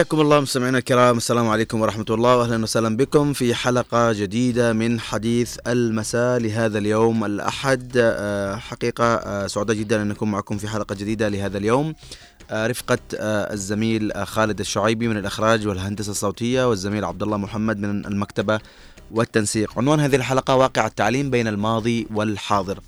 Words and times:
حياكم 0.00 0.20
الله 0.20 0.40
مستمعينا 0.40 0.78
الكرام. 0.78 1.16
السلام 1.16 1.48
عليكم 1.48 1.80
ورحمة 1.80 2.04
الله. 2.10 2.36
وأهلا 2.36 2.62
وسهلا 2.62 2.96
بكم 2.96 3.32
في 3.32 3.54
حلقة 3.54 4.12
جديدة 4.12 4.72
من 4.72 5.00
حديث 5.00 5.56
المساء 5.66 6.38
لهذا 6.38 6.78
اليوم 6.78 7.24
الأحد. 7.24 7.92
آه، 7.96 8.56
حقيقة 8.56 9.04
آه، 9.04 9.46
سعداء 9.46 9.76
جدا 9.76 10.02
أن 10.02 10.08
نكون 10.08 10.30
معكم 10.30 10.58
في 10.58 10.68
حلقة 10.68 10.94
جديدة 10.94 11.28
لهذا 11.28 11.58
اليوم. 11.58 11.94
آه، 12.50 12.66
رفقة 12.66 12.98
الزميل 13.52 14.12
خالد 14.26 14.60
الشعيبي 14.60 15.08
من 15.08 15.16
الإخراج 15.16 15.66
والهندسة 15.66 16.10
الصوتية 16.10 16.68
والزميل 16.68 17.04
عبد 17.04 17.22
الله 17.22 17.36
محمد 17.36 17.78
من 17.78 18.06
المكتبة 18.06 18.60
والتنسيق. 19.10 19.78
عنوان 19.78 20.00
هذه 20.00 20.16
الحلقة 20.16 20.56
واقع 20.56 20.86
التعليم 20.86 21.30
بين 21.30 21.48
الماضي 21.48 22.06
والحاضر. 22.14 22.80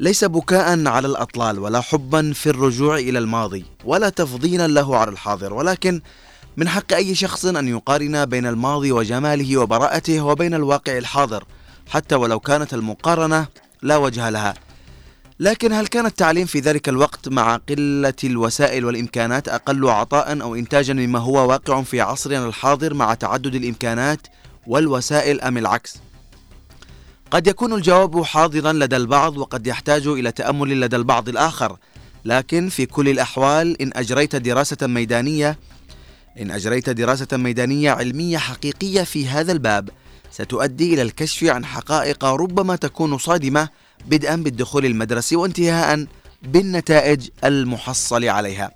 ليس 0.00 0.24
بكاء 0.24 0.86
على 0.86 1.08
الأطلال 1.08 1.58
ولا 1.58 1.80
حبا 1.80 2.32
في 2.32 2.50
الرجوع 2.50 2.98
إلى 2.98 3.18
الماضي 3.18 3.64
ولا 3.84 4.08
تفضيلا 4.08 4.68
له 4.68 4.96
على 4.96 5.10
الحاضر 5.10 5.54
ولكن 5.54 6.00
من 6.58 6.68
حق 6.68 6.92
أي 6.92 7.14
شخص 7.14 7.46
أن 7.46 7.68
يقارن 7.68 8.24
بين 8.24 8.46
الماضي 8.46 8.92
وجماله 8.92 9.56
وبراءته 9.56 10.20
وبين 10.20 10.54
الواقع 10.54 10.98
الحاضر 10.98 11.44
حتى 11.88 12.14
ولو 12.14 12.40
كانت 12.40 12.74
المقارنة 12.74 13.46
لا 13.82 13.96
وجه 13.96 14.30
لها. 14.30 14.54
لكن 15.40 15.72
هل 15.72 15.86
كان 15.86 16.06
التعليم 16.06 16.46
في 16.46 16.60
ذلك 16.60 16.88
الوقت 16.88 17.28
مع 17.28 17.56
قلة 17.56 18.14
الوسائل 18.24 18.84
والإمكانات 18.84 19.48
أقل 19.48 19.88
عطاء 19.88 20.42
أو 20.42 20.54
انتاجا 20.54 20.94
مما 20.94 21.18
هو 21.18 21.48
واقع 21.48 21.82
في 21.82 22.00
عصرنا 22.00 22.46
الحاضر 22.46 22.94
مع 22.94 23.14
تعدد 23.14 23.54
الإمكانات 23.54 24.26
والوسائل 24.66 25.40
أم 25.40 25.58
العكس؟ 25.58 25.96
قد 27.30 27.46
يكون 27.46 27.72
الجواب 27.72 28.22
حاضرا 28.22 28.72
لدى 28.72 28.96
البعض 28.96 29.36
وقد 29.36 29.66
يحتاج 29.66 30.06
إلى 30.06 30.32
تأمل 30.32 30.80
لدى 30.80 30.96
البعض 30.96 31.28
الآخر 31.28 31.76
لكن 32.24 32.68
في 32.68 32.86
كل 32.86 33.08
الأحوال 33.08 33.82
إن 33.82 33.90
أجريت 33.94 34.36
دراسة 34.36 34.86
ميدانية 34.86 35.58
إن 36.40 36.50
أجريت 36.50 36.90
دراسة 36.90 37.26
ميدانية 37.32 37.90
علمية 37.90 38.38
حقيقية 38.38 39.02
في 39.02 39.28
هذا 39.28 39.52
الباب 39.52 39.90
ستؤدي 40.30 40.94
إلى 40.94 41.02
الكشف 41.02 41.44
عن 41.44 41.64
حقائق 41.64 42.24
ربما 42.24 42.76
تكون 42.76 43.18
صادمة 43.18 43.68
بدءا 44.06 44.36
بالدخول 44.36 44.86
المدرسي 44.86 45.36
وانتهاء 45.36 46.06
بالنتائج 46.42 47.28
المحصل 47.44 48.24
عليها. 48.24 48.70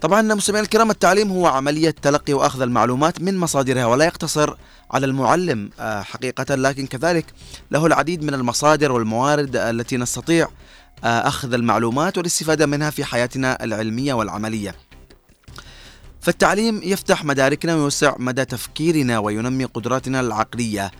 طبعا 0.00 0.22
مستمعينا 0.22 0.64
الكرام 0.64 0.90
التعليم 0.90 1.30
هو 1.30 1.46
عملية 1.46 1.90
تلقي 1.90 2.32
وأخذ 2.32 2.62
المعلومات 2.62 3.20
من 3.20 3.36
مصادرها 3.36 3.86
ولا 3.86 4.04
يقتصر 4.04 4.56
على 4.90 5.06
المعلم 5.06 5.70
آه، 5.80 6.02
حقيقة 6.02 6.54
لكن 6.54 6.86
كذلك 6.86 7.26
له 7.70 7.86
العديد 7.86 8.22
من 8.24 8.34
المصادر 8.34 8.92
والموارد 8.92 9.56
التي 9.56 9.96
نستطيع 9.96 10.48
آه، 11.04 11.28
أخذ 11.28 11.52
المعلومات 11.52 12.18
والاستفادة 12.18 12.66
منها 12.66 12.90
في 12.90 13.04
حياتنا 13.04 13.64
العلمية 13.64 14.14
والعملية. 14.14 14.74
فالتعليم 16.24 16.80
يفتح 16.84 17.24
مداركنا 17.24 17.74
ويوسع 17.74 18.14
مدى 18.18 18.44
تفكيرنا 18.44 19.18
وينمي 19.18 19.64
قدراتنا 19.64 20.20
العقلية. 20.20 20.90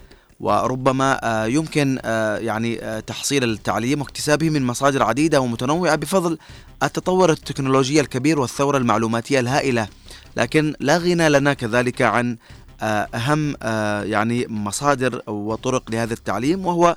وربما 0.40 1.20
آه، 1.22 1.46
يمكن 1.46 1.98
آه، 2.04 2.36
يعني 2.36 2.84
آه، 2.84 3.00
تحصيل 3.00 3.44
التعليم 3.44 4.00
واكتسابه 4.00 4.50
من 4.50 4.62
مصادر 4.62 5.02
عديدة 5.02 5.40
ومتنوعة 5.40 5.96
بفضل 5.96 6.38
التطور 6.82 7.30
التكنولوجي 7.30 8.00
الكبير 8.00 8.40
والثورة 8.40 8.78
المعلوماتية 8.78 9.40
الهائلة. 9.40 9.88
لكن 10.36 10.74
لا 10.80 10.98
غنى 10.98 11.28
لنا 11.28 11.54
كذلك 11.54 12.02
عن 12.02 12.36
أهم 13.14 13.56
يعني 14.10 14.46
مصادر 14.48 15.22
وطرق 15.26 15.90
لهذا 15.90 16.12
التعليم 16.12 16.66
وهو 16.66 16.96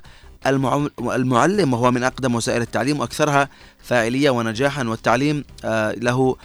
المعلم 1.00 1.72
وهو 1.72 1.90
من 1.90 2.04
أقدم 2.04 2.34
وسائل 2.34 2.62
التعليم 2.62 3.00
وأكثرها 3.00 3.48
فاعلية 3.82 4.30
ونجاحا. 4.30 4.84
والتعليم 4.84 5.44
له 5.96 6.36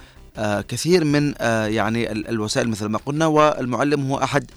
كثير 0.67 1.03
من 1.03 1.33
يعني 1.67 2.11
الوسائل 2.11 2.69
مثل 2.69 2.85
ما 2.85 2.99
قلنا 3.05 3.25
والمعلم 3.25 4.11
هو 4.11 4.17
أحد 4.17 4.51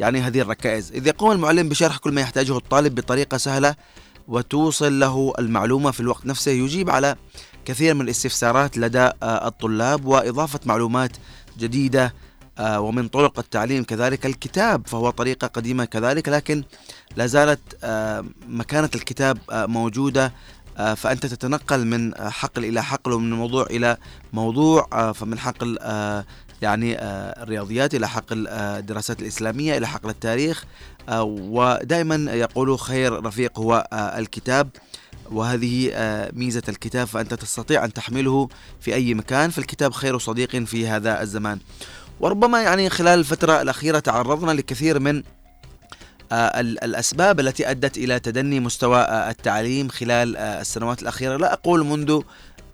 يعني 0.00 0.20
هذه 0.20 0.40
الركائز. 0.40 0.92
إذ 0.92 1.06
يقوم 1.06 1.32
المعلم 1.32 1.68
بشرح 1.68 1.96
كل 1.96 2.12
ما 2.12 2.20
يحتاجه 2.20 2.56
الطالب 2.56 2.94
بطريقة 2.94 3.36
سهلة 3.36 3.74
وتوصل 4.28 5.00
له 5.00 5.32
المعلومة 5.38 5.90
في 5.90 6.00
الوقت 6.00 6.26
نفسه 6.26 6.50
يجيب 6.50 6.90
على 6.90 7.16
كثير 7.64 7.94
من 7.94 8.00
الاستفسارات 8.00 8.78
لدى 8.78 8.98
آه، 8.98 9.48
الطلاب 9.48 10.04
وإضافة 10.04 10.60
معلومات 10.66 11.10
جديدة 11.58 12.14
آه، 12.58 12.80
ومن 12.80 13.08
طرق 13.08 13.38
التعليم 13.38 13.84
كذلك. 13.84 14.26
الكتاب 14.26 14.86
فهو 14.86 15.10
طريقة 15.10 15.46
قديمة 15.46 15.84
كذلك 15.84 16.28
لكن 16.28 16.64
لا 17.16 17.26
زالت 17.26 17.60
آه، 17.84 18.24
مكانة 18.48 18.90
الكتاب 18.94 19.38
موجودة 19.52 20.32
فأنت 20.96 21.26
تتنقل 21.26 21.86
من 21.86 22.14
حقل 22.30 22.64
إلى 22.64 22.82
حقل 22.82 23.12
ومن 23.12 23.32
موضوع 23.32 23.66
إلى 23.70 23.96
موضوع 24.32 25.12
فمن 25.12 25.38
حقل 25.38 25.78
يعني 26.62 26.98
آه، 26.98 27.42
الرياضيات 27.42 27.94
إلى 27.94 28.08
حقل 28.08 28.46
آه، 28.48 28.78
الدراسات 28.78 29.22
الإسلامية 29.22 29.78
إلى 29.78 29.88
حقل 29.88 30.10
التاريخ 30.10 30.64
آه، 31.08 31.22
ودائما 31.22 32.32
يقولوا 32.32 32.76
خير 32.76 33.24
رفيق 33.24 33.58
هو 33.58 33.88
الكتاب 33.92 34.68
وهذه 35.30 35.92
ميزة 36.32 36.62
الكتاب 36.68 37.06
فأنت 37.06 37.34
تستطيع 37.34 37.84
أن 37.84 37.92
تحمله 37.92 38.48
في 38.80 38.94
أي 38.94 39.14
مكان 39.14 39.50
فالكتاب 39.50 39.92
خير 39.92 40.18
صديق 40.18 40.56
في 40.56 40.86
هذا 40.88 41.22
الزمان. 41.22 41.58
وربما 42.20 42.62
يعني 42.62 42.90
خلال 42.90 43.18
الفترة 43.18 43.62
الأخيرة 43.62 43.98
تعرضنا 43.98 44.52
لكثير 44.52 45.00
من 45.00 45.22
الأسباب 46.32 47.40
التي 47.40 47.70
أدت 47.70 47.98
إلى 47.98 48.20
تدني 48.20 48.60
مستوى 48.60 49.06
التعليم 49.30 49.88
خلال 49.88 50.36
السنوات 50.36 51.02
الأخيرة. 51.02 51.36
لا 51.36 51.52
أقول 51.52 51.86
منذ 51.86 52.20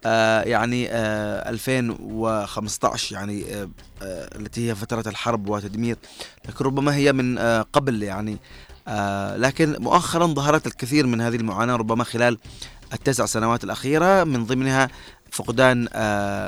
آه، 0.07 0.43
يعني 0.43 0.89
2015 0.91 3.17
آه، 3.17 3.19
يعني 3.19 3.55
آه، 3.55 3.69
التي 4.37 4.71
هي 4.71 4.75
فترة 4.75 5.09
الحرب 5.09 5.49
وتدمير 5.49 5.97
لكن 6.49 6.65
ربما 6.65 6.95
هي 6.95 7.13
من 7.13 7.39
قبل 7.73 8.03
يعني 8.03 8.37
لكن 9.37 9.77
مؤخرا 9.81 10.27
ظهرت 10.27 10.67
الكثير 10.67 11.07
من 11.07 11.21
هذه 11.21 11.37
المعاناة 11.37 11.77
ربما 11.77 12.05
خلال 12.05 12.39
التسع 12.93 13.27
سنوات 13.27 13.65
الأخيرة. 13.65 14.25
من 14.25 14.45
ضمنها 14.45 14.89
فقدان 15.35 15.89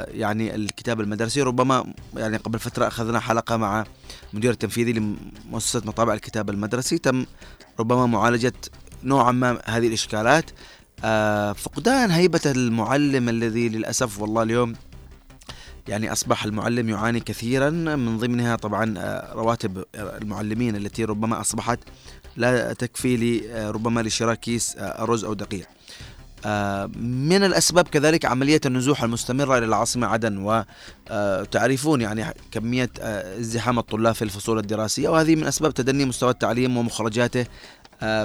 يعني 0.09 0.55
الكتاب 0.55 1.01
المدرسي. 1.01 1.43
ربما 1.43 1.93
يعني 2.17 2.37
قبل 2.37 2.59
فترة 2.59 2.87
أخذنا 2.87 3.21
حلقة 3.21 3.57
مع 3.57 3.85
مدير 4.33 4.51
التنفيذي 4.51 4.93
لمؤسسة 4.93 5.83
مطابع 5.85 6.15
الكتاب 6.15 6.51
المدرسي. 6.51 6.99
تم 6.99 7.27
ربما 7.81 8.07
معالجة 8.07 8.53
نوعا 9.05 9.33
ما 9.33 9.63
هذه 9.65 9.89
الإشكالات. 9.89 10.51
آه، 11.05 11.53
فقدان 11.53 12.11
هيبة 12.11 12.41
المعلم 12.47 13.29
الذي 13.29 13.69
للأسف 13.69 14.21
والله 14.21 14.43
اليوم 14.43 14.73
يعني 15.89 16.13
أصبح 16.13 16.45
المعلم 16.45 16.89
يعاني 16.89 17.21
كثيرا. 17.21 17.71
من 17.71 18.19
ضمنها 18.19 18.57
طبعا 18.57 18.95
آه، 18.99 19.33
رواتب 19.33 19.85
المعلمين 19.95 20.77
التي 20.77 21.05
ربما 21.05 21.41
أصبحت 21.41 21.79
لا 22.37 22.73
تكفي 22.73 23.17
لي 23.17 23.53
آه، 23.53 23.71
ربما 23.71 24.01
لشراء 24.01 24.35
كيس 24.35 24.75
أرز 24.79 25.25
أو 25.25 25.35
دقيق. 25.35 25.69
من 27.01 27.45
الأسباب 27.45 27.89
كذلك 27.89 28.25
عملية 28.25 28.61
النزوح 28.67 29.03
المستمرة 29.03 29.59
إلى 29.59 29.67
العاصمة 29.67 30.07
عدن 30.07 30.65
وتعرفون 31.11 32.01
يعني 32.01 32.25
كمية 32.53 32.91
ازدحام 33.01 33.79
الطلاب 33.79 34.15
في 34.15 34.23
الفصول 34.23 34.59
الدراسية 34.59 35.09
وهذه 35.09 35.37
من 35.37 35.45
أسباب 35.45 35.75
تدني 35.75 36.05
مستوى 36.05 36.31
التعليم 36.31 36.77
ومخرجاته 36.77 37.47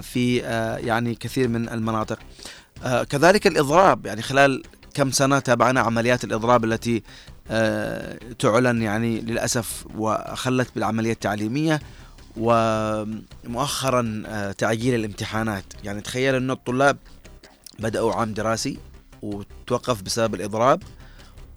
في 0.02 0.38
يعني 0.84 1.16
كثير 1.16 1.48
من 1.48 1.70
المناطق. 1.70 2.20
آه، 2.84 3.04
كذلك 3.04 3.48
الإضراب 3.48 4.06
يعني 4.06 4.22
خلال 4.22 4.64
كم 4.94 5.12
سنة 5.12 5.40
تابعنا 5.40 5.80
عمليات 5.80 6.24
الإضراب 6.24 6.66
التي 6.66 7.04
آه، 7.52 8.20
تعلن 8.40 8.82
يعني 8.82 9.22
للأسف 9.22 9.86
وخلت 9.98 10.70
بالعملية 10.76 11.12
التعليمية 11.12 11.80
ومؤخرا 12.38 14.24
آه، 14.26 14.52
تعجيل 14.52 14.96
الامتحانات. 14.96 15.64
يعني 15.84 16.02
تخيل 16.02 16.36
أن 16.36 16.52
الطلاب 16.52 16.98
بدأوا 17.82 18.14
عام 18.14 18.34
دراسي 18.34 18.78
وتوقف 19.22 20.02
بسبب 20.02 20.36
الإضراب 20.36 20.84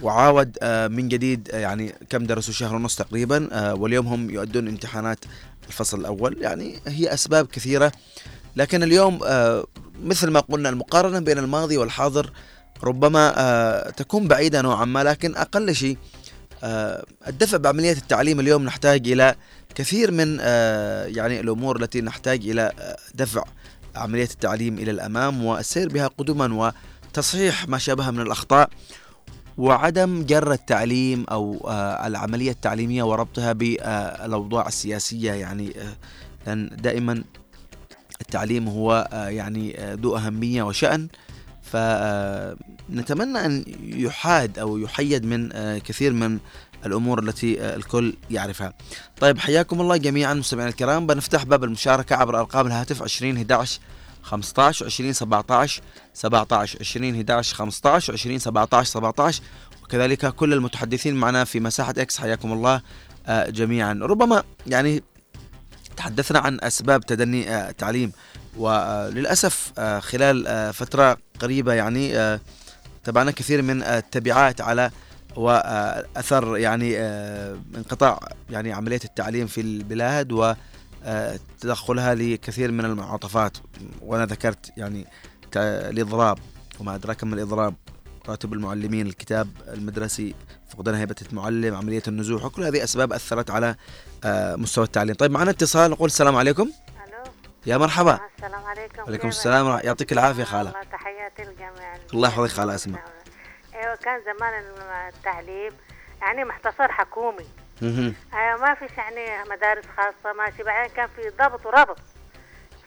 وعاود 0.03 0.59
من 0.65 1.09
جديد 1.09 1.49
يعني 1.53 1.95
كم 2.11 2.25
درسوا 2.25 2.55
شهر 2.55 2.75
ونص 2.75 2.97
تقريبا 2.97 3.73
واليوم 3.73 4.07
هم 4.07 4.31
يؤدون 4.31 4.69
امتحانات 4.69 5.25
الفصل 5.69 6.01
الأول. 6.01 6.37
يعني 6.43 6.81
هي 6.87 7.15
أسباب 7.15 7.47
كثيرة. 7.47 7.93
لكن 8.57 8.83
اليوم 8.83 9.21
مثل 10.03 10.31
ما 10.31 10.41
قلنا 10.41 10.69
المقارنة 10.69 11.19
بين 11.19 11.39
الماضي 11.39 11.77
والحاضر 11.77 12.33
ربما 12.85 13.35
آه، 13.37 13.91
تكون 13.91 14.29
بعيدة 14.29 14.63
نوعا 14.63 14.85
ما. 14.85 15.05
لكن 15.05 15.37
أقل 15.37 15.75
شيء 15.75 15.99
آه، 16.65 17.05
الدفع 17.27 17.57
بعملية 17.57 17.93
التعليم 17.93 18.41
اليوم 18.41 18.65
نحتاج 18.65 19.09
إلى 19.09 19.35
كثير 19.75 20.11
من 20.11 20.39
آه، 20.41 21.05
يعني 21.05 21.41
الأمور 21.41 21.83
التي 21.83 22.01
نحتاج 22.01 22.49
إلى 22.49 22.73
دفع. 23.15 23.45
عملية 23.97 24.25
التعليم 24.25 24.79
إلى 24.79 24.91
الأمام 24.91 25.45
والسير 25.45 25.89
بها 25.89 26.07
قدما 26.07 26.73
وتصحيح 27.13 27.69
ما 27.69 27.79
شابه 27.79 28.11
من 28.11 28.21
الأخطاء 28.21 28.71
وعدم 29.59 30.25
جر 30.27 30.53
التعليم 30.53 31.25
أو 31.31 31.71
العملية 32.07 32.51
التعليمية 32.51 33.03
وربطها 33.03 33.53
بالأوضاع 33.53 34.67
السياسية. 34.67 35.33
يعني 35.33 35.73
لأن 36.47 36.71
دائما 36.83 37.25
التعليم 38.21 38.69
هو 38.69 39.09
آه، 39.13 39.29
يعني 39.29 39.81
آه، 39.81 39.95
ذو 39.95 40.17
أهمية 40.17 40.63
وشأن. 40.63 41.09
فنتمنى 41.63 43.47
أن 43.47 43.65
يحاد 43.83 44.59
أو 44.59 44.79
يحيد 44.79 45.25
من 45.25 45.53
آه، 45.53 45.79
كثير 45.79 46.13
من 46.13 46.39
الأمور 46.87 47.23
التي 47.23 47.61
الكل 47.61 48.15
يعرفها. 48.31 48.73
طيب 49.21 49.39
حياكم 49.39 49.81
الله 49.81 49.97
جميعا 49.97 50.35
مستمعينا 50.35 50.71
الكرام. 50.71 51.07
بنفتح 51.07 51.43
باب 51.45 51.65
المشاركة 51.65 52.17
عبر 52.17 52.39
أرقام 52.39 52.67
الهاتف 52.67 53.03
20 53.03 53.37
11 53.37 53.81
15 54.25 54.87
20 54.87 55.13
17 55.13 55.83
17 56.15 56.79
20 56.81 57.15
11 57.15 57.57
15 57.57 58.13
20 58.13 58.39
17 58.39 58.91
17 58.91 59.43
وكذلك 59.83 60.35
كل 60.35 60.53
المتحدثين 60.53 61.15
معنا 61.15 61.45
في 61.45 61.61
مساحة 61.61 61.95
إكس 61.99 62.19
حياكم 62.19 62.53
الله 62.53 62.83
آه، 63.27 63.51
جميعا. 63.51 63.93
ربما 64.03 64.43
يعني 64.67 65.03
تحدثنا 65.97 66.39
عن 66.39 66.59
أسباب 66.61 67.07
تدني 67.07 67.69
التعليم 67.69 68.13
آه، 68.57 68.61
وللأسف 68.61 69.73
آه، 69.79 70.01
خلال 70.01 70.73
فترة 70.75 71.17
قريبة 71.41 71.73
يعني 71.73 72.39
تابعنا 73.05 73.31
كثير 73.31 73.63
من 73.63 73.83
التبعات 73.83 74.61
على 74.61 74.91
وأثر 75.37 76.57
يعني 76.57 76.99
انقطاع 77.77 78.21
يعني 78.51 78.73
عملية 78.73 79.01
التعليم 79.05 79.47
في 79.47 79.61
البلاد 79.61 80.57
وتدخلها 81.03 82.15
لكثير 82.15 82.73
من 82.73 82.85
المعاطفات. 82.85 83.59
وأنا 84.03 84.27
ذكرت 84.27 84.73
يعني 84.77 85.07
الإضراب 85.57 86.39
وما 86.81 86.95
أدراك 86.95 87.25
ما 87.25 87.35
الإضراب. 87.35 87.75
راتب 88.29 88.53
المعلمين 88.53 89.07
الكتاب 89.07 89.49
المدرسي 89.69 90.35
فقدان 90.69 90.95
هيبة 90.95 91.15
المعلم 91.31 91.75
عملية 91.75 92.03
النزوح 92.09 92.45
وكل 92.45 92.65
هذه 92.65 92.85
أسباب 92.85 93.13
أثرت 93.13 93.51
على 93.51 93.77
آه، 94.25 94.57
مستوى 94.57 94.85
التعليم. 94.85 95.15
طيب 95.15 95.31
معنا 95.31 95.51
اتصال 95.51 95.91
نقول 95.91 96.07
السلام 96.07 96.37
عليكم. 96.37 96.63
ألو. 96.63 97.33
يا 97.67 97.77
مرحبا. 97.77 98.21
السلام 98.37 98.65
عليكم. 98.65 99.03
وعليكم 99.03 99.29
السلام 99.29 99.67
يعطيك 99.67 100.13
العافية 100.13 100.45
خالة. 100.45 100.71
الله 100.71 100.83
تحياتي 100.93 101.43
للجميع 101.43 101.95
الله 102.15 102.29
يحفظك 102.29 102.51
خالة 102.51 102.75
أسماء 102.75 103.03
أيوه 103.85 103.97
كان 103.97 104.21
زمان 104.23 104.65
التعليم 105.09 105.73
يعني 106.23 106.45
محتصر 106.45 106.93
حكومي. 106.93 107.49
أيوه 108.35 108.61
ما 108.61 108.75
فيش 108.75 108.99
يعني 108.99 109.51
مدارس 109.51 109.85
خاصة 109.97 110.33
ماشي. 110.33 110.63
بعدين 110.63 110.95
كان 110.97 111.09
في 111.17 111.29
ضبط 111.29 111.67
وربط 111.67 111.99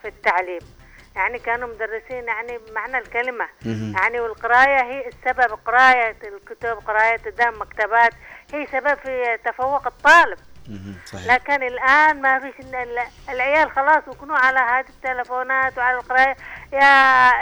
في 0.02 0.08
التعليم. 0.08 0.60
يعني 1.16 1.38
كانوا 1.38 1.68
مدرسين 1.68 2.24
يعني 2.24 2.58
بمعنى 2.58 2.98
الكلمة. 2.98 3.48
مهم. 3.66 3.94
يعني 3.98 4.20
والقراية 4.20 4.82
هي 4.82 5.08
السبب 5.08 5.58
قراية 5.66 6.16
الكتب 6.24 6.78
قراية 6.86 7.16
قدام 7.16 7.60
مكتبات 7.60 8.12
هي 8.52 8.66
سبب 8.66 8.94
في 8.98 9.38
تفوق 9.44 9.86
الطالب. 9.86 10.38
صحيح. 11.06 11.34
لكن 11.34 11.62
الآن 11.62 12.22
ما 12.22 12.38
فيش 12.38 12.66
العيال 13.28 13.70
خلاص 13.70 14.02
يكونوا 14.14 14.36
على 14.36 14.58
هذه 14.58 14.88
التلفونات 14.88 15.78
وعلى 15.78 15.96
القراية. 15.98 16.36
يا 16.72 16.86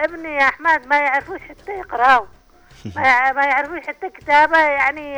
ابني 0.04 0.34
يا 0.36 0.48
أحمد 0.48 0.86
ما 0.86 0.98
يعرفوش 0.98 1.40
حتى 1.40 1.72
يقراوا. 1.72 2.26
ما 2.96 3.02
يع- 3.02 3.32
ما 3.32 3.44
يعرفوش 3.44 3.86
حتى 3.86 4.10
كتابة 4.10 4.58
يعني 4.58 5.16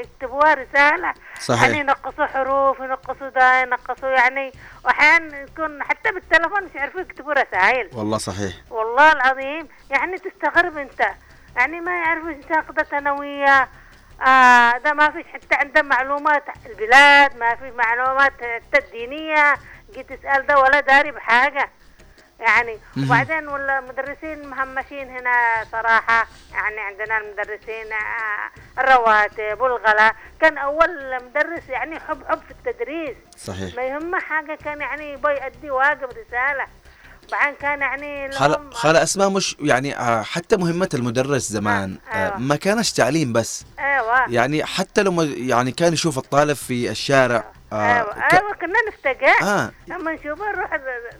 يكتبوها 0.00 0.54
رسالة. 0.54 1.14
صحيح. 1.40 1.62
يعني 1.62 1.78
ينقصوا 1.78 2.26
حروف 2.26 2.80
ينقصوا 2.80 3.28
ده 3.28 3.60
ينقصوا 3.62 4.08
يعني 4.08 4.52
وأحيانا 4.84 5.38
يكون 5.40 5.82
حتى 5.82 6.12
بالتلفون 6.12 6.64
مش 6.64 6.74
يعرفوا 6.74 7.00
يكتبوا 7.00 7.32
رسائل. 7.32 7.90
والله 7.94 8.18
صحيح. 8.18 8.52
والله 8.70 9.12
العظيم 9.12 9.68
يعني 9.90 10.18
تستغرب 10.18 10.76
أنت. 10.78 11.06
يعني 11.56 11.80
ما 11.80 11.92
يعرفوا 12.00 12.30
نقطة 12.50 12.82
ثانوية 12.82 13.68
آه 14.26 14.78
ده 14.78 14.92
ما 14.92 15.10
فيش 15.10 15.26
حتى 15.26 15.54
عنده 15.54 15.82
معلومات 15.82 16.44
البلاد 16.66 17.36
ما 17.36 17.54
في 17.54 17.70
معلومات 17.70 18.32
حتى 18.32 18.78
الدينية. 18.78 19.54
جيت 19.94 20.12
تسأل 20.12 20.46
ده 20.46 20.58
ولا 20.58 20.80
داري 20.80 21.10
بحاجة. 21.10 21.70
يعني. 22.40 22.78
وبعدين 22.96 23.48
ولا 23.48 23.78
المدرسين 23.78 24.48
مهمشين 24.48 25.08
هنا 25.08 25.64
صراحة. 25.72 26.26
يعني 26.52 26.80
عندنا 26.80 27.18
المدرسين 27.18 27.92
آه 27.92 28.80
الرواتب 28.80 29.60
والغلاء 29.60 30.14
كان 30.40 30.58
أول 30.58 31.14
مدرس 31.14 31.68
يعني 31.68 32.00
حب 32.00 32.24
حب 32.28 32.40
في 32.48 32.50
التدريس. 32.50 33.16
صحيح. 33.38 33.76
ما 33.76 33.82
يهمه 33.82 34.18
حاجة 34.20 34.58
كان 34.64 34.80
يعني 34.80 35.12
يبغى 35.12 35.34
يأدي 35.34 35.70
واجب 35.70 36.08
رسالة. 36.08 36.66
بعدين 37.32 37.54
كان 37.60 37.80
يعني 37.80 38.32
خالة 38.32 38.70
خالة 38.70 39.02
أسماء 39.02 39.30
مش 39.30 39.56
يعني 39.60 39.98
آه، 39.98 40.22
حتى 40.22 40.56
مهمة 40.56 40.88
المدرس 40.94 41.42
زمان 41.42 41.98
أيوة. 42.12 42.38
ما 42.38 42.56
كانش 42.56 42.92
تعليم 42.92 43.32
بس. 43.32 43.64
أيوه. 43.78 44.30
يعني 44.30 44.64
حتى 44.64 45.02
لو 45.02 45.22
يعني 45.22 45.72
كان 45.72 45.92
يشوف 45.92 46.18
الطالب 46.18 46.56
في 46.56 46.90
الشارع 46.90 47.36
آه، 47.36 47.57
أيوه 47.72 48.28
ك- 48.28 48.34
أيوه 48.34 48.52
كنا 48.54 48.78
نفتقع. 48.88 49.40
آه. 49.42 49.72
لما 49.86 50.12
نشوفه 50.12 50.50
نروح 50.52 50.70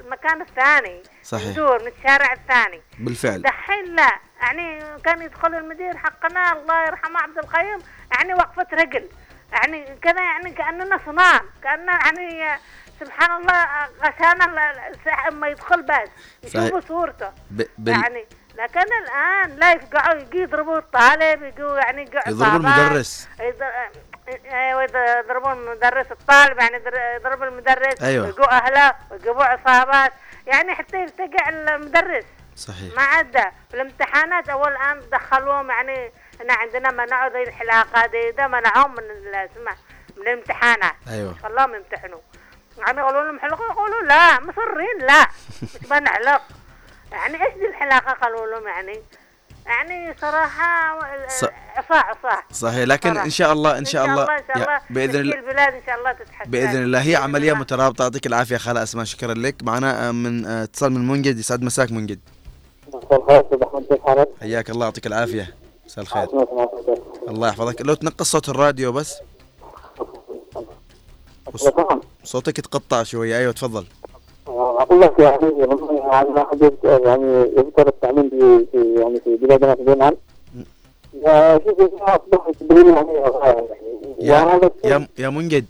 المكان 0.01 0.41
الثاني 0.43 1.03
صحيح. 1.23 1.47
ندور 1.49 1.83
من 1.83 1.89
الشارع 1.99 2.33
الثاني. 2.33 2.83
بالفعل. 2.99 3.43
دحين 3.43 3.85
لا. 3.95 4.11
يعني 4.41 4.83
كان 5.05 5.23
يدخل 5.23 5.55
المدير 5.55 5.97
حقنا 5.97 6.53
الله 6.53 6.87
يرحمه 6.87 7.21
عبد 7.21 7.39
القيوم 7.39 7.79
يعني 8.17 8.35
وقفة 8.35 8.67
رجل. 8.73 9.09
يعني 9.53 9.97
كذا 10.03 10.23
يعني 10.23 10.51
كأننا 10.51 11.01
صنام 11.07 11.41
كأننا 11.63 11.93
يعني 11.93 12.59
سبحان 13.01 13.41
الله 13.41 13.67
غشانا 14.05 14.45
أما 15.29 15.49
يدخل 15.49 15.83
بس 15.83 16.09
يشوفوا 16.45 16.81
صورته. 16.81 17.29
ب- 17.51 17.63
بال... 17.79 17.93
يعني 17.95 18.25
لكن 18.59 18.81
الآن 18.81 19.57
لا 19.59 19.73
يفقعوا 19.73 20.19
يجي 20.21 20.39
يضربوا 20.39 20.79
الطالب 20.79 21.43
يجوا 21.43 21.79
يعني 21.79 22.11
يضربوا. 22.27 22.57
المدرس. 22.57 23.29
يض- 23.39 23.99
أيوه 24.29 24.83
يضربون 25.19 25.53
المدرس 25.53 26.07
الطالب 26.13 26.59
يعني 26.59 26.77
يضر- 26.77 27.15
يضرب 27.17 27.43
المدرس 27.43 28.03
أيوة. 28.03 28.27
ويجوا 28.27 28.53
أهله 28.53 28.95
ويجيبوا 29.11 29.45
عصابات 29.45 30.13
يعني 30.47 30.75
حتى 30.75 30.97
يلتقع 31.03 31.49
المدرس. 31.49 32.25
صحيح. 32.57 32.97
ما 32.97 33.03
عدا 33.03 33.53
الامتحانات 33.75 34.49
أول 34.49 34.73
الان 34.73 35.01
دخلوهم 35.13 35.71
يعني 35.71 36.13
هنا 36.41 36.55
عندنا 36.55 36.91
منعوا 36.91 37.29
ذي 37.31 37.43
الحلاقة 37.43 38.07
دي 38.07 38.31
ده 38.31 38.47
منعوهم 38.47 38.93
من 38.95 39.35
اسمه 39.35 39.77
من 40.17 40.23
الامتحانات. 40.29 40.95
أيوه. 41.11 41.35
خلاهم 41.43 41.75
يمتحنوا. 41.75 42.21
يعني 42.79 43.01
يقولوا 43.01 43.23
لهم 43.23 43.41
حلقوا 43.41 43.67
يقولوا 43.67 44.03
لا 44.03 44.41
مصرين 44.41 44.99
لا. 45.01 45.27
مش 45.63 45.89
بنعلق 45.91 46.43
يعني 47.13 47.47
إيش 47.47 47.55
دي 47.55 47.67
الحلاقة؟ 47.69 48.13
قالوا 48.13 48.47
لهم 48.47 48.69
يعني 48.69 49.03
يعني 49.69 50.15
صراحة 50.21 50.99
ص- 51.29 51.45
عصاه 51.77 51.97
عصاه 51.97 52.43
صحيح. 52.53 52.85
لكن 52.85 53.11
صراحة. 53.11 53.25
إن 53.27 53.31
شاء 53.31 53.53
الله 53.53 53.79
إن 53.79 53.85
شاء 53.85 54.05
الله 54.05 54.23
إن 54.23 54.43
شاء 54.49 54.57
الله. 54.57 54.81
بإذن 54.91 55.21
الله 55.21 55.35
البلاد 55.35 55.75
إن 55.75 55.81
شاء 55.87 55.99
الله 55.99 56.13
تتحسن. 56.13 56.51
بإذن 56.51 56.83
الله. 56.83 57.01
هي 57.03 57.17
عملية. 57.17 57.53
مترابطة. 57.53 58.03
يعطيك 58.03 58.27
العافية. 58.27 58.57
خاله 58.57 58.83
أسماء 58.83 59.05
شكرا 59.05 59.35
لك. 59.35 59.55
معنا 59.63 60.09
آه، 60.09 60.13
من 60.13 60.47
آه، 60.47 60.65
اتصال 60.65 60.93
من 60.93 61.09
منجد. 61.09 61.39
يسعد 61.39 61.63
مساك 61.63 61.93
منجد؟ 61.93 62.21
حياك 64.41 64.71
الله. 64.71 64.85
يعطيك 64.87 65.07
العافية. 65.07 65.55
مساء 65.87 66.03
الخير. 66.05 66.29
الله 67.29 67.49
يحفظك. 67.49 67.83
لو 67.83 67.95
تنقص 67.95 68.31
صوت 68.31 68.49
الراديو 68.49 68.93
بس. 68.93 69.15
صوتك 72.25 72.59
يتقطع 72.59 73.03
شوية. 73.03 73.39
أيوه 73.39 73.53
تفضل. 73.53 73.87
أقول 74.49 75.01
لك 75.01 75.19
يعني 75.19 75.59
يعني 75.59 75.73
الواحد 75.73 76.73
يعني 76.85 77.41
يذكر 77.57 77.89
التعليم 77.89 78.31
في 78.31 78.95
يعني 79.01 79.21
في 79.21 79.37
بلادنا 79.37 79.75
في 79.75 79.81
اليمن 79.83 80.13
شوف 81.65 81.79
يعني 81.81 83.69
يعني 84.19 84.51
يا 84.51 84.57
الشيء- 84.57 84.87
يا 84.91 85.09
يا 85.19 85.29
منجد 85.29 85.67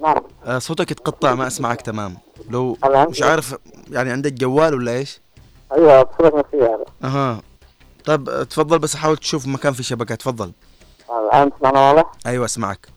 نعم. 0.00 0.16
آه، 0.46 0.58
صوتك 0.58 0.90
يتقطع 0.90 1.34
ما 1.34 1.46
أسمعك 1.46 1.80
تمام. 1.82 2.14
لو؟ 2.50 2.76
مش 2.84 3.22
عارف 3.22 3.54
يعني 3.90 4.10
عندك 4.10 4.32
جوال 4.32 4.74
ولا 4.74 4.92
إيش؟ 4.92 5.20
أيوه 5.72 6.02
بصورة 6.02 6.38
نفسية 6.38 6.66
هذا 6.74 6.84
أها. 7.04 7.40
طيب 8.04 8.24
تفضل 8.50 8.78
بس 8.78 8.96
حاول 8.96 9.16
تشوف 9.16 9.46
مكان 9.46 9.72
في 9.72 9.82
شبكه 9.82 10.14
تفضل. 10.14 10.52
الآن 11.28 11.50
تسمعنا 11.54 11.90
واضح؟ 11.90 12.10
أيوه 12.26 12.44
أسمعك. 12.44 12.88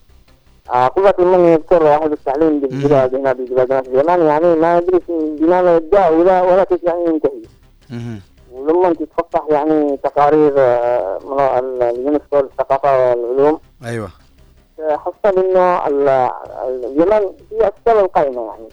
لك 0.98 1.20
لمن 1.20 1.46
يذكر 1.46 1.84
واحد 1.84 2.12
التعليم 2.12 2.60
في 2.60 2.66
البلاد 2.66 3.16
هنا 3.16 3.34
في 3.34 3.46
بلادنا 3.46 3.82
في 3.82 3.90
اليمن 3.90 4.26
يعني 4.28 4.56
ما 4.56 4.78
يدري 4.78 5.00
بما 5.10 5.76
يبدا 5.76 6.10
ولا 6.10 6.42
ولا 6.42 6.64
كيف 6.64 6.84
يعني 6.84 7.06
ينتهي. 7.06 7.42
ولما 8.54 8.94
تتفتح 8.94 9.46
يعني 9.50 9.98
تقارير 9.98 10.54
من 11.26 11.40
ال- 11.40 11.84
اليونسكو 11.84 12.40
للثقافه 12.40 13.10
والعلوم 13.16 13.60
أيوه 13.86 14.10
حصل 14.90 15.38
انه 15.40 15.88
ال- 15.88 16.10
ال- 16.68 16.86
اليمن 16.86 17.30
هي 17.52 17.68
أكثر 17.68 18.00
القائمه 18.00 18.46
يعني 18.48 18.68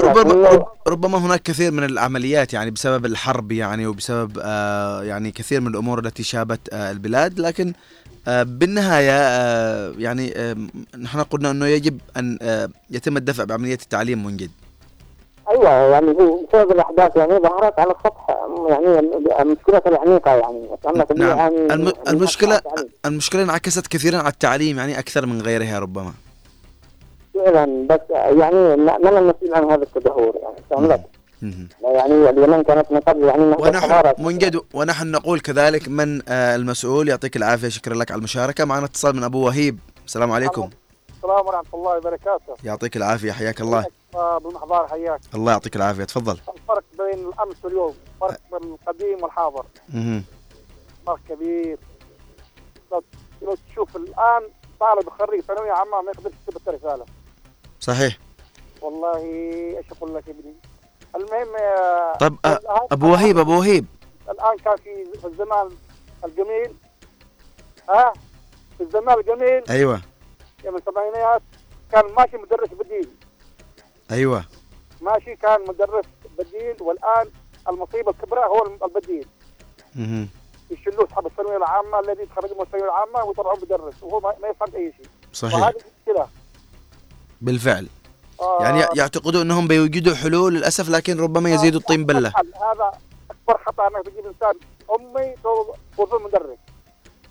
ربما 0.00 0.64
ربما 0.88 1.18
هناك 1.18 1.42
كثير 1.42 1.72
من 1.72 1.84
العمليات 1.84 2.52
يعني 2.52 2.70
بسبب 2.70 3.06
الحرب 3.06 3.52
يعني 3.52 3.86
وبسبب 3.86 4.38
آه 4.42 5.02
يعني 5.02 5.30
كثير 5.30 5.60
من 5.60 5.66
الأمور 5.68 5.98
التي 5.98 6.22
شابت 6.22 6.60
آه 6.72 6.90
البلاد. 6.90 7.40
لكن 7.40 7.72
آه 8.28 8.42
بالنهاية 8.42 9.12
آه 9.12 9.92
يعني 9.98 10.32
آه 10.36 10.56
نحن 10.98 11.20
قلنا 11.22 11.50
أنه 11.50 11.66
يجب 11.66 11.98
أن 12.16 12.38
آه 12.42 12.68
يتم 12.90 13.16
الدفع 13.16 13.44
بعملية 13.44 13.74
التعليم 13.74 14.24
منجد 14.26 14.50
أيوه 15.50 15.68
يعني 15.70 16.06
بسبب 16.12 16.72
الأحداث 16.72 17.16
يعني 17.16 17.32
ظهرت 17.38 17.78
على 17.78 17.90
السطح 17.90 18.26
يعني 18.68 18.98
المشكلة 19.40 19.82
العميقه 19.86 20.30
يعني. 20.30 20.68
نعم. 21.16 21.38
يعني 21.38 21.56
الم- 21.74 21.92
المشكلة 22.08 22.60
يعني 22.66 22.88
المشكلة 23.06 23.42
انعكست 23.42 23.86
كثيرا 23.86 24.18
على 24.18 24.28
التعليم 24.28 24.78
يعني 24.78 24.98
أكثر 24.98 25.26
من 25.26 25.42
غيرها 25.42 25.78
ربما. 25.78 26.12
فعلا 27.34 27.86
بس 27.86 28.00
يعني 28.10 28.76
ما 28.76 28.98
ما 28.98 29.18
المسؤول 29.18 29.54
عن 29.54 29.64
هذا 29.70 29.82
التدهور 29.82 30.36
يعني. 30.70 30.98
يعني 31.82 32.30
اليمن 32.30 32.62
كانت 32.62 32.92
من 32.92 33.00
قبل 33.00 33.24
يعني 33.24 33.42
ونحن. 33.42 34.12
منجد 34.22 34.60
ونحن 34.74 35.10
نقول 35.10 35.40
كذلك 35.40 35.88
من 35.88 36.22
آه 36.28 36.56
المسؤول. 36.56 37.08
يعطيك 37.08 37.36
العافية 37.36 37.68
شكرا 37.68 37.94
لك 37.94 38.10
على 38.10 38.18
المشاركة. 38.18 38.64
معنا 38.64 38.84
اتصال 38.84 39.16
من 39.16 39.24
أبو 39.24 39.46
وهيب. 39.46 39.78
السلام 40.06 40.32
عليكم. 40.32 40.70
السلام 41.16 41.46
ورحمة 41.46 41.74
الله 41.74 41.96
وبركاته. 41.96 42.54
يعطيك 42.64 42.96
العافية 42.96 43.32
حياك 43.32 43.60
الله. 43.60 43.84
بالمحضار 44.44 44.88
حياك. 44.88 45.20
الله 45.34 45.52
يعطيك 45.52 45.76
العافية. 45.76 46.04
تفضل. 46.04 46.32
الفرق 46.32 46.84
بين 46.98 47.26
الأمس 47.28 47.64
واليوم 47.64 47.94
فرق 48.20 48.38
بين 48.52 48.72
القديم 48.72 49.22
والحاضر. 49.22 49.64
مهم. 49.88 50.24
فرق 51.06 51.18
كبير. 51.28 51.78
لو- 52.92 53.54
تشوف 53.70 53.96
الآن 53.96 54.42
طالب 54.80 55.08
خريج 55.08 55.40
ثانوية 55.40 55.72
عامة 55.72 56.02
ما 56.02 56.10
يقدرش 56.10 56.32
يكتب 56.48 56.68
الرسالة 56.68 57.04
صحيح. 57.82 58.18
والله 58.80 59.16
إيش 59.78 59.86
أقول 59.92 60.14
لك 60.14 60.28
يا 60.28 60.32
ابني؟ 60.32 60.54
المهم 61.16 61.48
طب 62.20 62.36
أبو 62.92 63.12
وهيب 63.12 63.38
أبو 63.38 63.58
وهيب. 63.58 63.86
الآن 64.30 64.56
كان 64.64 64.76
في 65.20 65.24
الزمان 65.24 65.68
الجميل. 66.24 66.74
ها؟ 67.88 68.12
في 68.78 68.84
الزمان 68.84 69.18
الجميل. 69.18 69.64
أيوه. 69.70 70.00
يوم 70.64 70.76
السبعينيات 70.76 71.42
كان 71.92 72.12
ماشي 72.12 72.36
مدرس 72.36 72.68
بديل. 72.68 73.08
أيوه. 74.10 74.44
ماشي 75.00 75.36
كان 75.36 75.60
مدرس 75.68 76.04
بديل 76.38 76.76
والآن 76.80 77.30
المصيبة 77.68 78.10
الكبرى 78.10 78.40
هو 78.40 78.66
البديل. 78.84 79.28
مهم. 79.94 80.28
يشيلوه 80.70 81.04
أصحاب 81.04 81.26
الثانوية 81.26 81.56
العامة 81.56 82.00
الذي 82.00 82.22
يتخرجوا 82.22 82.56
من 82.56 82.62
الثانوية 82.62 82.88
العامة 82.88 83.24
ويطلعوه 83.24 83.58
مدرس 83.62 84.02
وهو 84.02 84.20
ما 84.20 84.48
يفهم 84.48 84.74
أي 84.74 84.92
شيء. 84.96 85.06
صحيح. 85.32 85.54
وهذه 85.54 85.74
مشكله 85.76 86.28
بالفعل. 87.42 87.86
آه، 88.40 88.58
يعني 88.62 88.84
يعتقدون 88.96 89.40
إنهم 89.42 89.68
بيوجدوا 89.68 90.14
حلول 90.14 90.54
للأسف 90.54 90.88
لكن 90.90 91.20
ربما 91.20 91.50
يزيدوا 91.50 91.80
الطين 91.80 92.04
بلة. 92.06 92.28
هذا 92.28 92.92
أكبر 93.30 93.60
خطأ 93.66 93.82
انك 93.86 94.06
تجيب 94.06 94.24
إنسان 94.26 94.54
أمي 95.00 95.34
توظف 95.42 96.14
مدرس 96.26 96.58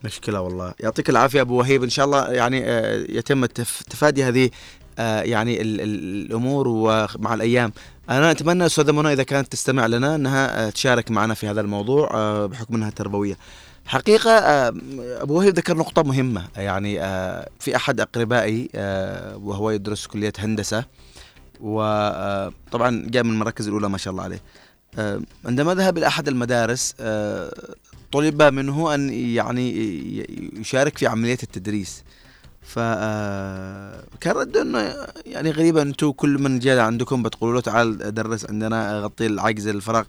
مشكلة 0.03 0.41
والله. 0.41 0.74
يعطيك 0.80 1.10
العافية 1.10 1.41
أبو 1.41 1.60
وهيب. 1.60 1.84
إن 1.84 1.89
شاء 1.89 2.06
الله 2.06 2.27
يعني 2.32 2.62
آه، 2.65 3.06
يتم 3.10 3.46
تفادي 3.46 4.24
هذه 4.24 4.50
آه، 5.00 5.22
يعني 5.22 5.62
ال- 5.62 5.82
ال- 5.82 6.25
الأمور 6.25 6.68
ومع 6.68 7.34
الأيام. 7.34 7.74
أنا 8.10 8.32
أتمنى 8.32 8.65
أستاذة 8.65 8.91
منى 8.91 9.13
إذا 9.13 9.24
كانت 9.24 9.51
تستمع 9.51 9.86
لنا 9.86 10.15
أنها 10.15 10.68
آه، 10.68 10.70
تشارك 10.70 11.12
معنا 11.12 11.34
في 11.34 11.48
هذا 11.48 11.62
الموضوع 11.62 12.10
آه، 12.13 12.46
بحكم 12.46 12.75
أنها 12.75 12.89
تربوية. 12.89 13.38
حقيقة 13.91 14.31
آه، 14.31 14.74
أبو 15.21 15.38
وهيب 15.38 15.55
ذكر 15.55 15.77
نقطة 15.77 16.03
مهمة. 16.03 16.48
يعني 16.57 17.01
آه، 17.01 17.50
في 17.60 17.75
أحد 17.75 18.00
أقربائي 18.00 18.69
آه، 18.75 19.38
وهو 19.38 19.71
يدرس 19.71 20.07
كلية 20.07 20.33
هندسة 20.39 20.86
وطبعا 21.62 23.05
جاء 23.07 23.24
من 23.24 23.29
المراكز 23.33 23.67
الأولى 23.67 23.89
ما 23.89 23.98
شاء 23.98 24.12
الله 24.12 24.24
عليه. 24.24 24.41
عندما 25.45 25.75
ذهب 25.75 25.98
إلى 25.98 26.07
أحد 26.07 26.27
المدارس 26.27 26.95
طلب 28.12 28.43
منه 28.43 28.95
أن 28.95 29.10
يعني 29.10 29.67
يشارك 30.60 30.98
في 30.98 31.07
عملية 31.07 31.38
التدريس. 31.43 32.03
ف 32.62 32.79
آه، 32.79 34.03
كان 34.21 34.33
رده 34.36 34.62
إنه 34.62 35.07
يعني 35.25 35.51
غريبة 35.51 35.81
أنتم 35.81 36.12
كل 36.12 36.29
من 36.29 36.60
جاء 36.60 36.79
عندكم 36.79 37.24
بتقولوا 37.24 37.55
له 37.55 37.62
تعال 37.62 38.13
درس 38.13 38.45
عندنا 38.45 39.00
غطي 39.00 39.25
العجز 39.25 39.67
الفراغ. 39.67 40.03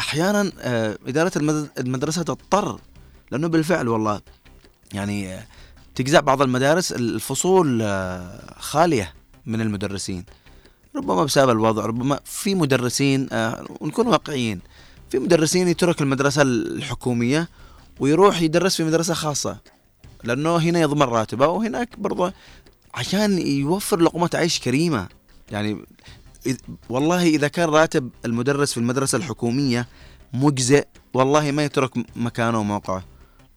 أحيانا 0.00 0.52
آه، 0.60 0.98
إدارة 1.06 1.32
المد- 1.36 1.70
المدرسة 1.78 2.22
تضطر 2.22 2.80
لأنه 3.30 3.48
بالفعل 3.48 3.88
والله 3.88 4.20
يعني 4.92 5.34
آه، 5.34 5.46
تجزع 5.94 6.20
بعض 6.20 6.42
المدارس 6.42 6.92
الفصول 6.92 7.82
آه، 7.82 8.54
خالية 8.58 9.14
من 9.46 9.60
المدرسين. 9.60 10.24
ربما 10.96 11.24
بسبب 11.24 11.50
الوضع 11.50 11.86
ربما 11.86 12.20
في 12.24 12.54
مدرسين 12.54 13.28
ونكون 13.80 14.06
واقعيين 14.06 14.60
في 15.10 15.18
مدرسين 15.18 15.68
يترك 15.68 16.02
المدرسة 16.02 16.42
الحكومية 16.42 17.48
ويروح 18.00 18.42
يدرس 18.42 18.76
في 18.76 18.84
مدرسة 18.84 19.14
خاصة 19.14 19.58
لأنه 20.24 20.56
هنا 20.56 20.80
يضمن 20.80 21.02
راتبه 21.02 21.46
وهناك 21.46 21.98
برضه 21.98 22.32
عشان 22.94 23.38
يوفر 23.38 24.00
لقمة 24.00 24.30
عيش 24.34 24.60
كريمة. 24.60 25.08
يعني 25.52 25.84
والله 26.90 27.22
إذا 27.22 27.48
كان 27.48 27.68
راتب 27.68 28.10
المدرس 28.24 28.72
في 28.72 28.78
المدرسة 28.78 29.18
الحكومية 29.18 29.86
مجزئ 30.32 30.86
والله 31.14 31.50
ما 31.50 31.64
يترك 31.64 31.90
مكانه 32.16 32.60
وموقعه. 32.60 33.02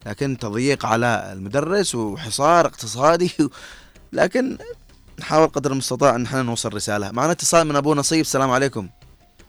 لكن 0.05 0.37
تضييق 0.37 0.85
على 0.85 1.29
المدرس 1.33 1.95
وحصار 1.95 2.65
اقتصادي 2.65 3.31
لكن 4.13 4.57
نحاول 5.19 5.47
قدر 5.47 5.71
المستطاع 5.71 6.15
إن 6.15 6.25
إحنا 6.25 6.41
نوصل 6.41 6.73
رسالة. 6.73 7.11
معنا 7.11 7.31
اتصال 7.31 7.67
من 7.67 7.75
أبو 7.75 7.93
نصيب 7.95 8.21
السلام 8.21 8.51
عليكم. 8.51 8.89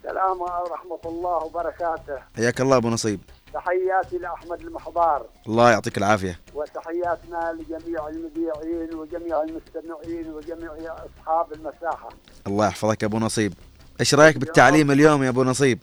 السلام 0.05 0.41
ورحمة 0.41 1.01
الله 1.07 1.37
وبركاته. 1.45 2.19
حياك 2.37 2.61
الله 2.61 2.77
أبو 2.77 2.89
نصيب. 2.89 3.21
تحياتي 3.55 4.19
لأحمد 4.19 4.61
المحضار. 4.61 5.27
الله 5.49 5.71
يعطيك 5.71 5.99
العافية. 5.99 6.41
وتحياتنا 6.55 7.57
لجميع 7.59 8.09
المذيعين 8.09 8.95
وجميع 8.95 9.43
المستمعين 9.43 10.33
وجميع 10.33 10.73
أصحاب 10.95 11.53
المساحة. 11.53 12.09
الله 12.47 12.67
يحفظك 12.67 13.03
يا 13.03 13.09
أبو 13.09 13.19
نصيب. 13.19 13.55
إيش 14.01 14.15
رأيك 14.15 14.37
بالتعليم 14.37 14.91
اليوم 14.91 15.23
يا 15.23 15.29
أبو 15.29 15.45
نصيب؟ 15.45 15.79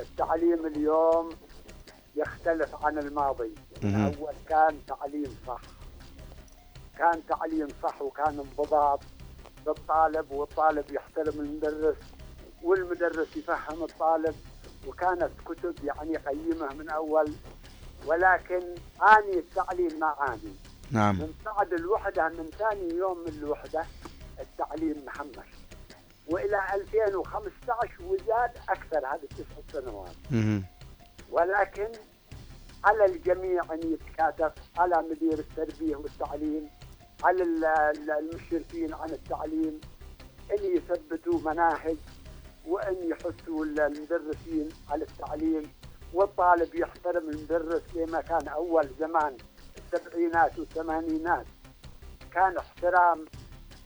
التعليم 0.00 0.66
اليوم 0.66 1.30
يختلف 2.16 2.84
عن 2.84 2.98
الماضي. 2.98 3.54
مهم. 3.82 4.04
اول 4.04 4.34
كان 4.48 4.78
تعليم 4.86 5.36
صح. 5.46 5.60
كان 6.98 7.20
تعليم 7.28 7.68
صح 7.82 8.02
وكان 8.02 8.38
انضباط. 8.38 9.00
بالطالب 9.66 10.30
والطالب 10.30 10.84
يحترم 10.90 11.40
المدرس 11.40 11.96
والمدرس 12.62 13.36
يفهم 13.36 13.84
الطالب 13.84 14.34
وكانت 14.86 15.30
كتب 15.46 15.74
يعني 15.84 16.16
قيمة 16.16 16.74
من 16.74 16.88
أول. 16.88 17.32
ولكن 18.06 18.62
آني 19.02 19.38
التعليم 19.38 20.00
ما 20.00 20.06
عاني 20.06 20.52
نعم. 20.90 21.14
من 21.14 21.32
بعد 21.46 21.72
الوحدة 21.72 22.28
من 22.28 22.50
ثاني 22.58 22.94
يوم 22.94 23.18
من 23.18 23.32
الوحدة 23.42 23.84
التعليم 24.40 25.04
محمش 25.06 25.46
وإلى 26.28 26.60
2015 26.74 27.90
وزاد 28.04 28.50
أكثر 28.68 28.98
هذه 29.06 29.22
التسع 29.22 29.62
سنوات. 29.72 30.14
ولكن 31.30 31.88
على 32.84 33.04
الجميع 33.04 33.62
أن 33.72 33.80
يتكاتف 33.92 34.52
على 34.78 35.04
مدير 35.10 35.38
التربية 35.38 35.96
والتعليم 35.96 36.70
على 37.24 37.42
ال- 37.42 37.64
ال- 37.64 38.10
المشرفين 38.10 38.94
عن 38.94 39.10
التعليم 39.10 39.80
أن 40.50 40.76
يثبتوا 40.76 41.40
مناهج 41.40 41.96
وأن 42.66 42.96
يحثوا 43.10 43.64
ال- 43.64 43.80
المدرسين 43.80 44.68
على 44.90 45.04
التعليم. 45.04 45.72
والطالب 46.14 46.74
يحترم 46.74 47.28
المدرس 47.30 47.82
لما 47.94 48.20
كان 48.20 48.48
أول 48.48 48.88
زمان 49.00 49.36
السبعينات 49.76 50.58
والثمانينات. 50.58 51.46
كان 52.32 52.56
احترام 52.58 53.24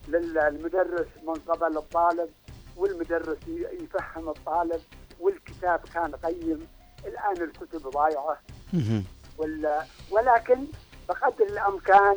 للمدرس 0.08 1.06
من 1.22 1.34
قبل 1.34 1.76
الطالب 1.76 2.30
والمدرس 2.76 3.38
يفهم 3.48 4.28
الطالب 4.28 4.80
والكتاب 5.20 5.80
كان 5.94 6.14
قيم. 6.14 6.68
الآن 7.06 7.42
الكتب 7.42 7.88
ضايعة. 7.88 8.38
مهم. 8.72 9.04
ولا 9.38 9.84
ولكن 10.10 10.66
بقدر 11.08 11.44
الإمكان 11.44 12.16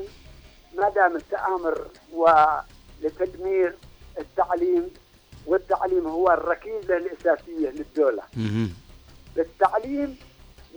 ما 0.78 0.90
دام 0.90 1.16
التآمر 1.16 1.88
ولتدمير 2.14 3.78
التعليم 4.20 4.94
والتعليم 5.46 6.08
هو 6.08 6.32
الركيزة 6.32 6.98
الأساسية 6.98 7.70
للدولة،. 7.70 8.24
بالتعليم 9.36 10.18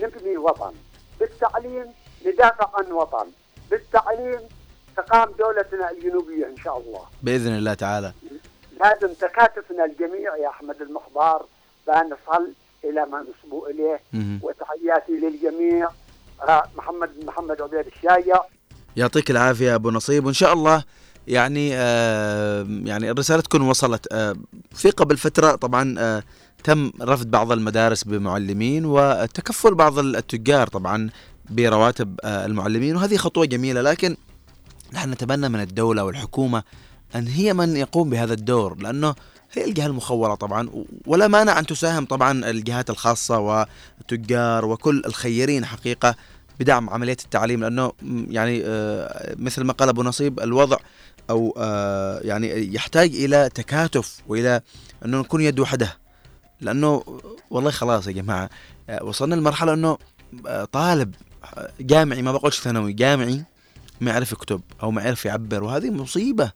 نبني 0.02 0.36
وطن، 0.36 0.74
بالتعليم 1.20 1.92
ندافع 2.26 2.70
عن 2.74 2.92
وطن، 2.92 3.26
بالتعليم 3.70 4.40
تقام 4.96 5.28
دولتنا 5.38 5.90
الجنوبية 5.90 6.46
إن 6.46 6.56
شاء 6.64 6.78
الله. 6.78 7.00
بإذن 7.22 7.56
الله 7.58 7.74
تعالى. 7.74 8.12
لازم 8.80 9.14
تكاتفنا 9.14 9.84
الجميع 9.84 10.36
يا 10.36 10.48
أحمد 10.48 10.76
المحضار 10.82 11.46
بأن 11.86 12.04
نصل 12.06 12.52
إلى 12.84 13.06
ما 13.06 13.24
نصبو 13.28 13.66
إليه. 13.66 14.00
مهم. 14.12 14.40
وتحياتي 14.42 15.12
للجميع. 15.12 15.88
آه، 16.48 16.64
محمد 16.76 17.10
محمد 17.26 17.62
عبيد 17.62 17.86
الشايع 17.86 18.40
يعطيك 18.96 19.30
العافية 19.30 19.70
يا 19.70 19.74
أبو 19.74 19.90
نصيب. 19.90 20.26
وإن 20.26 20.34
شاء 20.34 20.52
الله 20.52 20.84
يعني 21.28 21.70
آه 21.74 22.66
يعني 22.84 23.10
الرسالة 23.10 23.42
تكون 23.42 23.60
وصلت. 23.62 24.12
آه 24.12 24.36
في 24.74 24.90
قبل 24.90 25.16
فترة 25.16 25.54
طبعا 25.54 25.94
آه 25.98 26.22
تم 26.64 26.92
رفض 27.02 27.26
بعض 27.30 27.52
المدارس 27.52 28.04
بمعلمين 28.04 28.86
وتكفل 28.86 29.74
بعض 29.74 29.98
التجار 29.98 30.66
طبعا 30.66 31.10
برواتب 31.50 32.20
آه 32.24 32.46
المعلمين. 32.46 32.96
وهذه 32.96 33.16
خطوة 33.16 33.46
جميلة 33.46 33.80
لكن 33.82 34.16
نحن 34.92 35.10
نتمنى 35.10 35.48
من 35.48 35.60
الدولة 35.60 36.04
والحكومة 36.04 36.62
أن 37.14 37.26
هي 37.28 37.54
من 37.54 37.76
يقوم 37.76 38.10
بهذا 38.10 38.34
الدور 38.34 38.78
لأنه 38.82 39.14
هي 39.52 39.64
الجهة 39.64 39.86
المخوره 39.86 40.34
طبعا 40.34 40.68
ولا 41.06 41.28
مانع 41.28 41.58
أن 41.58 41.66
تساهم 41.66 42.04
طبعا 42.04 42.50
الجهات 42.50 42.90
الخاصة 42.90 43.38
والتجار 43.38 44.64
وكل 44.64 45.02
الخيرين 45.06 45.64
حقيقة 45.64 46.14
بدعم 46.60 46.90
عملية 46.90 47.16
التعليم 47.24 47.60
لأنه 47.60 47.92
م- 48.02 48.26
يعني 48.32 48.62
آه، 48.64 49.34
مثل 49.38 49.64
ما 49.64 49.72
قال 49.72 49.88
أبو 49.88 50.02
نصيب 50.02 50.40
الوضع 50.40 50.76
أو 51.30 51.54
آه، 51.58 52.20
يعني 52.20 52.74
يحتاج 52.74 53.14
إلى 53.14 53.48
تكاتف 53.54 54.18
وإلى 54.28 54.60
أنه 55.04 55.20
نكون 55.20 55.40
يد 55.40 55.60
وحده. 55.60 55.96
لأنه 56.60 57.02
والله 57.50 57.70
خلاص 57.70 58.06
يا 58.06 58.12
جماعة 58.12 58.50
آه، 58.90 59.04
وصلنا 59.04 59.34
لمرحلة 59.34 59.74
أنه 59.74 59.98
آه، 60.46 60.64
طالب 60.64 61.14
جامعي 61.80 62.22
ما 62.22 62.32
بقولش 62.32 62.60
ثانوي 62.60 62.92
جامعي 62.92 63.44
ما 64.02 64.10
يعرف 64.10 64.32
يكتب 64.32 64.60
أو 64.82 64.90
ما 64.90 65.02
يعرف 65.02 65.24
يعبر 65.24 65.62
وهذه 65.64 65.90
مصيبة. 65.90 66.52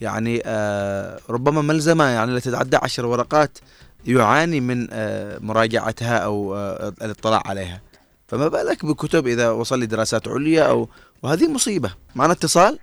يعني 0.00 0.42
آه 0.46 1.20
ربما 1.30 1.62
ملزمه 1.62 2.04
يعني 2.04 2.32
لا 2.32 2.40
تتعدى 2.40 2.76
عشر 2.76 3.06
ورقات 3.06 3.58
يعاني 4.06 4.60
من 4.60 4.88
آه 4.92 5.38
مراجعتها 5.38 6.18
أو 6.18 6.56
آه 6.56 6.92
الاطلاع 7.02 7.42
عليها. 7.46 7.80
فما 8.28 8.48
بالك 8.48 8.84
بكتب 8.84 9.26
إذا 9.26 9.50
وصل 9.50 9.80
لدراسات 9.80 10.28
عليا 10.28 10.62
أو 10.62 10.88
وهذه 11.22 11.52
مصيبة. 11.52 11.94
معنا 12.14 12.32
اتصال؟ 12.32 12.78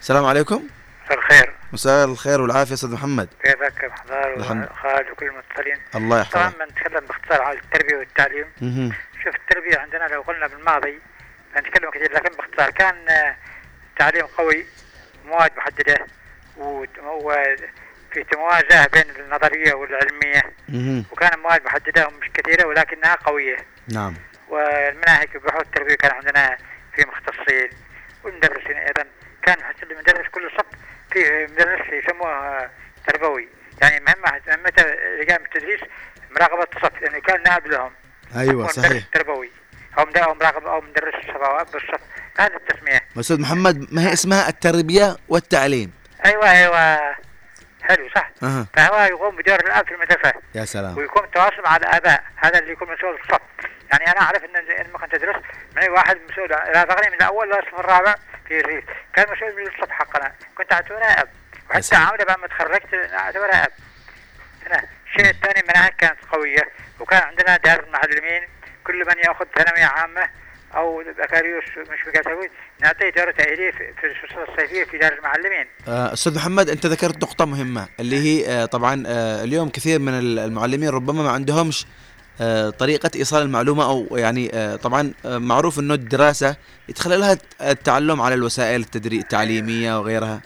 السلام 0.00 0.24
عليكم. 0.24 0.62
مساء 1.04 1.18
الخير. 1.18 1.54
مساء 1.72 2.04
الخير 2.04 2.40
والعافية 2.40 2.74
أستاذ 2.74 2.90
محمد. 2.90 3.28
كيفك 3.42 3.92
الحمد. 4.36 4.68
وخالد 4.70 5.10
وكل 5.12 5.26
المتصلين؟ 5.26 5.76
الله 5.94 6.22
طبعا 6.22 6.44
يحفظك 6.44 6.58
بنتكلم 6.58 7.06
باختصار 7.06 7.42
عن 7.42 7.56
التربية 7.56 7.96
والتعليم. 7.96 8.46
شوف 9.24 9.34
التربية 9.34 9.78
عندنا 9.78 10.14
لو 10.14 10.20
قلنا 10.20 10.46
بالماضي 10.46 10.98
بنتكلم 11.54 11.90
كثير 11.90 12.12
لكن 12.12 12.36
باختصار 12.36 12.70
كان 12.70 13.08
آه، 13.08 13.36
تعليم 13.98 14.26
قوي 14.26 14.66
مواد 15.26 15.50
محددة 15.56 16.06
وفي 16.56 18.36
مواجهه 18.36 18.86
بين 18.86 19.04
النظرية 19.18 19.74
والعلمية. 19.74 20.42
وكان 21.12 21.34
المواد 21.34 21.64
محددة 21.64 22.06
ومش 22.08 22.30
كثيرة 22.34 22.66
ولكنها 22.66 23.14
قوية. 23.14 23.56
نعم. 23.94 24.14
والمناهج 24.48 25.36
بحوث 25.36 25.62
التربيه 25.62 25.94
كان 25.94 26.10
عندنا 26.10 26.56
في 26.94 27.04
مختصين 27.04 27.70
والمدرسين 28.24 28.76
أيضا. 28.76 29.04
كان 29.42 29.56
المدرس 29.82 30.28
كل 30.28 30.50
صف 30.58 30.66
فيه 31.12 31.46
مدرس 31.46 31.92
يسموه 31.92 32.70
تربوي. 33.06 33.48
يعني 33.82 34.04
مهمة 34.04 34.40
مهمته 34.48 34.82
لجان 35.20 35.44
التدريس 35.44 35.80
مراقبة 36.30 36.66
الصف 36.76 37.02
لأنه 37.02 37.20
كان 37.20 37.42
نائب 37.42 37.66
لهم. 37.66 37.92
أيوه 38.36 38.66
صحيح. 38.66 39.04
تربوي. 39.12 39.50
أو 39.98 40.04
مد- 40.04 40.18
أو 40.18 40.34
مراقب 40.34 40.66
أو 40.66 40.80
مدرس 40.80 41.14
الصف 41.14 41.36
أو 41.36 41.60
أب 41.60 41.66
الصف 41.66 42.00
هذه 42.38 42.52
التسمية. 42.56 43.00
أستاذ 43.20 43.40
محمد 43.40 43.92
ما 43.92 44.08
هي 44.08 44.12
اسمها؟ 44.12 44.48
التربية 44.48 45.16
والتعليم. 45.28 45.92
أيوة 46.24 46.50
أيوة. 46.50 47.14
حلو 47.82 48.08
صح؟ 48.14 48.30
أها. 48.42 48.66
فهو 48.76 49.00
يقوم 49.00 49.36
بدور 49.36 49.60
الأب 49.60 49.86
في 49.86 49.94
المدرسة. 49.94 50.32
يا 50.54 50.64
سلام. 50.64 50.98
ويكون 50.98 51.30
تواصل 51.30 51.62
مع 51.64 51.76
الآباء. 51.76 52.24
هذا 52.36 52.58
اللي 52.58 52.72
يكون 52.72 52.92
مسؤول 52.92 53.18
الصف. 53.24 53.40
يعني 53.92 54.06
أنا 54.12 54.20
أعرف 54.20 54.44
إن 54.44 54.50
لما 54.86 54.98
كنت 54.98 55.14
أدرس 55.14 55.42
معي 55.76 55.88
واحد 55.88 56.18
مسؤول. 56.30 56.50
رافقني 56.50 57.08
من 57.10 57.14
الأول 57.14 57.48
للصف 57.48 57.74
الرابع 57.80 58.14
في 58.48 58.60
الريف 58.60 58.84
كان 59.14 59.26
مسؤول 59.32 59.56
من 59.56 59.66
الصف 59.66 59.90
حقنا. 59.90 60.32
كنت 60.58 60.72
أعتبره 60.72 61.04
أب. 61.04 61.28
وحتى. 61.70 61.96
عامله 61.96 62.24
بعد 62.24 62.38
ما 62.38 62.46
تخرجت 62.46 62.94
أعتبره 63.12 63.52
أب. 63.54 63.72
هنا 64.66 64.82
الشيء 65.06 65.30
الثاني 65.30 65.60
المناهج 65.60 65.92
كانت 65.92 66.18
قوية. 66.32 66.68
وكان 67.00 67.22
عندنا 67.22 67.56
دار 67.56 67.84
المعلمين. 67.84 68.48
كل 68.90 68.98
من 69.08 69.18
يأخذ 69.24 69.44
ثانوية 69.56 69.84
عامة 69.84 70.28
أو 70.76 71.02
بكالوريوس 71.18 71.64
مش 71.78 71.98
بكالوريوس 72.06 72.50
نعطيه 72.82 73.10
دوره 73.10 73.30
تأهيلية 73.30 73.70
في 73.70 74.06
الفصول 74.06 74.42
الصيفية 74.48 74.84
في 74.84 74.98
دار 74.98 75.12
المعلمين. 75.12 75.66
آه، 75.88 76.12
أستاذ 76.12 76.36
محمد 76.36 76.68
أنت 76.70 76.86
ذكرت 76.86 77.22
نقطة 77.22 77.44
مهمة 77.44 77.88
اللي 78.00 78.16
هي 78.18 78.48
آه، 78.48 78.64
طبعا 78.64 79.04
آه، 79.06 79.44
اليوم 79.44 79.68
كثير 79.68 79.98
من 79.98 80.18
ال- 80.18 80.38
المعلمين 80.38 80.88
ربما 80.88 81.22
ما 81.22 81.30
عندهمش 81.30 81.86
طريقة 82.78 83.10
إيصال 83.16 83.42
المعلومة 83.42 83.84
أو 83.84 84.16
يعني 84.16 84.76
طبعا 84.78 85.12
معروف 85.24 85.78
إنه 85.78 85.94
الدراسة 85.94 86.56
يتخللها 86.88 87.38
التعلم 87.60 88.20
على 88.20 88.34
الوسائل 88.34 88.80
التدري 88.80 89.16
التعليمية 89.18 89.98
وغيرها. 89.98 90.40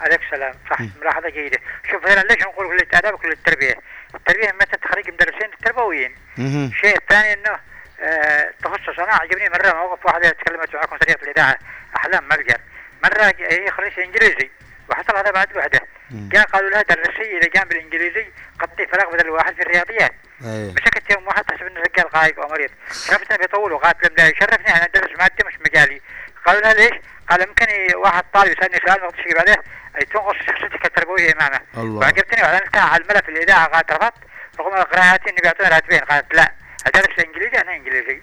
عليك 0.00 0.20
سلام 0.30 0.54
صح 0.70 0.80
ملاحظة 1.00 1.28
جيدة. 1.28 1.58
شوف 1.90 2.06
هنا 2.06 2.20
ليش 2.20 2.42
نقول 2.42 2.66
كل 2.78 2.84
الآداب 2.84 3.14
وكل 3.14 3.32
التربية 3.32 3.74
التربية 4.14 4.52
متى 4.52 4.76
تخرج 4.76 5.10
مدرسين 5.10 5.50
التربويين 5.52 6.14
مهم. 6.38 6.70
الشيء 6.74 6.96
الثاني 6.96 7.32
إنه 7.32 7.58
آه 8.00 8.50
تخصص 8.64 8.98
أنا 8.98 9.12
عجبني 9.14 9.48
مرة 9.48 9.72
موقف 9.72 10.06
واحدة 10.06 10.28
تكلمت 10.30 10.74
معكم 10.74 10.96
سريع 11.02 11.16
في 11.16 11.22
الإذاعة 11.22 11.58
أحلام 11.96 12.24
ملجر 12.28 12.58
مرة 13.04 13.30
ج- 13.30 13.52
هي 13.52 13.70
خريجة 13.70 14.04
إنجليزي 14.04 14.50
وحصل 14.90 15.16
هذا 15.16 15.30
بعد 15.30 15.56
وحدة. 15.56 15.80
مم. 16.10 16.28
جاء 16.32 16.44
قالوا 16.46 16.70
لها 16.70 16.82
درسي 16.82 17.38
إذا 17.38 17.48
كان 17.48 17.68
بالإنجليزي 17.68 18.26
قطي 18.60 18.86
فراغ 18.86 19.12
بدل 19.12 19.30
واحد 19.30 19.54
في 19.54 19.62
الرياضيات. 19.62 20.12
أيه. 20.44 20.70
مسكت 20.72 21.10
يوم 21.10 21.26
واحد 21.26 21.44
تحسب 21.44 21.66
إنه 21.66 21.80
رجال 21.80 22.08
قايق 22.10 22.40
أو 22.40 22.48
مريض. 22.48 22.70
شرفتنا 22.92 23.36
بيطولوا 23.36 23.78
قالت 23.78 24.04
لهم 24.04 24.14
لا 24.18 24.26
يشرفني 24.28 24.68
أنا 24.76 24.84
ادرس 24.84 25.10
مادة 25.18 25.46
مش 25.46 25.54
مجالي. 25.66 26.00
قالوا 26.46 26.60
لها 26.60 26.74
ليش؟ 26.74 27.00
قال 27.30 27.40
يمكن 27.42 27.66
واحد 27.96 28.24
طالب 28.34 28.52
يسألني 28.58 28.78
سؤال 28.86 29.00
ما 29.00 29.06
أقدرش 29.06 29.24
أجيب 29.26 29.38
عليه. 29.38 29.62
تنقص 30.04 30.36
شخصيتك 30.46 30.84
التربويه 30.86 31.32
إمامة. 31.32 31.60
الله. 31.76 31.98
وعجبتني 32.00 32.42
واعلنتها 32.42 32.80
على 32.82 33.02
الملأ 33.02 33.20
في 33.20 33.28
الاذاعه 33.28 33.66
قالت 33.66 33.92
رفضت 33.92 34.14
رغم 34.60 34.82
قراءاتي 34.82 35.30
اني 35.30 35.38
بيعطوني 35.42 35.68
راتبين 35.70 35.98
قالت 36.00 36.34
لا 36.34 36.52
ادرس 36.86 37.18
انجليزي 37.24 37.58
أنا 37.62 37.74
إنجليزي. 37.76 38.22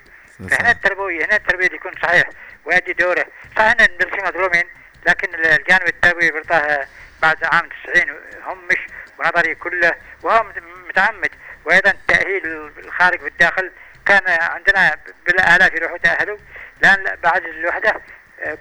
فهنا 0.49 0.71
التربوية 0.71 1.25
هنا 1.25 1.35
التربية 1.35 1.65
يكون 1.65 1.91
صحيح 2.03 2.29
ويؤدي 2.65 2.93
دوره. 2.93 3.25
صحيح 3.57 3.71
إن 3.71 3.85
المدرسين 3.85 4.25
مظلومين 4.27 4.63
لكن 5.07 5.35
الجانب 5.35 5.87
التربوي 5.87 6.31
برضاه 6.31 6.87
بعد 7.21 7.43
عام 7.43 7.69
90 7.93 8.09
هم 8.45 8.67
مش 8.71 8.77
ونظري 9.19 9.55
كله 9.55 9.91
وهو 10.23 10.43
مت- 10.43 10.63
متعمد. 10.89 11.29
وأيضا 11.65 11.93
تأهيل 12.07 12.71
الخارج 12.77 13.21
والداخل 13.23 13.71
كان 14.05 14.21
عندنا 14.27 14.97
بالآلاف 15.25 15.73
يروحوا 15.73 15.97
تاهلوا 15.97 16.37
لأن 16.81 17.15
بعد 17.23 17.43
الوحدة 17.45 18.01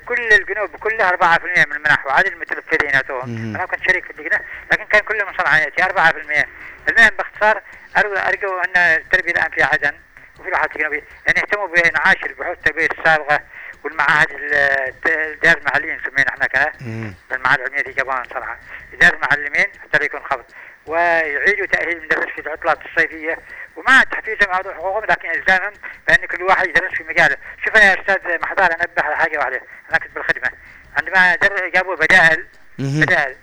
كل 0.06 0.32
الجنوب 0.32 0.76
كلها 0.76 1.10
4% 1.38 1.66
من 1.66 1.72
المنح 1.76 2.06
وعدد 2.06 2.26
المتلفزين 2.26 2.90
يعطوهم. 2.94 3.54
أنا 3.56 3.66
كنت 3.66 3.82
شريك 3.90 4.04
في 4.04 4.10
اللجنه 4.10 4.40
لكن 4.72 4.84
كان 4.84 5.00
كله 5.00 5.24
من 5.24 5.32
صنعانيتي 5.38 5.82
4% 5.82 6.46
المهم 6.88 7.10
باختصار 7.18 7.62
أرجو 8.28 8.58
أن 8.58 8.76
التربية 8.76 9.32
الآن 9.32 9.50
في 9.50 9.62
عدن 9.62 9.92
وفي 10.40 10.48
الواحات 10.48 10.76
الجنوبية. 10.76 11.00
أن 11.28 11.34
يهتموا 11.36 11.66
بإنعاش 11.68 12.16
البحوث 12.24 12.56
التربية 12.58 12.88
السابقة 12.98 13.40
والمعاهد 13.84 14.30
ال- 14.30 14.54
الدار 15.06 15.56
المعلمين 15.58 15.96
نسميها 15.96 16.28
إحنا 16.28 16.46
كذا. 16.46 16.72
المعاهد 17.32 17.60
العلمية 17.60 17.82
في 17.82 17.92
جبان 17.92 18.24
صراحة. 18.34 18.58
إدارة 18.94 19.14
المعلمين 19.16 19.66
حتى 19.82 19.98
لا 19.98 20.04
يكون 20.04 20.20
خفض 20.20 20.44
ويعيدوا 20.86 21.66
تأهيل 21.66 21.96
المدرس 21.96 22.32
في 22.34 22.40
العطلات 22.40 22.78
الصيفية 22.86 23.38
ومع 23.76 24.02
تحفيزهم 24.02 24.50
على 24.50 24.74
حقوقهم 24.74 25.04
لكن 25.04 25.30
إلزامهم 25.30 25.72
بأن 26.08 26.26
كل 26.26 26.42
واحد 26.42 26.68
يدرس 26.68 26.92
في 26.92 27.04
مجاله 27.04 27.36
شوف 27.64 27.74
يا 27.74 28.00
أستاذ 28.00 28.40
محضار 28.42 28.70
أنبه 28.72 29.02
على 29.02 29.16
حاجة 29.16 29.38
واحدة 29.38 29.62
أنا 29.90 29.98
كنت 29.98 30.14
بالخدمة. 30.14 30.50
عندما 30.96 31.36
جابوا 31.74 31.96
بدائل. 31.96 32.46
بدائل. 32.78 33.36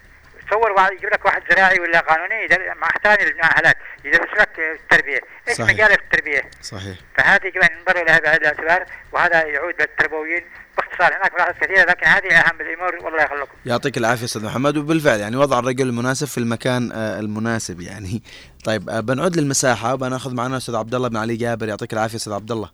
تصور 0.48 0.72
واحد 0.72 0.92
يجيب 0.92 1.10
لك 1.10 1.26
واحد 1.26 1.44
زراعي 1.52 1.80
ولا 1.80 2.00
قانوني 2.00 2.48
مع 2.76 2.88
احترامي 2.90 3.32
للمؤهلات 3.32 3.78
يدرس 4.06 4.40
لك 4.40 4.60
التربية. 4.60 5.20
إيش. 5.48 5.62
مجالك 5.62 6.00
في 6.00 6.04
التربية؟ 6.04 6.50
صحيح. 6.62 6.98
فهذه 7.18 7.46
يجب 7.46 7.62
ان 7.62 7.78
ينظروا 7.78 8.04
لها 8.04 8.20
بعين 8.20 8.38
الاعتبار 8.38 8.86
وهذا 9.12 9.44
يعود 9.44 9.82
للتربويين. 9.82 10.46
باختصار 10.78 11.18
هناك 11.18 11.34
ملاحظات 11.34 11.56
كثيرة 11.56 11.86
لكن 11.90 12.08
هذه 12.08 12.34
أهم 12.34 12.62
الأمور 12.62 13.06
والله 13.06 13.24
يخليكم. 13.24 13.52
يعطيك 13.66 13.98
العافية 13.98 14.26
أستاذ 14.26 14.46
محمد. 14.46 14.78
وبالفعل 14.78 15.20
يعني 15.20 15.36
وضع 15.36 15.60
الرجل 15.60 15.88
المناسب 15.88 16.28
في 16.28 16.38
المكان 16.38 16.92
آه، 16.92 17.20
المناسب 17.20 17.82
يعني. 17.82 18.24
طيب 18.66 18.90
آه، 18.90 19.00
بنعود 19.00 19.38
للمساحة 19.38 19.94
وبناخذ 19.94 20.34
معنا 20.34 20.58
أستاذ 20.58 20.76
عبد 20.76 20.96
الله 20.96 21.08
بن 21.08 21.18
علي 21.18 21.36
جابر. 21.36 21.68
يعطيك 21.68 21.94
العافية 21.94 22.16
أستاذ 22.18 22.34
عبد 22.34 22.52
الله. 22.52 22.70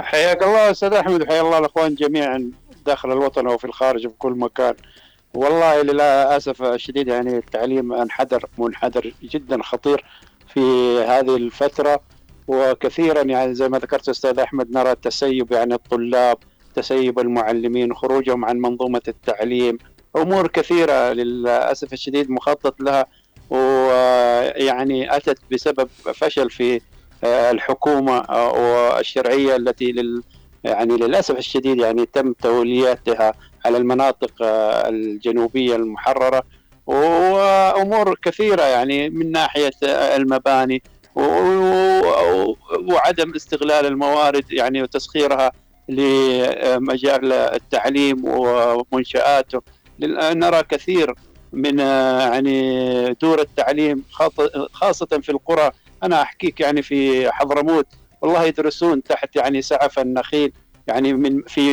حياك 0.00 0.42
الله 0.42 0.70
أستاذ 0.70 0.92
أحمد 0.92 1.22
وحيا 1.22 1.40
الله 1.40 1.58
الأخوان 1.58 1.94
جميعا 1.94 2.50
داخل 2.86 3.12
الوطن 3.12 3.46
وفي 3.46 3.64
الخارج 3.64 4.02
في 4.02 4.14
كل 4.18 4.32
مكان. 4.32 4.74
والله 5.34 5.82
للأسف 5.82 6.62
الشديد 6.62 7.08
يعني 7.08 7.36
التعليم 7.36 7.92
انحدر 7.92 8.44
منحدر 8.58 9.12
جدا 9.22 9.62
خطير 9.62 10.04
في 10.54 10.60
هذه 11.08 11.36
الفترة. 11.36 12.00
وكثيرا 12.48 13.22
يعني 13.22 13.54
زي 13.54 13.68
ما 13.68 13.78
ذكرت 13.78 14.08
أستاذ 14.08 14.38
أحمد 14.38 14.70
نرى 14.70 14.94
تسيب 14.94 15.52
يعني 15.52 15.74
الطلاب 15.74 16.36
تسيب 16.74 17.18
المعلمين 17.18 17.94
خروجهم 17.94 18.44
عن 18.44 18.56
منظومة 18.56 19.02
التعليم 19.08 19.78
أمور 20.16 20.48
كثيرة 20.48 21.12
للأسف 21.12 21.92
الشديد 21.92 22.30
مخطط 22.30 22.80
لها 22.80 23.06
ويعني 23.50 25.16
أتت 25.16 25.38
بسبب 25.52 25.88
فشل 26.14 26.50
في 26.50 26.80
آه، 27.24 27.50
الحكومة 27.50 28.18
آه، 28.18 28.52
والشرعية 28.52 29.56
التي 29.56 29.92
لل 29.92 30.22
يعني 30.64 30.96
للأسف 30.96 31.38
الشديد 31.38 31.78
يعني 31.78 32.06
تم 32.06 32.32
تولياتها 32.32 33.34
على 33.64 33.76
المناطق 33.76 34.32
آه، 34.42 34.88
الجنوبية 34.88 35.76
المحررة 35.76 36.42
وأمور 36.86 38.18
كثيرة 38.22 38.62
يعني 38.62 39.10
من 39.10 39.32
ناحية 39.32 39.72
المباني 40.16 40.82
وعدم 42.88 43.34
استغلال 43.36 43.86
الموارد 43.86 44.52
يعني 44.52 44.82
وتسخيرها 44.82 45.52
لمجال 45.88 47.32
التعليم 47.32 48.22
ومنشآته. 48.24 49.62
نرى 50.00 50.62
كثير 50.62 51.14
من 51.52 51.78
يعني 51.78 53.12
دور 53.12 53.40
التعليم 53.40 54.02
خاصة 54.72 55.06
في 55.22 55.28
القرى. 55.28 55.70
أنا 56.02 56.22
أحكيك 56.22 56.60
يعني 56.60 56.82
في 56.82 57.30
حضرموت. 57.32 57.86
والله 58.22 58.44
يدرسون 58.44 59.02
تحت 59.02 59.36
يعني 59.36 59.62
سعف 59.62 59.98
النخيل. 59.98 60.52
يعني 60.86 61.12
من 61.12 61.42
في 61.42 61.64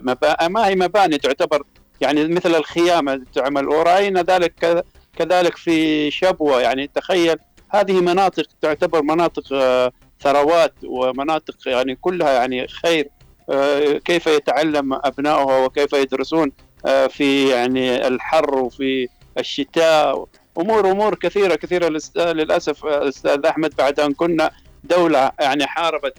مبا... 0.00 0.48
ما 0.48 0.66
هي 0.66 0.74
مباني 0.76 1.18
تعتبر 1.18 1.62
يعني 2.00 2.28
مثل 2.28 2.54
الخيامة 2.54 3.22
تعمل. 3.34 3.68
ورأينا 3.68 4.22
ذلك 4.22 4.54
كذ- 4.60 4.82
كذلك 5.18 5.56
في 5.56 6.10
شبوة. 6.10 6.60
يعني 6.60 6.90
تخيل 6.94 7.36
هذه 7.70 8.00
مناطق 8.00 8.46
تعتبر 8.60 9.02
مناطق 9.02 9.52
آه، 9.52 9.92
ثروات 10.20 10.74
ومناطق 10.84 11.68
يعني 11.68 11.94
كلها 11.94 12.32
يعني 12.32 12.68
خير 12.68 13.08
آه، 13.50 13.92
كيف 13.98 14.26
يتعلم 14.26 14.92
أبنائها 14.92 15.64
وكيف 15.64 15.92
يدرسون 15.92 16.52
آه، 16.86 17.06
في 17.06 17.48
يعني 17.48 18.06
الحر 18.06 18.58
وفي 18.58 19.08
الشتاء. 19.38 20.26
أمور 20.58 20.90
أمور 20.90 21.14
كثيرة 21.14 21.54
كثيرة 21.54 22.00
للأسف 22.16 22.86
آه، 22.86 23.08
أستاذ 23.08 23.46
أحمد 23.46 23.74
بعد 23.78 24.00
أن 24.00 24.12
كنا 24.12 24.50
دولة 24.84 25.32
يعني 25.40 25.66
حاربت 25.66 26.14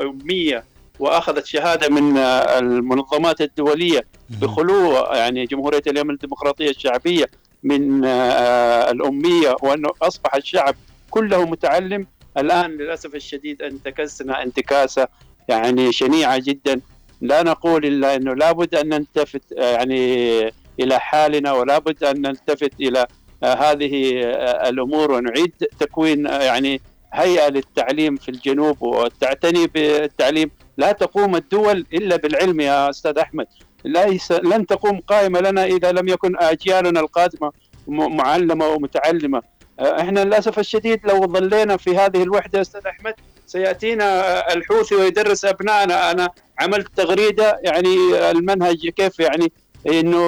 الاميه 0.00 0.64
وأخذت 0.98 1.46
شهادة 1.46 1.88
من 1.88 2.16
المنظمات 2.18 3.40
الدولية 3.40 4.06
بخلو 4.30 4.92
يعني 4.96 5.46
جمهورية 5.46 5.82
اليمن 5.86 6.10
الديمقراطية 6.10 6.70
الشعبية. 6.70 7.30
من 7.64 8.04
آه، 8.04 8.90
الأمية 8.90 9.56
وانه 9.62 9.88
أصبح 10.02 10.34
الشعب 10.34 10.74
كله 11.10 11.44
متعلم. 11.44 12.06
الآن 12.38 12.70
للأسف 12.70 13.14
الشديد 13.14 13.62
انتكسنا 13.62 14.42
انتكاسة 14.42 15.08
يعني 15.48 15.92
شنيعة 15.92 16.38
جدا. 16.38 16.80
لا 17.20 17.42
نقول 17.42 17.86
إلا 17.86 18.16
أنه 18.16 18.34
لابد 18.34 18.74
أن 18.74 18.88
نلتفت 18.88 19.52
آه، 19.58 19.72
يعني 19.72 20.52
إلى 20.80 21.00
حالنا 21.00 21.52
ولا 21.52 21.78
بد 21.78 22.04
أن 22.04 22.20
نلتفت 22.20 22.72
إلى 22.80 23.06
آه، 23.42 23.54
هذه 23.54 24.20
الأمور 24.68 25.12
ونعيد 25.12 25.52
تكوين 25.80 26.26
يعني 26.26 26.80
هيئة 27.12 27.48
للتعليم 27.48 28.16
في 28.16 28.28
الجنوب 28.28 28.82
وتعتني 28.82 29.66
بالتعليم. 29.66 30.50
لا 30.76 30.92
تقوم 30.92 31.36
الدول 31.36 31.86
إلا 31.92 32.16
بالعلم 32.16 32.60
يا 32.60 32.90
أستاذ 32.90 33.18
أحمد. 33.18 33.46
ليس 33.84 34.32
لن 34.32 34.66
تقوم 34.66 35.00
قائمة 35.00 35.40
لنا 35.40 35.64
إذا 35.64 35.92
لم 35.92 36.08
يكن 36.08 36.36
أجيالنا 36.38 37.00
القادمة 37.00 37.52
معلمة 37.88 38.68
ومتعلمه 38.68 39.42
آه، 39.80 40.00
إحنا 40.00 40.24
للأسف 40.24 40.58
الشديد 40.58 41.00
لو 41.06 41.26
ظلينا 41.26 41.76
في 41.76 41.96
هذه 41.96 42.22
الوحدة 42.22 42.60
أستاذ 42.60 42.86
أحمد 42.86 43.14
سيأتينا 43.46 44.04
آه، 44.04 44.54
الحوثي 44.54 44.94
ويدرس 44.94 45.44
أبنائنا. 45.44 46.10
أنا 46.10 46.28
عملت 46.60 46.88
تغريدة 46.96 47.60
يعني 47.62 47.94
المنهج 48.30 48.88
كيف 48.88 49.20
يعني 49.20 49.52
إنه 49.86 50.20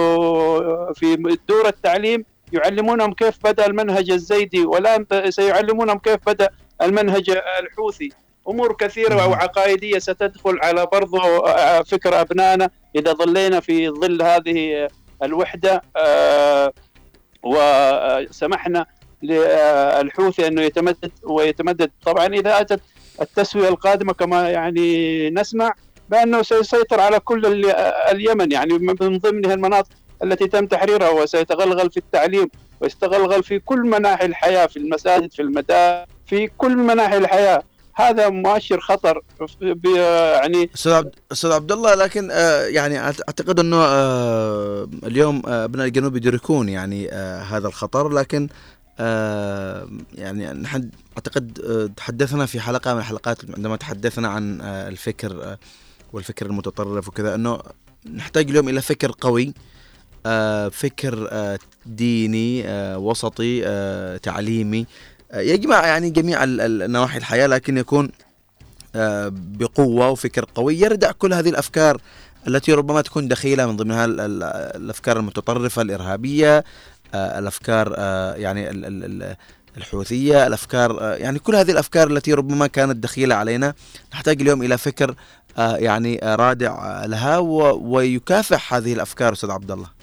في 0.93 1.39
دور 1.49 1.69
التعليم 1.69 2.25
يعلمونهم 2.53 3.13
كيف 3.13 3.35
بدأ 3.45 3.67
المنهج 3.67 4.11
الزيدي 4.11 4.67
والآن 4.67 5.07
سيعلمونهم 5.29 5.99
كيف 5.99 6.19
بدأ 6.27 6.49
المنهج 6.83 7.31
الحوثي. 7.61 8.09
أمور 8.49 8.73
كثيرة 8.73 9.27
وعقائديه 9.29 9.99
ستدخل 9.99 10.59
على 10.63 10.87
برضو 10.93 11.19
آه، 11.47 11.83
فكر 11.83 12.21
أبنائنا 12.21 12.71
إذا 12.97 13.13
ظلينا 13.13 13.61
في 13.61 13.89
ظل 13.91 14.23
هذه 14.23 14.89
الوحدة 15.23 15.83
آه، 15.97 16.73
وسمحنا 17.43 18.87
للحوثي 19.23 20.47
أنه 20.47 20.63
يتمدد 20.63 21.11
ويتمدد. 21.23 21.91
طبعا 22.05 22.27
إذا 22.27 22.61
أتت 22.61 22.81
التسوية 23.21 23.69
القادمة 23.69 24.13
كما 24.13 24.51
يعني 24.51 25.31
نسمع 25.31 25.73
بأنه 26.09 26.43
سيسيطر 26.43 27.01
على 27.01 27.21
كل 27.21 27.47
ال- 27.47 27.71
اليمن. 28.11 28.53
يعني 28.53 28.73
من 28.79 29.19
ضمنها 29.19 29.55
المناطق 29.55 29.89
التي 30.23 30.47
تم 30.49 30.67
تحريرها 30.67 31.09
وسيتغلغل 31.11 31.91
في 31.91 31.97
التعليم 31.97 32.49
ويستغلغل 32.81 33.43
في 33.43 33.59
كل 33.59 33.79
مناحي 33.81 34.27
الحياة 34.27 34.67
في 34.67 34.77
المساجد 34.77 35.33
في 35.33 35.43
المدارس 35.43 36.07
في 36.27 36.47
كل 36.59 36.77
مناحي 36.77 37.17
الحياة. 37.17 37.63
هذا 37.97 38.29
مؤشر 38.29 38.81
خطر 38.81 39.23
يعني 39.85 40.71
أستاذ 40.75 41.05
أستاذ 41.33 41.53
عبد 41.53 41.73
الله 41.73 41.95
لكن 41.95 42.31
آه 42.31 42.65
يعني 42.65 42.99
أعتقد 42.99 43.61
إنه 43.61 43.77
آه 43.77 44.89
اليوم 45.05 45.43
آه 45.47 45.65
أبناء 45.65 45.87
الجنوب 45.87 46.17
يدركون 46.17 46.69
يعني 46.69 47.09
هذا 47.51 47.69
الخطر 47.69 48.09
لكن 48.09 48.49
يعني 50.19 50.53
نحن 50.53 50.91
أعتقد 51.17 51.53
تحدثنا 51.97 52.47
في 52.47 52.61
حلقة 52.61 52.95
من 52.95 53.01
الحلقات 53.01 53.39
عندما 53.57 53.77
تحدثنا 53.77 54.29
عن 54.29 54.61
الفكر 54.63 55.57
والفكر 56.13 56.47
المتطرف 56.47 57.09
وكذا 57.09 57.35
إنه 57.35 57.59
نحتاج 58.15 58.51
اليوم 58.51 58.69
إلى 58.69 58.81
فكر 58.81 59.13
قوي 59.21 59.55
فكر 60.71 61.29
ديني 61.87 62.65
وسطي 62.97 63.61
تعليمي 64.23 64.87
يجمع 65.41 65.87
يعني 65.87 66.11
جميع 66.11 66.45
نواحي 66.87 67.19
الحياة 67.19 67.47
لكن 67.47 67.79
يكون 67.79 68.11
آه، 68.97 69.33
بقوة 69.35 70.09
وفكر 70.11 70.45
قوي 70.55 70.81
يردع 70.81 71.13
كل 71.13 71.35
هذه 71.35 71.49
الأفكار 71.49 72.01
التي 72.49 72.73
ربما 72.73 73.01
تكون 73.03 73.29
دخيلة 73.29 73.67
من 73.67 73.77
ضمنها 73.77 74.05
ال- 74.05 74.21
ال- 74.21 74.43
الأفكار 74.83 75.17
المتطرفة 75.17 75.83
الإرهابية 75.83 76.65
آه، 77.15 77.39
الأفكار 77.39 77.95
آه، 77.97 78.35
يعني 78.35 78.71
ال- 78.71 78.85
ال- 78.85 79.05
ال- 79.23 79.37
الحوثية 79.77 80.47
الأفكار 80.47 81.17
يعني 81.21 81.39
كل 81.39 81.57
هذه 81.57 81.71
الأفكار 81.71 82.09
التي 82.11 82.33
ربما 82.35 82.67
كانت 82.67 82.97
دخيلة 82.97 83.35
علينا. 83.35 83.75
نحتاج 84.13 84.41
اليوم 84.41 84.63
إلى 84.63 84.79
فكر 84.79 85.15
يعني 85.59 86.21
رادع 86.23 87.05
لها 87.05 87.39
ويكافح 87.39 88.75
هذه 88.75 88.93
الأفكار 88.93 89.33
أستاذ 89.33 89.51
عبد 89.51 89.71
الله. 89.71 89.96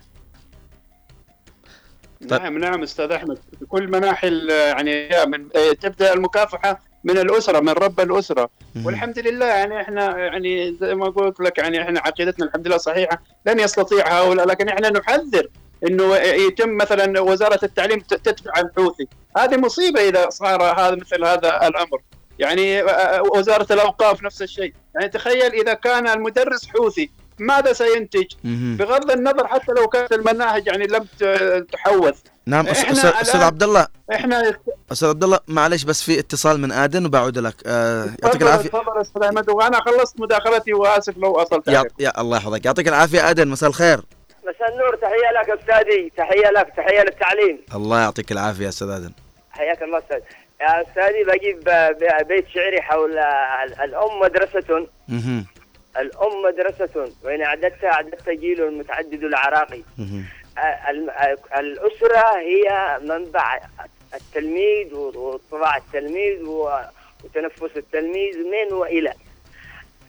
طيب. 2.29 2.41
نعم 2.41 2.57
نعم 2.57 2.83
أستاذ 2.83 3.11
أحمد. 3.11 3.37
في 3.59 3.65
كل 3.65 3.87
مناحي 3.87 4.47
يعني 4.47 5.09
من 5.25 5.47
آه، 5.55 5.71
تبدأ 5.81 6.13
المكافحة 6.13 6.79
من 7.03 7.17
الأسرة 7.17 7.59
من 7.59 7.69
رب 7.69 7.99
الأسرة. 7.99 8.49
مهم. 8.75 8.85
والحمد 8.85 9.19
لله 9.19 9.45
يعني 9.45 9.81
إحنا 9.81 10.17
يعني 10.17 10.75
زي 10.81 10.95
ما 10.95 11.05
قلت 11.05 11.39
لك 11.39 11.57
يعني 11.57 11.81
إحنا 11.81 11.99
عقيدتنا 11.99 12.45
الحمد 12.45 12.67
لله 12.67 12.77
صحيحة 12.77 13.21
لن 13.45 13.59
يستطيع 13.59 14.07
هؤلاء 14.21 14.47
لكن 14.47 14.69
إحنا 14.69 14.89
نحذر 14.89 15.47
إنه 15.87 16.15
يتم 16.17 16.77
مثلا 16.77 17.19
وزارة 17.19 17.59
التعليم 17.63 17.99
تدفع 17.99 18.59
الحوثي 18.59 19.07
هذه 19.37 19.57
مصيبة 19.57 20.01
إذا 20.01 20.29
صار 20.29 20.63
هذا 20.63 20.95
مثل 20.95 21.25
هذا 21.25 21.67
الأمر. 21.67 22.01
يعني 22.39 22.81
آه، 22.81 23.21
وزارة 23.21 23.73
الأوقاف 23.73 24.23
نفس 24.23 24.41
الشيء. 24.41 24.73
يعني 24.95 25.09
تخيل 25.09 25.53
إذا 25.53 25.73
كان 25.73 26.07
المدرس 26.07 26.67
حوثي 26.67 27.09
ماذا 27.39 27.73
سينتج. 27.73 28.25
بغض 28.79 29.11
النظر 29.11 29.47
حتى 29.47 29.71
لو 29.77 29.87
كانت 29.87 30.13
المناهج 30.13 30.67
يعني 30.67 30.87
لم 30.87 31.07
تحوث. 31.73 32.19
نعم 32.45 32.67
الآن- 32.67 33.35
عبد 33.35 33.63
الله 33.63 33.87
إحنا 34.13 34.53
أستاذ 34.91 35.07
عبد 35.09 35.23
الله 35.23 35.39
معلش 35.47 35.83
بس 35.83 36.03
في 36.03 36.19
اتصال 36.19 36.59
من 36.59 36.71
آدن 36.71 37.05
وبعود 37.05 37.37
لك. 37.37 37.55
آه، 37.65 38.05
يعطيك 38.05 38.19
تفضل 38.21 38.47
العافية. 38.47 38.69
تفضل 38.69 39.01
أستاذ 39.01 39.23
أحمد. 39.23 39.49
وأنا 39.49 39.79
خلصت 39.81 40.19
مداخلتي 40.19 40.73
وآسف 40.73 41.17
لو 41.17 41.35
أصلت 41.35 41.67
يا, 41.67 41.83
يا 41.99 42.21
الله 42.21 42.37
يحفظك. 42.37 42.65
يعطيك 42.65 42.87
العافية 42.87 43.29
آدن 43.29 43.47
مساء 43.47 43.69
الخير. 43.69 43.99
مساء 44.43 44.71
النور. 44.73 44.95
تحية 44.95 45.41
لك 45.41 45.59
أستاذي. 45.59 46.11
تحية 46.17 46.49
لك. 46.51 46.73
تحية 46.77 47.01
للتعليم. 47.01 47.59
الله 47.75 47.99
يعطيك 48.01 48.31
العافية 48.31 48.63
يا 48.63 48.69
أستاذ 48.69 48.89
آدن. 48.89 49.11
حياك 49.51 49.83
الله 49.83 49.97
أستاذ. 49.97 50.19
يا 50.61 50.81
أستاذي 50.81 51.23
بجيب 51.23 51.59
ب- 51.63 52.27
بيت 52.27 52.45
شعري 52.53 52.81
حول 52.81 53.17
ال- 53.17 53.81
الأم 53.83 54.19
مدرسة 54.21 54.87
مهم. 55.07 55.45
الأم 55.97 56.41
مدرسة 56.41 57.11
وإن 57.23 57.41
أعددتها 57.41 57.93
أعددت 57.93 58.29
جيل 58.29 58.77
متعدد 58.77 59.23
العراقي. 59.23 59.81
الأسرة 61.57 62.37
هي 62.39 62.97
منبع 63.01 63.59
التلميذ 64.13 64.93
وطباع 64.93 65.77
التلميذ 65.77 66.43
وتنفس 66.43 67.77
التلميذ 67.77 68.37
من 68.37 68.73
وإلى. 68.73 69.13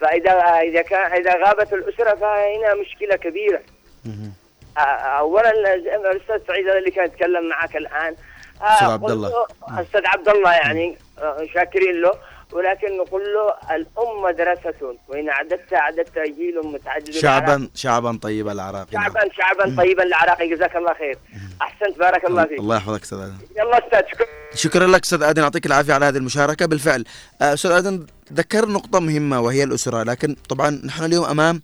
فإذا 0.00 0.32
إذا 0.60 0.82
كان 0.82 1.12
إذا 1.12 1.46
غابت 1.46 1.72
الأسرة 1.72 2.14
فهنا 2.14 2.74
مشكلة 2.74 3.16
كبيرة. 3.16 3.60
زي 5.78 5.98
ما 5.98 6.10
الأستاذ 6.10 6.46
سعيد 6.48 6.68
اللي 6.68 6.90
كان 6.90 7.04
يتكلم 7.04 7.48
معك 7.48 7.76
الآن. 7.76 8.14
آه، 8.62 8.72
أستاذ 8.74 8.88
عبد 8.88 9.10
الله. 9.10 9.28
له- 9.28 9.82
أستاذ 9.82 10.06
عبد 10.06 10.28
الله 10.28 10.52
يعني 10.52 10.96
شاكرين 11.54 12.00
له. 12.00 12.14
ولكن 12.52 12.96
نقول 12.96 13.22
له 13.34 13.74
الأم 13.76 14.22
مدرسة 14.22 14.96
وإن 15.08 15.28
اعددت 15.28 15.72
اعددت 15.72 16.18
جيل 16.18 16.60
متعدد. 16.64 17.08
العراق. 17.08 17.20
شعبا 17.22 17.68
شعبا 17.74 18.18
طيب 18.22 18.48
العراقي 18.48 18.96
نعم. 18.96 19.04
شعبا 19.04 19.20
شعبا 19.36 19.76
طيبا 19.76 20.02
العراقي. 20.02 20.54
جزاك 20.54 20.76
الله 20.76 20.94
خير. 20.94 21.18
أحسنت. 21.62 21.98
بارك 21.98 22.24
الله 22.24 22.44
فيك. 22.44 22.58
الله 22.58 22.76
يحفظك 22.76 23.02
أستاذ 23.02 23.18
آدم. 23.18 23.38
يلا 23.56 23.86
أستاذ 23.86 24.00
شكرا. 24.12 24.26
شكرا 24.54 24.86
لك 24.86 25.02
أستاذ 25.02 25.22
آدم. 25.22 25.42
يعطيك 25.42 25.66
العافية 25.66 25.94
على 25.94 26.04
هذه 26.06 26.16
المشاركة. 26.16 26.66
بالفعل 26.66 27.04
آه، 27.42 27.54
أستاذ 27.54 27.70
آدم 27.70 28.06
ذكر 28.32 28.68
نقطة 28.68 29.00
مهمة 29.00 29.40
وهي 29.40 29.64
الأسرة. 29.64 30.02
لكن 30.02 30.36
طبعا 30.48 30.70
نحن 30.70 31.04
اليوم 31.04 31.24
أمام 31.24 31.62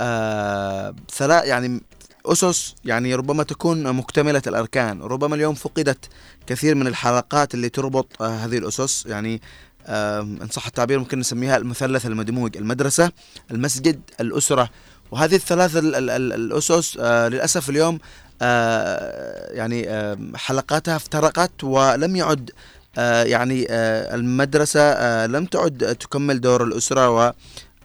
آه 0.00 0.94
ثلاث 1.12 1.44
يعني 1.44 1.80
أسس 2.26 2.74
يعني 2.84 3.14
ربما 3.14 3.42
تكون 3.42 3.92
مكتملة 3.92 4.42
الأركان. 4.46 5.02
ربما 5.02 5.34
اليوم 5.34 5.54
فقدت 5.54 6.08
كثير 6.46 6.74
من 6.74 6.86
الحلقات 6.86 7.54
اللي 7.54 7.68
تربط 7.68 8.22
آه 8.22 8.28
هذه 8.28 8.58
الأسس. 8.58 9.06
يعني 9.06 9.40
إن 9.86 10.48
صح 10.50 10.66
التعبير 10.66 10.98
ممكن 10.98 11.18
نسميها 11.18 11.56
المثلث 11.56 12.06
المدموج 12.06 12.56
المدرسة 12.56 13.12
المسجد 13.50 14.00
الأسرة. 14.20 14.70
وهذه 15.10 15.34
الثلاث 15.34 15.76
ال- 15.76 15.94
ال- 15.94 16.10
ال- 16.10 16.32
الأسس 16.32 16.98
آه 17.00 17.28
للأسف 17.28 17.70
اليوم 17.70 17.98
آه 18.42 19.52
يعني 19.52 19.88
حلقاتها 20.36 20.96
افترقت 20.96 21.64
ولم 21.64 22.16
يعد 22.16 22.50
آه 22.98 23.22
يعني 23.22 23.66
المدرسة 24.14 25.26
لم 25.26 25.44
تعد 25.46 25.96
تكمل 26.00 26.40
دور 26.40 26.64
الأسرة 26.64 27.10
و 27.10 27.32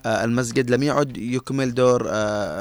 المسجد 0.06 0.70
لم 0.70 0.84
يعد 0.84 1.18
يكمل 1.18 1.74
دور 1.74 2.02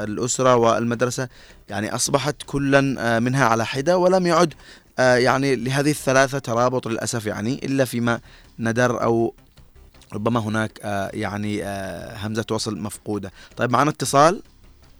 الأسرة 0.03 0.55
والمدرسة. 0.55 1.27
يعني 1.69 1.95
أصبحت 1.95 2.35
كلا 2.45 3.19
منها 3.19 3.45
على 3.45 3.65
حدة 3.65 3.97
ولم 3.97 4.27
يعد 4.27 4.53
يعني 4.99 5.55
لهذه 5.55 5.91
الثلاثة 5.91 6.39
ترابط 6.39 6.87
للأسف 6.87 7.25
يعني 7.25 7.53
إلا 7.65 7.85
فيما 7.85 8.19
ندر 8.59 9.03
أو 9.03 9.33
ربما 10.13 10.39
هناك 10.39 10.79
آه، 10.83 11.11
يعني 11.13 11.63
آه، 11.63 12.17
همزة 12.17 12.45
وصل 12.51 12.79
مفقودة. 12.79 13.31
طيب 13.57 13.71
معنا 13.71 13.89
اتصال؟ 13.89 14.41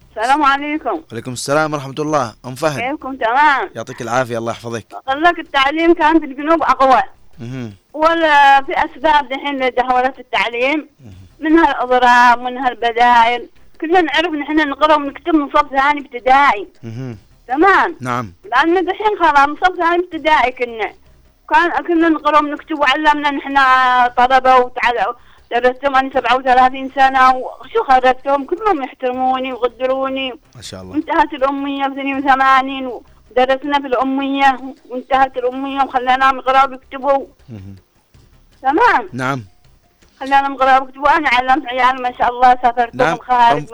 السلام 0.09 0.43
عليكم. 0.43 1.01
وعليكم 1.11 1.33
السلام 1.33 1.73
ورحمة 1.73 1.95
الله. 1.99 2.35
أم 2.45 2.55
فهد؟ 2.55 2.79
كيفكم 2.79 3.15
تمام 3.15 3.69
يعطيك 3.75 4.01
العافية 4.01 4.37
الله 4.37 4.51
يحفظك. 4.51 4.85
قال 5.07 5.21
لك 5.21 5.39
التعليم 5.39 5.93
كان 5.93 6.19
في 6.19 6.25
الجنوب 6.25 6.63
أقوى. 6.63 7.01
ولا 7.93 8.63
في 8.63 8.73
أسباب 8.73 9.29
دحين 9.29 9.63
لتحولات 9.63 10.19
التعليم. 10.19 10.89
منها 11.39 11.71
الأضراب 11.71 12.39
منها 12.39 12.69
البدائل 12.69 13.49
كلنا 13.81 14.01
نعرف 14.01 14.33
نحن 14.33 14.69
نقرأ 14.69 14.95
ونكتب 14.95 15.35
من 15.35 15.49
صف 15.49 15.69
ثاني 15.69 15.99
ابتدائي. 15.99 16.67
تمام؟ 17.47 17.95
نعم. 18.01 18.33
لأن 18.45 18.85
دحين 18.85 19.19
خلاص 19.19 19.47
من 19.47 19.55
صف 19.55 19.75
ثاني 19.77 20.03
ابتدائي 20.03 20.51
كنا. 20.51 20.91
كان 21.49 21.83
كنا 21.87 22.09
نقرأ 22.09 22.39
ونكتب 22.39 22.79
وعلمنا 22.79 23.31
نحن 23.31 23.55
طلبة 24.17 24.55
وتعال 24.55 25.15
درستهم 25.51 25.95
أنا 25.95 26.09
37 26.09 26.91
سنة 26.95 27.29
وشو 27.35 27.83
خرجتهم؟ 27.87 28.45
كلهم 28.45 28.83
يحترموني 28.83 29.53
ويقدروني 29.53 30.33
ما 30.55 30.61
شاء 30.61 30.81
الله. 30.81 30.91
وانتهت 30.93 31.33
الأمية 31.33 31.83
في 31.83 32.01
82 32.01 33.01
ودرسنا 33.31 33.79
في 33.79 33.87
الأمية 33.87 34.57
وانتهت 34.89 35.37
الأمية 35.37 35.83
وخليناهم 35.83 36.37
يقرأوا 36.37 36.69
ويكتبوا. 36.69 37.25
مهم. 37.49 37.75
تمام. 38.61 39.09
نعم. 39.13 39.43
خليناهم 40.19 40.53
يقرأوا 40.53 40.85
ويكتبوا. 40.85 41.17
أنا 41.17 41.29
علمت 41.29 41.65
عيال 41.67 42.01
ما 42.01 42.11
شاء 42.17 42.29
الله 42.29 42.57
سافرتهم 42.63 42.97
نعم. 42.97 43.17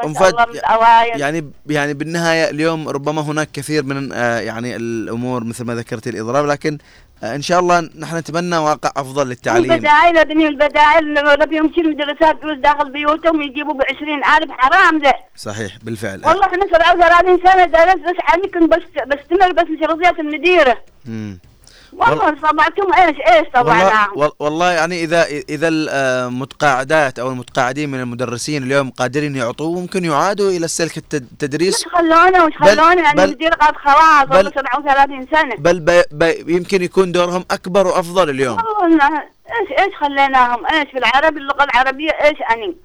أم 0.04 0.12
ما 0.12 0.14
شاء 0.20 0.30
الله 0.30 0.46
من 0.46 0.52
الأوائل 0.52 1.20
يعني 1.20 1.52
يعني 1.68 1.94
بالنهاية 1.94 2.50
اليوم 2.50 2.90
ربما 2.90 3.22
هناك 3.22 3.52
كثير 3.52 3.84
من 3.84 4.12
آه، 4.14 4.40
يعني 4.40 4.76
الأمور 4.76 5.44
مثل 5.44 5.66
ما 5.66 5.76
ذكرت 5.76 6.08
الإضراب 6.08 6.46
لكن 6.46 6.78
إن 7.24 7.42
شاء 7.42 7.60
الله 7.60 7.90
نحن 8.00 8.18
نتمنى 8.18 8.58
واقع 8.58 8.92
أفضل 8.98 9.28
للتعليم. 9.28 9.72
البدائل 9.72 10.18
ابني 10.18 10.48
البدائل 10.48 11.26
ولا 11.26 11.46
فيهم 11.48 11.72
شيء 11.76 11.90
مدرسات 11.90 12.42
دروس 12.42 12.58
داخل 12.58 12.92
بيوتهم 12.92 13.42
يجيبوا 13.42 13.74
ب 13.74 13.82
20000 13.90 14.52
حرام 14.52 15.00
ده 15.00 15.14
صحيح 15.36 15.78
بالفعل. 15.84 16.22
والله 16.26 16.46
إحنا 16.46 16.66
37 16.72 17.40
سنة 17.46 17.66
درست 17.66 17.98
بس 17.98 18.16
عني 18.24 18.48
كنت 18.48 18.72
بس 18.72 18.84
بستمر 19.08 19.52
بس 19.52 19.64
لشرطيات 19.64 20.20
المديرة. 20.20 20.78
مم. 21.06 21.40
والله 21.98 22.30
طبعتهم 22.32 22.94
إيش 22.94 23.18
إيش 23.20 23.48
والله 23.56 23.80
طبعناهم 23.80 24.10
وال- 24.16 24.32
والله 24.40 24.72
يعني 24.72 25.04
اذا 25.04 25.26
إذا 25.50 25.68
المتقاعدات 25.68 27.20
أو 27.20 27.30
المتقاعدين 27.30 27.90
من 27.92 28.00
المدرسين 28.00 28.64
اليوم 28.64 28.90
قادرين 28.90 29.36
يعطوا 29.36 29.76
ممكن 29.82 30.06
يعادوا 30.06 30.50
إلى 30.50 30.66
السلك 30.66 30.98
التد- 30.98 31.28
التدريس. 31.32 31.80
مش 31.88 31.94
خلونا 31.94 32.44
وش 32.44 32.54
بل- 32.62 32.68
خلونا 32.68 33.02
يعني 33.02 33.24
المديرة 33.24 33.56
قالت 33.56 33.78
خلاص 33.78 34.24
بل- 34.30 34.36
والله 34.36 34.52
37 34.52 35.28
سنة. 35.32 35.56
بل 35.56 35.80
بي 35.80 36.02
بي 36.12 36.44
يمكن 36.56 36.82
يكون 36.82 37.12
دورهم 37.12 37.46
أكبر 37.52 37.88
وأفضل 37.88 38.30
اليوم. 38.30 38.58
والله 38.82 39.08
إيش 39.18 39.80
إيش 39.80 39.96
خليناهم؟ 40.00 40.66
إيش 40.66 40.92
في 40.92 40.98
العربي 40.98 41.40
اللغة 41.40 41.64
العربية 41.64 42.10
إيش 42.12 42.38
أني؟ 42.52 42.76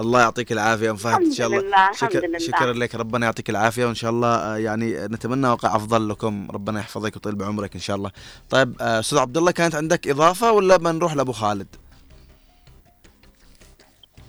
الله 0.00 0.20
يعطيك 0.20 0.52
العافية 0.52 0.90
أم 0.90 0.96
فهد 0.96 1.14
إن 1.14 1.20
الحمد 1.20 1.32
شاء 1.34 1.46
الله 1.46 1.60
لله، 1.60 1.90
الحمد 1.90 2.10
شكر 2.10 2.26
لله. 2.26 2.38
شكرا 2.38 2.72
لك 2.72 2.94
ربنا 2.94 3.26
يعطيك 3.26 3.50
العافية 3.50 3.86
وإن 3.86 3.94
شاء 3.94 4.10
الله 4.10 4.28
آه، 4.34 4.56
يعني 4.56 4.92
نتمنى 5.06 5.48
واقع 5.48 5.76
أفضل 5.76 6.08
لكم 6.08 6.50
ربنا 6.50 6.80
يحفظك 6.80 7.16
ويطيل 7.16 7.34
بعمرك 7.34 7.74
إن 7.74 7.80
شاء 7.80 7.96
الله. 7.96 8.10
طيب 8.50 8.74
آه، 8.80 9.00
أستاذ 9.00 9.18
عبد 9.18 9.36
الله 9.36 9.50
كانت 9.50 9.74
عندك 9.74 10.08
إضافة 10.08 10.52
ولا 10.52 10.76
بنروح 10.76 11.14
لأبو 11.14 11.32
خالد؟ 11.32 11.66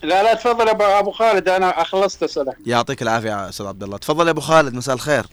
لا 0.03 0.23
لا 0.23 0.33
تفضل 0.33 0.69
أبو 0.69 1.11
خالد 1.11 1.49
أنا 1.49 1.83
خلصت 1.83 2.23
أسئلة. 2.23 2.53
يعطيك 2.65 3.01
العافية 3.01 3.29
يا 3.29 3.49
أستاذ 3.49 3.65
عبد 3.65 3.83
الله. 3.83 3.97
تفضل 3.97 4.25
يا 4.25 4.31
أبو 4.31 4.41
خالد 4.41 4.73
مساء 4.73 4.95
الخير. 4.95 5.25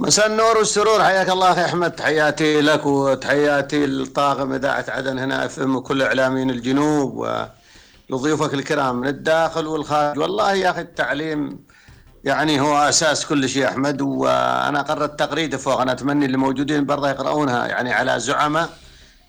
مساء 0.00 0.26
النور 0.26 0.58
والسرور. 0.58 1.04
حياك 1.04 1.30
الله 1.30 1.52
أخي 1.52 1.64
أحمد. 1.64 1.90
تحياتي 1.90 2.60
لك 2.60 2.86
وتحياتي 2.86 3.86
لطاقم 3.86 4.52
إذاعة 4.52 4.84
عدن 4.88 5.18
هنا 5.18 5.44
اف 5.44 5.60
ام 5.60 5.76
وكل 5.76 6.02
إعلاميين 6.02 6.50
الجنوب 6.50 7.28
ولضيوفك 8.10 8.54
الكرام 8.54 8.96
من 9.00 9.08
الداخل 9.08 9.66
والخارج. 9.66 10.18
والله 10.18 10.54
يا 10.54 10.70
أخي 10.70 10.80
التعليم 10.80 11.58
يعني 12.24 12.60
هو 12.60 12.76
أساس 12.76 13.26
كل 13.26 13.48
شيء 13.48 13.68
أحمد 13.68 14.00
وأنا 14.00 14.82
قررت 14.82 15.18
تغريده 15.18 15.58
فوق. 15.58 15.80
أنا 15.80 15.92
اتمنى 15.92 16.26
اللي 16.26 16.36
موجودين 16.36 16.86
برضه 16.86 17.10
يقرؤونها. 17.10 17.66
يعني 17.66 17.92
على 17.92 18.20
زعماء 18.20 18.68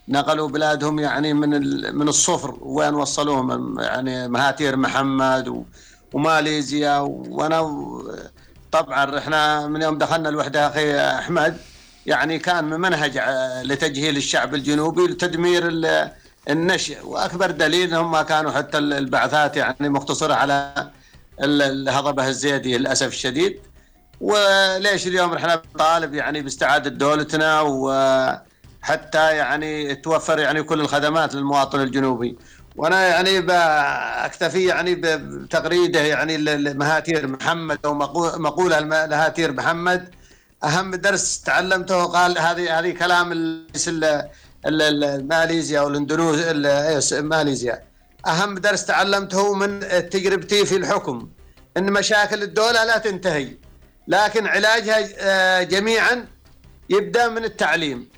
نقلوا 0.08 0.48
بلادهم 0.48 0.98
يعني 0.98 1.34
من 1.34 1.50
من 1.96 2.08
الصفر. 2.08 2.56
وين 2.60 2.94
وصلوهم؟ 2.94 3.80
يعني 3.80 4.28
مهاتير 4.28 4.76
محمد 4.76 5.64
وماليزيا 6.12 6.98
وأنا 6.98 7.60
طبعا 8.72 9.18
إحنا 9.18 9.66
من 9.68 9.82
يوم 9.82 9.98
دخلنا 9.98 10.28
الوحدة 10.28 10.66
أخي 10.66 11.00
أحمد 11.00 11.56
يعني 12.06 12.38
كان 12.38 12.64
منهج 12.64 13.18
لتجهيل 13.62 14.16
الشعب 14.16 14.54
الجنوبي 14.54 15.06
لتدمير 15.06 15.68
ال- 15.68 16.10
النشء 16.50 17.06
وأكبر 17.06 17.50
دليل 17.50 17.94
هم 17.94 18.20
كانوا 18.22 18.50
حتى 18.50 18.78
ال- 18.78 18.92
البعثات 18.92 19.56
يعني 19.56 19.88
مقتصرة 19.88 20.34
على 20.34 20.72
ال- 21.42 21.62
الهضبة 21.62 22.28
الزيدي 22.28 22.78
للأسف 22.78 23.06
الشديد. 23.08 23.60
وليش 24.20 25.06
اليوم 25.06 25.32
إحنا 25.34 25.62
نطالب 25.74 26.14
يعني 26.14 26.42
باستعادة 26.42 26.90
دولتنا 26.90 27.60
وحتى 27.60 29.36
يعني 29.36 29.94
توفر 29.94 30.38
يعني 30.38 30.62
كل 30.62 30.80
الخدمات 30.80 31.34
للمواطن 31.34 31.80
الجنوبي؟ 31.80 32.36
وأنا 32.76 33.08
يعني 33.08 33.38
اكتفي 34.24 34.64
يعني 34.64 34.94
بتغريده 34.94 36.00
يعني 36.00 36.36
لمهاتير 36.36 37.26
محمد 37.26 37.78
أو 37.84 37.98
مقو- 37.98 38.38
مقولة 38.38 38.78
لهاتير 38.80 39.52
محمد. 39.52 40.14
أهم 40.64 40.94
درس 40.94 41.40
تعلمته 41.40 42.04
قال 42.04 42.38
هذه 42.38 42.78
هذه 42.78 42.90
كلام 42.90 43.32
الرئيس 43.32 43.88
ال- 43.88 44.04
ال- 44.66 44.82
ال- 44.82 45.28
ماليزيا 45.28 45.80
أو 45.80 45.88
الاندونيسيا 45.88 46.50
ال- 46.50 46.66
إيش، 46.66 47.12
ماليزيا. 47.12 47.82
أهم 48.26 48.58
درس 48.58 48.84
تعلمته 48.86 49.54
من 49.54 49.80
تجربتي 50.10 50.66
في 50.66 50.76
الحكم. 50.76 51.28
إن 51.76 51.92
مشاكل 51.92 52.42
الدولة 52.42 52.84
لا 52.84 52.98
تنتهي 52.98 53.48
لكن 54.08 54.46
علاجها 54.46 55.08
آه، 55.18 55.62
جميعا 55.62 56.26
يبدأ 56.90 57.28
من 57.28 57.44
التعليم. 57.44 58.08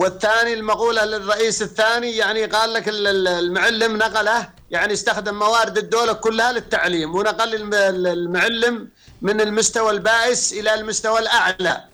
والثاني 0.00 0.54
المقولة 0.54 1.04
للرئيس 1.04 1.62
الثاني 1.62 2.16
يعني 2.16 2.44
قال 2.44 2.72
لك 2.72 2.88
ال- 2.88 3.06
ال- 3.06 3.28
المعلم 3.28 3.96
نقله 3.96 4.48
يعني 4.70 4.92
استخدم 4.92 5.38
موارد 5.38 5.78
الدولة 5.78 6.12
كلها 6.12 6.52
للتعليم 6.52 7.14
ونقل 7.14 7.54
الم- 7.54 7.74
المعلم 8.06 8.88
من 9.22 9.40
المستوى 9.40 9.90
البائس 9.90 10.52
إلى 10.52 10.74
المستوى 10.74 11.18
الأعلى. 11.18 11.84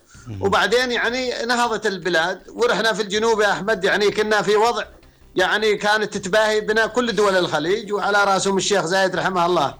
وبعدين 0.41 0.91
يعني 0.91 1.45
نهضت 1.45 1.85
البلاد 1.87 2.41
ورحنا 2.49 2.93
في 2.93 3.01
الجنوب 3.01 3.41
يا 3.41 3.51
أحمد 3.51 3.83
يعني 3.83 4.11
كنا 4.11 4.41
في 4.41 4.55
وضع 4.55 4.83
يعني 5.35 5.75
كانت 5.75 6.17
تتباهي 6.17 6.61
بنا 6.61 6.85
كل 6.87 7.15
دول 7.15 7.35
الخليج 7.37 7.93
وعلى 7.93 8.23
رأسهم 8.23 8.57
الشيخ 8.57 8.85
زايد 8.85 9.15
رحمه 9.15 9.45
الله. 9.45 9.73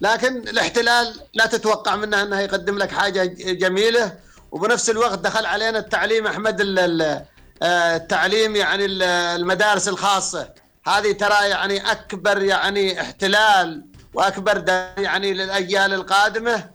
لكن 0.00 0.36
الاحتلال 0.48 1.14
لا 1.34 1.46
تتوقع 1.46 1.96
منه 1.96 2.22
أنه 2.22 2.40
يقدم 2.40 2.78
لك 2.78 2.90
حاجة 2.92 3.24
جميلة 3.52 4.12
وبنفس 4.52 4.90
الوقت 4.90 5.18
دخل 5.18 5.46
علينا 5.46 5.78
التعليم 5.78 6.26
أحمد 6.26 6.60
آه، 7.62 7.96
التعليم 7.96 8.56
يعني 8.56 8.84
ال- 8.84 9.02
المدارس 9.40 9.88
الخاصة. 9.88 10.48
هذه 10.86 11.12
ترى 11.12 11.48
يعني 11.48 11.90
أكبر 11.92 12.42
يعني 12.42 13.00
احتلال 13.00 13.84
وأكبر 14.14 14.64
يعني 14.98 15.32
للاجيال 15.34 15.94
القادمة 15.94 16.70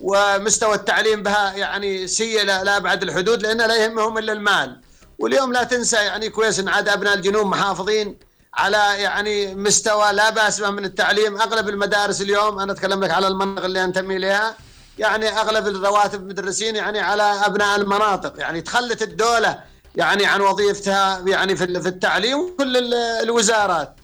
ومستوى 0.00 0.74
التعليم 0.74 1.22
بها 1.22 1.52
يعني 1.56 2.06
سيء 2.06 2.44
لا- 2.44 2.64
لابعد 2.64 3.02
الحدود 3.02 3.42
لأن 3.42 3.58
لا 3.58 3.76
يهمهم 3.84 4.18
إلا 4.18 4.32
المال. 4.32 4.80
واليوم 5.18 5.52
لا 5.52 5.64
تنسى 5.64 5.96
يعني 5.96 6.28
كويس 6.30 6.58
إن 6.58 6.68
عاد 6.68 6.88
أبناء 6.88 7.14
الجنوب 7.14 7.46
محافظين 7.46 8.18
على 8.54 8.76
يعني 9.02 9.54
مستوى 9.54 10.12
لا 10.12 10.30
بأس 10.30 10.60
به 10.60 10.70
من 10.70 10.84
التعليم. 10.84 11.40
أغلب 11.40 11.68
المدارس 11.68 12.20
اليوم 12.20 12.58
أنا 12.60 12.72
أتكلم 12.72 13.04
لك 13.04 13.10
على 13.10 13.28
المناطق 13.28 13.64
اللي 13.64 13.84
انتمي 13.84 14.16
إليها 14.16 14.54
يعني 14.98 15.28
أغلب 15.28 15.68
الرواتب 15.68 16.20
المدرسين 16.22 16.76
يعني 16.76 17.00
على 17.00 17.22
أبناء 17.22 17.76
المناطق. 17.76 18.32
يعني 18.38 18.60
تخلت 18.60 19.02
الدولة 19.02 19.58
يعني 19.96 20.26
عن 20.26 20.40
وظيفتها 20.40 21.22
يعني 21.26 21.56
في 21.56 21.80
في 21.82 21.88
التعليم 21.88 22.38
وكل 22.40 22.76
ال- 22.76 22.94
الوزارات. 22.94 23.96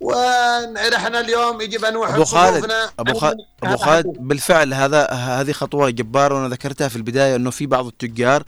ونحن 0.00 1.14
اليوم 1.14 1.60
يجب 1.60 1.84
أن 1.84 1.92
نوحد 1.92 2.14
أبو 2.14 2.24
خالد 2.24 2.70
أبو 2.98 3.14
خالد 3.18 3.36
أبو 3.62 3.76
خالد 3.76 4.06
بالفعل 4.18 4.74
هذا 4.74 5.04
هذه 5.10 5.52
خطوة 5.52 5.90
جبارة 5.90 6.34
وأنا 6.34 6.48
ذكرتها 6.48 6.88
في 6.88 6.96
البداية 6.96 7.36
إنه 7.36 7.50
في 7.50 7.66
بعض 7.66 7.86
التجار 7.86 8.42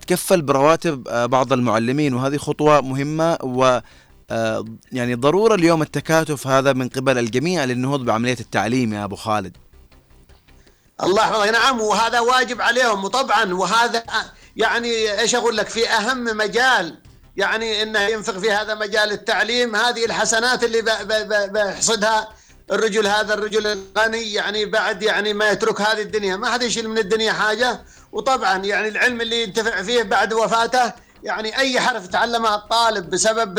تكفل 0.00 0.42
برواتب 0.42 1.08
آه، 1.08 1.26
بعض 1.26 1.52
المعلمين 1.52 2.14
وهذه 2.14 2.36
خطوة 2.36 2.80
مهمة 2.80 3.38
و 3.42 3.80
آه، 4.30 4.64
يعني 4.92 5.14
ضرورة 5.14 5.54
اليوم 5.54 5.82
التكاتف 5.82 6.46
هذا 6.46 6.72
من 6.72 6.88
قبل 6.88 7.18
الجميع 7.18 7.64
للنهوض 7.64 8.00
بعملية 8.04 8.36
التعليم 8.40 8.94
يا 8.94 9.04
أبو 9.04 9.16
خالد. 9.16 9.56
الله 11.02 11.22
يحفظك 11.22 11.48
نعم 11.48 11.80
وهذا 11.80 12.20
واجب 12.20 12.60
عليهم 12.62 13.04
وطبعا 13.04 13.54
وهذا 13.54 14.02
يعني 14.56 15.20
إيش 15.20 15.34
أقول 15.34 15.56
لك؟ 15.56 15.68
في 15.68 15.88
أهم 15.88 16.24
مجال 16.24 16.98
يعني 17.36 17.82
إنه 17.82 18.00
ينفق 18.00 18.38
في 18.38 18.50
هذا 18.52 18.74
مجال 18.74 19.12
التعليم 19.12 19.76
هذه 19.76 20.04
الحسنات 20.04 20.64
اللي 20.64 20.82
بيحصدها 21.48 22.28
الرجل 22.72 23.06
هذا 23.06 23.34
الرجل 23.34 23.66
الغني 23.66 24.32
يعني 24.32 24.64
بعد 24.64 25.02
يعني 25.02 25.34
ما 25.34 25.50
يترك 25.50 25.80
هذه 25.80 26.02
الدنيا. 26.02 26.36
ما 26.36 26.50
حد 26.50 26.62
يشيل 26.62 26.88
من 26.88 26.98
الدنيا 26.98 27.32
حاجة. 27.32 27.84
وطبعا 28.12 28.58
يعني 28.58 28.88
العلم 28.88 29.20
اللي 29.20 29.42
ينتفع 29.42 29.82
فيه 29.82 30.02
بعد 30.02 30.32
وفاته 30.32 30.92
يعني 31.22 31.58
أي 31.58 31.80
حرف 31.80 32.06
تعلمه 32.06 32.54
الطالب 32.54 33.10
بسبب 33.10 33.58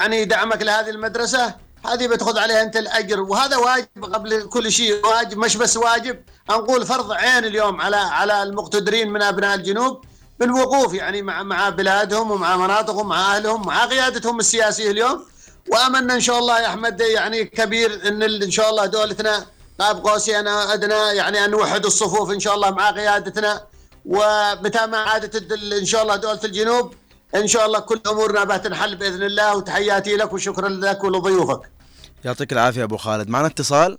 يعني 0.00 0.24
دعمك 0.24 0.62
لهذه 0.62 0.90
المدرسة 0.90 1.54
هذه 1.86 2.06
بتاخذ 2.06 2.38
عليها 2.38 2.62
أنت 2.62 2.76
الأجر. 2.76 3.20
وهذا 3.20 3.56
واجب 3.56 4.04
قبل 4.12 4.48
كل 4.48 4.72
شيء. 4.72 5.06
واجب 5.06 5.38
مش 5.38 5.56
بس 5.56 5.76
واجب. 5.76 6.22
نقول 6.50 6.86
فرض 6.86 7.12
عين 7.12 7.44
اليوم 7.44 7.80
على 7.80 7.96
على 7.96 8.42
المقتدرين 8.42 9.10
من 9.10 9.22
أبناء 9.22 9.54
الجنوب. 9.54 10.04
بالوقوف 10.38 10.94
يعني 10.94 11.22
مع 11.22 11.42
مع 11.42 11.68
بلادهم 11.68 12.30
ومع 12.30 12.56
مناطقهم 12.56 13.08
مع 13.08 13.36
أهلهم 13.36 13.66
مع 13.66 13.84
قيادتهم 13.84 14.38
السياسية 14.40 14.90
اليوم. 14.90 15.24
وأملنا 15.70 16.14
إن 16.14 16.20
شاء 16.20 16.38
الله 16.38 16.60
يا 16.60 16.66
أحمد 16.66 17.00
يعني 17.00 17.44
كبير 17.44 18.08
إن 18.08 18.22
إن 18.22 18.50
شاء 18.50 18.70
الله 18.70 18.86
دولتنا 18.86 19.46
قاب 19.80 20.06
قوسين 20.06 20.48
أدنى 20.48 20.94
يعني 20.94 21.44
أن 21.44 21.50
نوحد 21.50 21.84
الصفوف 21.84 22.30
إن 22.30 22.40
شاء 22.40 22.54
الله 22.54 22.70
مع 22.70 22.90
قيادتنا. 22.90 23.66
ومتى 24.06 24.86
ما 24.86 24.98
عادت 24.98 25.52
إن 25.80 25.84
شاء 25.84 26.02
الله 26.02 26.16
دولة 26.16 26.40
الجنوب 26.44 26.94
إن 27.34 27.46
شاء 27.46 27.66
الله 27.66 27.78
كل 27.78 28.00
أمورنا 28.06 28.44
بتنحل 28.44 28.96
بإذن 28.96 29.22
الله. 29.22 29.56
وتحياتي 29.56 30.16
لك 30.16 30.32
وشكرا 30.32 30.68
لك 30.68 31.04
ولضيوفك. 31.04 31.60
يعطيك 32.24 32.52
العافية 32.52 32.84
أبو 32.84 32.96
خالد. 32.96 33.28
معنا 33.28 33.46
اتصال؟ 33.46 33.98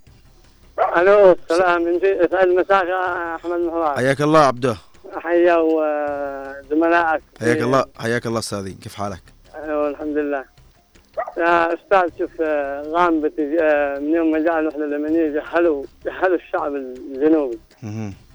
ألو 0.97 1.31
السلام. 1.31 1.99
يسعد 2.03 2.47
مساك 2.47 2.85
يا 2.85 3.35
أحمد 3.35 3.95
حياك 3.95 4.21
الله 4.21 4.39
عبده. 4.39 4.77
حيا 5.15 5.55
وزملائك. 5.55 7.21
حياك 7.39 7.61
الله 7.61 7.85
حياك 7.99 8.25
الله 8.25 8.39
أستاذي. 8.39 8.73
كيف 8.83 8.95
حالك؟ 8.95 9.21
أيوه 9.55 9.89
الحمد 9.89 10.17
لله. 10.17 10.45
يا 11.37 11.73
أستاذ 11.73 12.09
شوف 12.19 12.41
غام 12.87 13.21
بتج... 13.21 13.61
من 14.01 14.09
يوم 14.13 14.31
ما 14.31 14.39
جاء 14.39 14.59
الوحده 14.59 14.85
اليمنيه 14.85 15.27
جهلوا 15.27 15.83
جهلوا 16.05 16.35
الشعب 16.35 16.75
الجنوبي. 16.75 17.59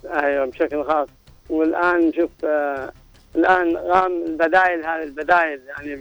أيوه 0.05 0.45
بشكل 0.47 0.85
خاص. 0.85 1.09
والآن 1.51 2.13
شوف 2.13 2.31
آه، 2.45 2.93
الآن 3.37 3.77
غام 3.77 4.23
البدائل 4.27 4.87
هذه 4.87 5.03
البدائل 5.03 5.61
يعني 5.69 5.97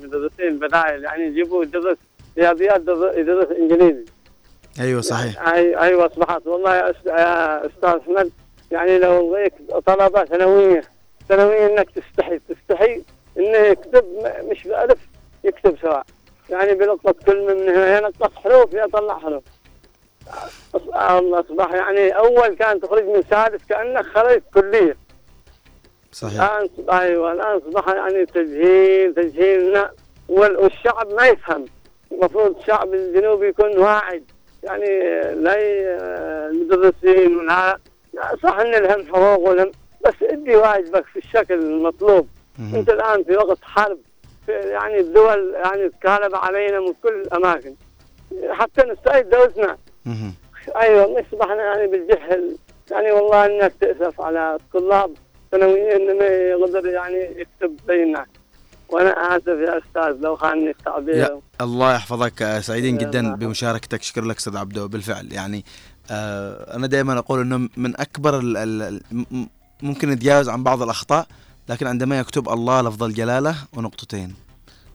بمدرسين 0.00 0.46
البدائل 0.48 1.04
يعني 1.04 1.26
يجيبوا 1.26 1.64
يدرس 1.64 1.96
رياضيات 2.38 2.80
يدرس- 3.16 3.56
إنجليزي. 3.56 4.04
أيوه 4.80 5.00
صحيح. 5.00 5.48
أيوه 5.48 6.06
اصبحت 6.06 6.46
والله 6.46 6.76
يا 6.76 6.90
أستاذ 7.66 7.88
أحمد 8.00 8.30
يعني 8.72 8.98
لو 8.98 9.36
لقيت 9.36 9.54
طلبة 9.86 10.24
ثانوية 10.24 10.82
ثانوية 11.28 11.66
إنك 11.66 11.88
تستحي 11.90 12.40
تستحي 12.48 13.02
إنه 13.38 13.58
يكتب 13.58 14.04
مش 14.44 14.64
بألف 14.64 14.98
يكتب 15.44 15.76
سواء. 15.82 16.04
يعني 16.50 16.74
بنقطة 16.74 17.14
كلمة 17.26 17.54
من 17.54 17.68
هنا 17.68 17.98
ينقص 17.98 18.34
حروف 18.34 18.74
يطلع 18.74 19.18
حروف. 19.18 19.44
الله 21.10 21.40
أصبح 21.40 21.72
يعني 21.72 22.10
أول 22.10 22.48
كان 22.54 22.80
تخرج 22.80 23.04
من 23.04 23.22
سادس 23.30 23.64
كأنك 23.68 24.04
خرجت 24.06 24.42
كلية. 24.54 24.96
صحيح. 26.12 26.42
الآن 26.42 26.68
أيوه 26.92 27.32
الآن 27.32 27.56
اصبح 27.56 27.88
يعني 27.88 28.26
تجهيل 28.26 29.14
تجهيل 29.14 29.84
والشعب 30.28 31.12
ما 31.12 31.26
يفهم. 31.26 31.64
المفروض 32.12 32.56
الشعب 32.58 32.94
الجنوبي 32.94 33.48
يكون 33.48 33.78
واعي 33.78 34.22
يعني 34.62 34.86
لا 35.34 35.54
المدرسين 36.50 37.36
ولا 37.36 37.78
صح 38.42 38.56
إن 38.58 38.70
لهم 38.70 39.06
حقوق 39.06 39.38
ولهم 39.38 39.72
بس 40.06 40.14
ادي 40.22 40.56
واجبك 40.56 41.04
في 41.06 41.18
الشكل 41.18 41.54
المطلوب. 41.54 42.28
مهم. 42.58 42.74
أنت 42.74 42.90
الآن 42.90 43.24
في 43.24 43.36
وقت 43.36 43.58
حرب 43.62 43.98
في 44.46 44.52
يعني 44.52 45.00
الدول 45.00 45.54
يعني 45.64 45.88
تكالب 45.88 46.34
علينا 46.34 46.80
من 46.80 46.94
كل 47.02 47.20
الأماكن. 47.20 47.74
حتى 48.50 48.82
نستعيد 48.82 49.30
دولتنا. 49.30 49.76
أيوه 50.76 51.20
اصبحنا 51.20 51.62
يعني 51.62 51.86
بالجهل. 51.86 52.56
يعني 52.90 53.12
والله 53.12 53.46
انك 53.46 53.72
تأسف 53.80 54.20
على 54.20 54.54
الطلاب. 54.60 55.14
ثانويين 55.50 56.18
ما 56.18 56.24
يقدر 56.24 56.86
يعني 56.86 57.18
يكتب 57.40 57.90
الناس 57.90 58.26
وأنا 58.88 59.36
آسف 59.36 59.48
يا 59.48 59.78
أستاذ 59.78 60.20
لو 60.20 60.36
خانني 60.36 60.70
التعبير 60.70 61.38
الله 61.60 61.94
يحفظك 61.94 62.42
آه، 62.42 62.60
سعيدين 62.60 62.94
يا 62.94 63.00
جدا 63.00 63.20
الله. 63.20 63.36
بمشاركتك. 63.36 64.02
شكرا 64.02 64.24
لك 64.24 64.36
أستاذ 64.36 64.56
عبده 64.56 64.86
بالفعل. 64.86 65.32
يعني 65.32 65.56
آه، 65.58 65.62
أنا 66.10 66.86
دائما 66.86 67.18
أقول 67.18 67.40
إنه 67.40 67.68
من 67.76 68.00
أكبر 68.00 68.40
ممكن 69.82 70.10
نتجاوز 70.10 70.48
عن 70.48 70.62
بعض 70.62 70.82
الأخطاء 70.82 71.26
لكن 71.68 71.86
عندما 71.86 72.18
يكتب 72.18 72.48
الله 72.48 72.80
لفظ 72.80 73.02
الجلالة 73.02 73.56
ونقطتين. 73.72 74.34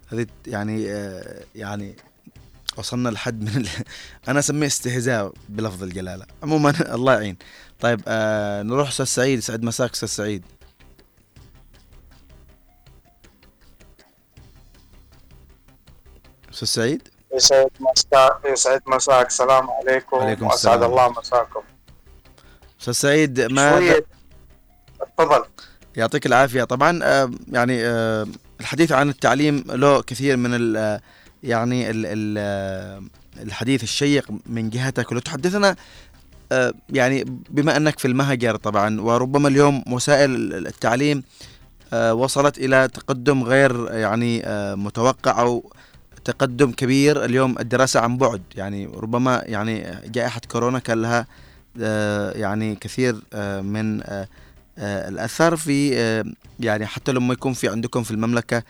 هذه 0.07 0.27
يعني 0.47 0.91
آه، 0.91 1.43
يعني 1.55 1.95
وصلنا 2.77 3.09
لحد 3.09 3.41
من 3.41 3.47
ال... 3.47 3.67
أنا 4.29 4.39
أسميه 4.39 4.67
استهزاء 4.67 5.33
بلفظ 5.49 5.83
الجلالة. 5.83 6.25
عموما 6.43 6.73
الله 6.95 7.13
يعين. 7.13 7.37
طيب 7.79 8.01
آه 8.07 8.63
نروح 8.63 8.87
أستاذ 8.87 9.05
سعيد. 9.05 9.39
سعد 9.39 9.63
مساك 9.63 9.91
أستاذ 9.91 10.07
سعيد. 10.07 10.43
أستاذ 16.53 16.67
سعيد؟ 16.67 17.07
يسعد 17.37 17.69
مساك 17.79 18.31
يسعد 18.45 18.81
مساك. 18.87 19.27
السلام 19.27 19.69
عليكم. 19.69 20.17
عليكم 20.17 20.45
وأسعد 20.45 20.73
السلام. 20.73 20.91
الله 20.91 21.19
مساكم. 21.19 21.61
أستاذ 22.81 22.93
سعيد 22.93 23.41
ما 23.41 23.93
تفضل. 25.17 25.43
يعطيك 25.95 26.25
العافية. 26.25 26.63
طبعا 26.63 26.99
آه، 27.03 27.31
يعني 27.51 27.85
آه، 27.85 28.27
الحديث 28.59 28.91
عن 28.91 29.09
التعليم 29.09 29.63
له 29.67 30.01
كثير 30.01 30.37
من 30.37 30.53
ال 30.53 30.77
آه، 30.77 31.01
يعني 31.43 31.89
ال 31.89 32.05
ال 32.05 32.35
آه، 32.37 33.01
الحديث 33.43 33.83
الشيق 33.83 34.27
من 34.45 34.69
جهتك. 34.69 35.11
ولو 35.11 35.19
تحدثنا 35.19 35.75
يعني 36.89 37.23
بما 37.49 37.77
أنك 37.77 37.99
في 37.99 38.07
المهجر 38.07 38.55
طبعا 38.55 39.01
وربما 39.01 39.47
اليوم 39.47 39.83
وسائل 39.91 40.53
التعليم 40.67 41.23
وصلت 41.93 42.57
إلى 42.57 42.87
تقدم 42.87 43.43
غير 43.43 43.93
يعني 43.93 44.43
متوقع 44.75 45.41
أو 45.41 45.73
تقدم 46.27 46.71
كبير 46.71 47.25
اليوم 47.25 47.59
الدراسة 47.59 47.99
عن 47.99 48.17
بعد. 48.17 48.41
يعني 48.55 48.85
ربما 48.85 49.43
يعني 49.45 50.01
جائحة 50.05 50.41
كورونا 50.51 50.79
كان 50.79 51.01
لها 51.01 51.27
آه، 51.81 52.31
يعني 52.31 52.75
كثير 52.75 53.15
آه، 53.33 53.61
من 53.61 54.01
آه، 54.03 54.27
الاثر 54.77 55.55
في 55.55 55.89
يعني 56.59 56.85
حتى 56.85 57.11
لما 57.11 57.33
يكون 57.33 57.53
في 57.53 57.69
عندكم 57.69 58.03
في 58.03 58.11
المملكة 58.11 58.63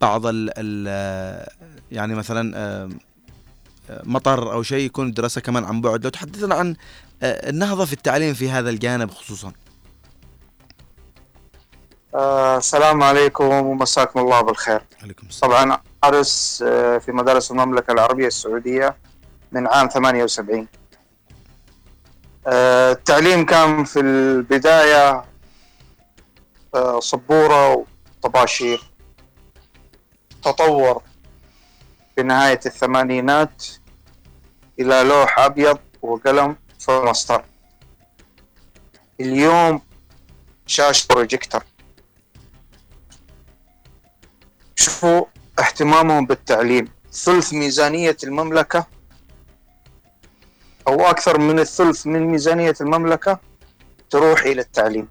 بعض 0.00 0.22
ال 0.26 1.66
يعني 1.92 2.14
مثلا 2.14 2.88
مطر 4.04 4.52
أو 4.52 4.62
شيء 4.62 4.84
يكون 4.84 5.06
الدراسة 5.08 5.40
كمان 5.40 5.64
عن 5.64 5.80
بعد. 5.80 6.04
لو 6.04 6.10
تحدثنا 6.10 6.54
عن 6.54 6.76
النهضة 7.22 7.84
في 7.84 7.92
التعليم 7.92 8.34
في 8.34 8.50
هذا 8.50 8.70
الجانب 8.70 9.10
خصوصا. 9.10 9.52
آه 12.14 12.56
السلام 12.58 13.02
عليكم 13.02 13.44
ومساكم 13.44 14.20
الله 14.20 14.40
بالخير. 14.40 14.82
عليكم 15.02 15.26
السلام. 15.26 15.52
طبعا 15.52 15.80
أدرس 16.04 16.64
آه 16.66 16.98
في 16.98 17.12
مدارس 17.12 17.50
المملكة 17.50 17.92
العربية 17.92 18.26
السعودية 18.26 18.96
من 19.52 19.66
عام 19.68 19.88
78 19.88 20.68
آه 22.46 22.92
التعليم 22.92 23.46
كان 23.46 23.84
في 23.84 24.00
البداية 24.00 25.24
آه 26.74 27.00
صبورة 27.00 27.84
وطباشير. 28.24 28.90
تطور 30.44 31.02
في 32.16 32.22
نهاية 32.22 32.60
الثمانينات 32.66 33.64
إلى 34.80 35.02
لوح 35.02 35.38
أبيض 35.38 35.78
وقلم 36.02 36.56
فمسطر 36.80 37.44
اليوم 39.20 39.82
شاشة 40.66 41.06
بروجيكتور 41.10 41.62
شوفوا 44.80 45.24
اهتمامهم 45.58 46.26
بالتعليم 46.26 46.88
ثلث 47.12 47.52
ميزانية 47.52 48.16
المملكة 48.24 48.86
أو 50.88 51.00
أكثر 51.00 51.38
من 51.38 51.58
الثلث 51.58 52.06
من 52.06 52.20
ميزانية 52.26 52.74
المملكة 52.80 53.38
تروح 54.10 54.40
إلى 54.42 54.60
التعليم. 54.60 55.08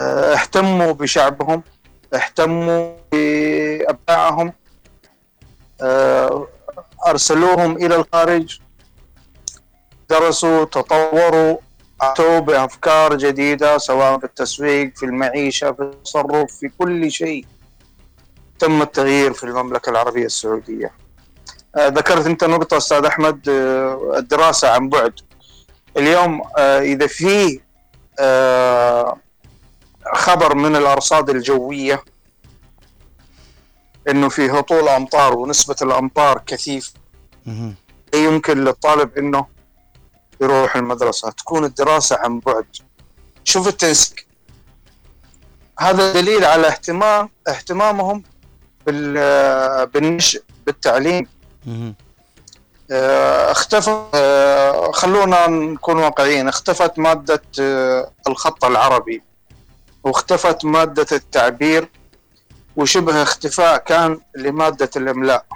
آه، 0.00 0.34
اهتموا 0.34 0.92
بشعبهم 0.92 1.62
اهتموا 2.14 2.96
بأبنائهم 3.12 4.52
آه، 5.80 6.48
أرسلوهم 7.06 7.76
إلى 7.76 7.96
الخارج 7.96 8.60
درسوا 10.10 10.64
تطوروا 10.64 11.56
أتوا 12.12 12.38
بأفكار 12.38 13.16
جديدة 13.16 13.78
سواء 13.78 14.18
في 14.18 14.24
التسويق 14.24 14.96
في 14.96 15.06
المعيشة 15.06 15.72
في 15.72 15.82
التصرف 15.82 16.52
في 16.52 16.68
كل 16.78 17.10
شيء. 17.10 17.46
تم 18.58 18.82
التغيير 18.82 19.32
في 19.32 19.44
المملكة 19.44 19.90
العربية 19.90 20.26
السعودية. 20.26 20.92
آه، 21.76 21.88
ذكرت 21.88 22.26
أنت 22.26 22.44
نقطة 22.44 22.76
أستاذ 22.76 23.04
أحمد 23.04 23.48
آه، 23.48 24.14
الدراسة 24.16 24.70
عن 24.70 24.88
بعد. 24.88 25.12
اليوم 25.96 26.42
آه، 26.58 26.80
إذا 26.80 27.06
في 27.06 27.60
خبر 30.14 30.54
من 30.54 30.76
الأرصاد 30.76 31.30
الجوية 31.30 32.04
إنه 34.08 34.28
في 34.28 34.50
هطول 34.50 34.88
أمطار 34.88 35.38
ونسبة 35.38 35.76
الأمطار 35.82 36.42
كثيف 36.46 36.92
يمكن 38.14 38.64
للطالب 38.64 39.18
إنه 39.18 39.46
يروح 40.40 40.76
المدرسة 40.76 41.30
تكون 41.30 41.64
الدراسة 41.64 42.18
عن 42.20 42.40
بعد. 42.40 42.66
شوف 43.44 43.68
التنسيق. 43.68 44.26
هذا 45.80 46.12
دليل 46.12 46.44
على 46.44 46.66
اهتمام 46.66 47.28
اهتمامهم 47.48 48.22
بال 48.86 49.86
بالنشء 49.86 50.42
بالتعليم. 50.66 51.26
آه، 52.90 53.50
اختفى 53.50 54.04
آه، 54.14 54.92
خلونا 54.92 55.46
نكون 55.46 55.96
واقعيين. 55.98 56.48
اختفت 56.48 56.98
مادة 56.98 57.42
آه، 57.60 58.10
الخط 58.28 58.64
العربي 58.64 59.22
واختفت 60.04 60.64
مادة 60.64 61.06
التعبير 61.12 61.88
وشبه 62.76 63.22
اختفاء 63.22 63.78
كان 63.78 64.20
لمادة 64.36 64.90
الإملاء. 64.96 65.46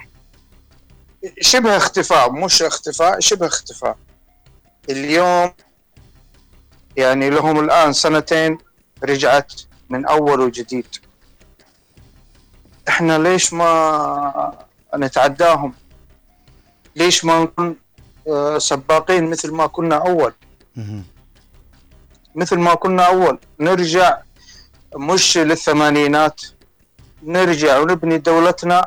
شبه 1.41 1.77
اختفاء 1.77 2.31
مش 2.31 2.61
اختفاء 2.61 3.19
شبه 3.19 3.47
اختفاء. 3.47 3.97
اليوم 4.89 5.53
يعني 6.97 7.29
لهم 7.29 7.59
الآن 7.59 7.93
سنتين 7.93 8.57
رجعت 9.03 9.53
من 9.89 10.05
أول 10.05 10.39
وجديد. 10.39 10.87
إحنا 12.87 13.17
ليش 13.17 13.53
ما 13.53 14.57
نتعداهم؟ 14.95 15.73
ليش 16.95 17.25
ما 17.25 17.43
نكون 17.43 17.75
آه، 18.27 18.57
سباقين 18.57 19.29
مثل 19.29 19.51
ما 19.51 19.67
كنا 19.67 19.95
أول. 19.95 20.33
مثل 22.35 22.57
ما 22.57 22.73
كنا 22.75 23.03
أول. 23.03 23.39
نرجع 23.59 24.17
مش 24.95 25.37
للثمانينات. 25.37 26.41
نرجع 27.23 27.79
ونبني 27.79 28.17
دولتنا 28.17 28.85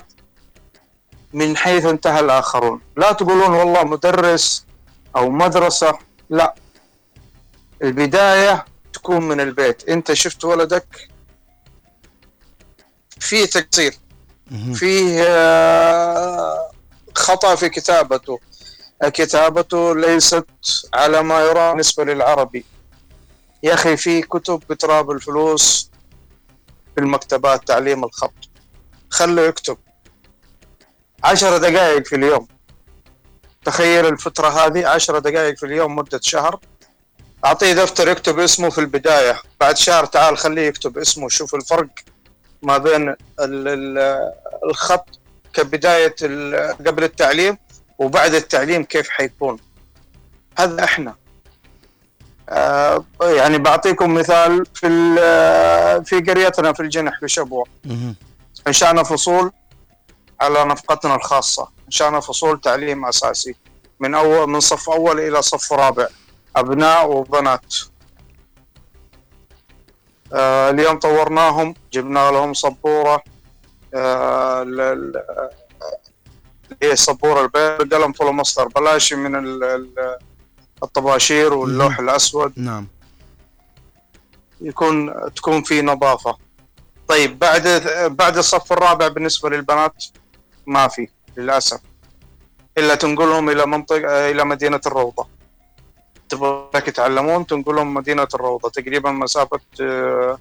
من 1.32 1.56
حيث 1.56 1.84
انتهى 1.84 2.20
الآخرون. 2.20 2.80
لا 2.96 3.12
تقولون 3.12 3.50
والله 3.50 3.84
مدرس 3.84 4.66
أو 5.16 5.30
مدرسة 5.30 5.98
لا. 6.30 6.54
البداية 7.82 8.64
تكون 8.92 9.28
من 9.28 9.40
البيت. 9.40 9.88
أنت 9.88 10.12
شفت 10.12 10.44
ولدك؟ 10.44 11.08
فيه 13.20 13.44
تقصير. 13.46 13.94
فيه 14.74 15.24
آه، 15.26 16.70
خطأ 17.14 17.54
في 17.54 17.68
كتابته. 17.68 18.40
كتابته 19.02 19.96
ليست 19.96 20.46
على 20.94 21.22
ما 21.22 21.40
يرام 21.40 21.70
بالنسبة 21.70 22.04
للعربي. 22.04 22.64
يا 23.62 23.74
أخي 23.74 23.96
في 23.96 24.22
كتب 24.22 24.62
بتراب 24.70 25.10
الفلوس 25.10 25.90
في 26.94 27.00
المكتبات 27.00 27.68
تعليم 27.68 28.04
الخط. 28.04 28.34
خله 29.10 29.42
يكتب. 29.42 29.78
عشر 31.24 31.58
دقائق 31.58 32.06
في 32.06 32.16
اليوم. 32.16 32.48
تخيل 33.64 34.06
الفترة 34.06 34.48
هذه 34.48 34.86
عشر 34.88 35.18
دقائق 35.18 35.56
في 35.58 35.66
اليوم 35.66 35.96
مدة 35.96 36.20
شهر. 36.22 36.58
أعطيه 37.44 37.72
دفتر 37.72 38.08
يكتب 38.08 38.38
اسمه 38.38 38.70
في 38.70 38.78
البداية. 38.78 39.40
بعد 39.60 39.76
شهر 39.76 40.04
تعال 40.06 40.38
خليه 40.38 40.62
يكتب 40.62 40.98
اسمه. 40.98 41.28
شوف 41.28 41.54
الفرق 41.54 41.88
ما 42.62 42.78
بين 42.78 43.08
ال- 43.08 43.16
ال- 43.40 44.32
الخط 44.70 45.08
كبداية 45.54 46.14
قبل 46.86 47.04
التعليم 47.04 47.58
وبعد 47.98 48.34
التعليم 48.34 48.84
كيف 48.84 49.08
حيكون. 49.08 49.58
هذا 50.58 50.84
إحنا. 50.84 51.14
آه 52.48 53.04
يعني 53.22 53.58
بعطيكم 53.58 54.14
مثال 54.14 54.66
في 54.74 54.88
في 56.04 56.20
قريتنا 56.30 56.72
في 56.72 56.80
الجنح 56.80 57.20
في 57.20 57.28
شبوة 57.28 57.66
مهم. 57.84 58.16
انشانا 58.66 59.02
فصول. 59.02 59.52
على 60.42 60.64
نفقتنا 60.64 61.14
الخاصة 61.14 61.68
انشانا 61.86 62.20
فصول 62.20 62.60
تعليم 62.60 63.04
أساسي 63.06 63.54
من 64.00 64.14
أول 64.14 64.48
من 64.50 64.60
صف 64.60 64.90
أول 64.90 65.20
إلى 65.20 65.42
صف 65.42 65.72
رابع 65.72 66.06
أبناء 66.56 67.10
وبنات. 67.10 67.74
آه 70.32 70.70
اليوم 70.70 70.98
طورناهم 70.98 71.74
جبنا 71.92 72.30
لهم 72.30 72.54
سبورة 72.54 73.22
آه 73.94 74.62
ال- 74.62 74.80
ال- 74.80 75.22
هي 76.82 76.92
السبورة 76.92 77.40
البيضاء 77.40 78.00
قلم 78.02 78.12
فلوماستر 78.12 78.68
بلاشي 78.68 79.14
من 79.14 79.36
ال- 79.36 79.64
ال- 79.64 80.18
الطباشير 80.82 81.54
واللوح 81.54 81.98
الأسود. 81.98 82.52
نعم. 82.56 82.86
يكون 84.60 85.14
تكون 85.34 85.62
في 85.62 85.82
نظافة. 85.82 86.36
طيب 87.08 87.38
بعد 87.38 87.68
بعد 88.06 88.36
الصف 88.38 88.72
الرابع 88.72 89.08
بالنسبة 89.08 89.50
للبنات 89.50 90.04
ما 90.66 90.88
في 90.88 91.08
للأسف. 91.36 91.80
إلا 92.78 92.94
تنقلهم 92.94 93.50
إلى 93.50 93.66
منطقة 93.66 94.30
إلى 94.30 94.44
مدينة 94.44 94.80
الروضة. 94.86 95.26
تبغى 96.28 96.68
يتعلمون 96.74 97.46
تنقلهم 97.46 97.94
مدينة 97.94 98.28
الروضة. 98.34 98.68
تقريبا 98.68 99.10
مسافة 99.10 99.60
آه، 99.80 100.38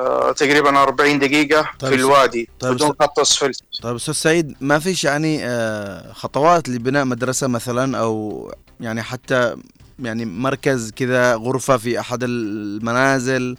آه، 0.00 0.32
تقريبا 0.32 0.82
40 0.82 1.18
دقيقة 1.18 1.70
طيب 1.78 1.90
في 1.90 1.96
الوادي 1.96 2.48
طيب 2.60 2.74
بدون 2.74 2.92
خط 3.00 3.18
اسفلت 3.18 3.62
طيب 3.82 3.94
أستاذ 3.94 4.14
سعيد 4.14 4.56
ما 4.60 4.78
فيش 4.78 5.04
يعني 5.04 5.46
آه، 5.46 6.12
خطوات 6.12 6.68
لبناء 6.68 7.04
مدرسة 7.04 7.46
مثلا 7.46 7.98
أو 7.98 8.52
يعني 8.80 9.02
حتى 9.02 9.56
يعني 9.98 10.24
مركز 10.24 10.90
كذا 10.90 11.34
غرفة 11.34 11.76
في 11.76 12.00
أحد 12.00 12.22
المنازل؟ 12.22 13.56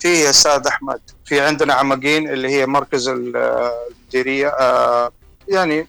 في 0.00 0.08
يا 0.08 0.30
أستاذ 0.30 0.66
أحمد. 0.66 1.00
في 1.24 1.40
عندنا 1.40 1.74
عمقين 1.74 2.28
اللي 2.28 2.48
هي 2.48 2.66
مركز 2.66 3.08
ال- 3.08 3.36
المديريه 3.36 4.48
آه، 4.48 5.12
يعني 5.48 5.88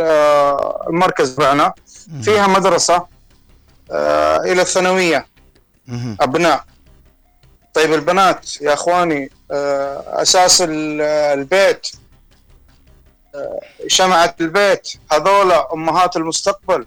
آه، 0.00 0.84
المركز 0.90 1.34
تبعنا. 1.34 1.72
فيها 2.22 2.46
مدرسة 2.46 3.06
آه، 3.90 4.36
إلى 4.36 4.62
الثانوية. 4.62 5.26
أبناء 6.20 6.64
طيب 7.74 7.92
البنات 7.94 8.60
يا 8.62 8.72
إخواني 8.74 9.30
أساس 9.50 10.62
ال- 10.62 11.00
البيت 11.38 11.86
شمعة 13.86 14.34
البيت 14.40 14.92
هذولا 15.12 15.72
أمهات 15.74 16.16
المستقبل 16.16 16.86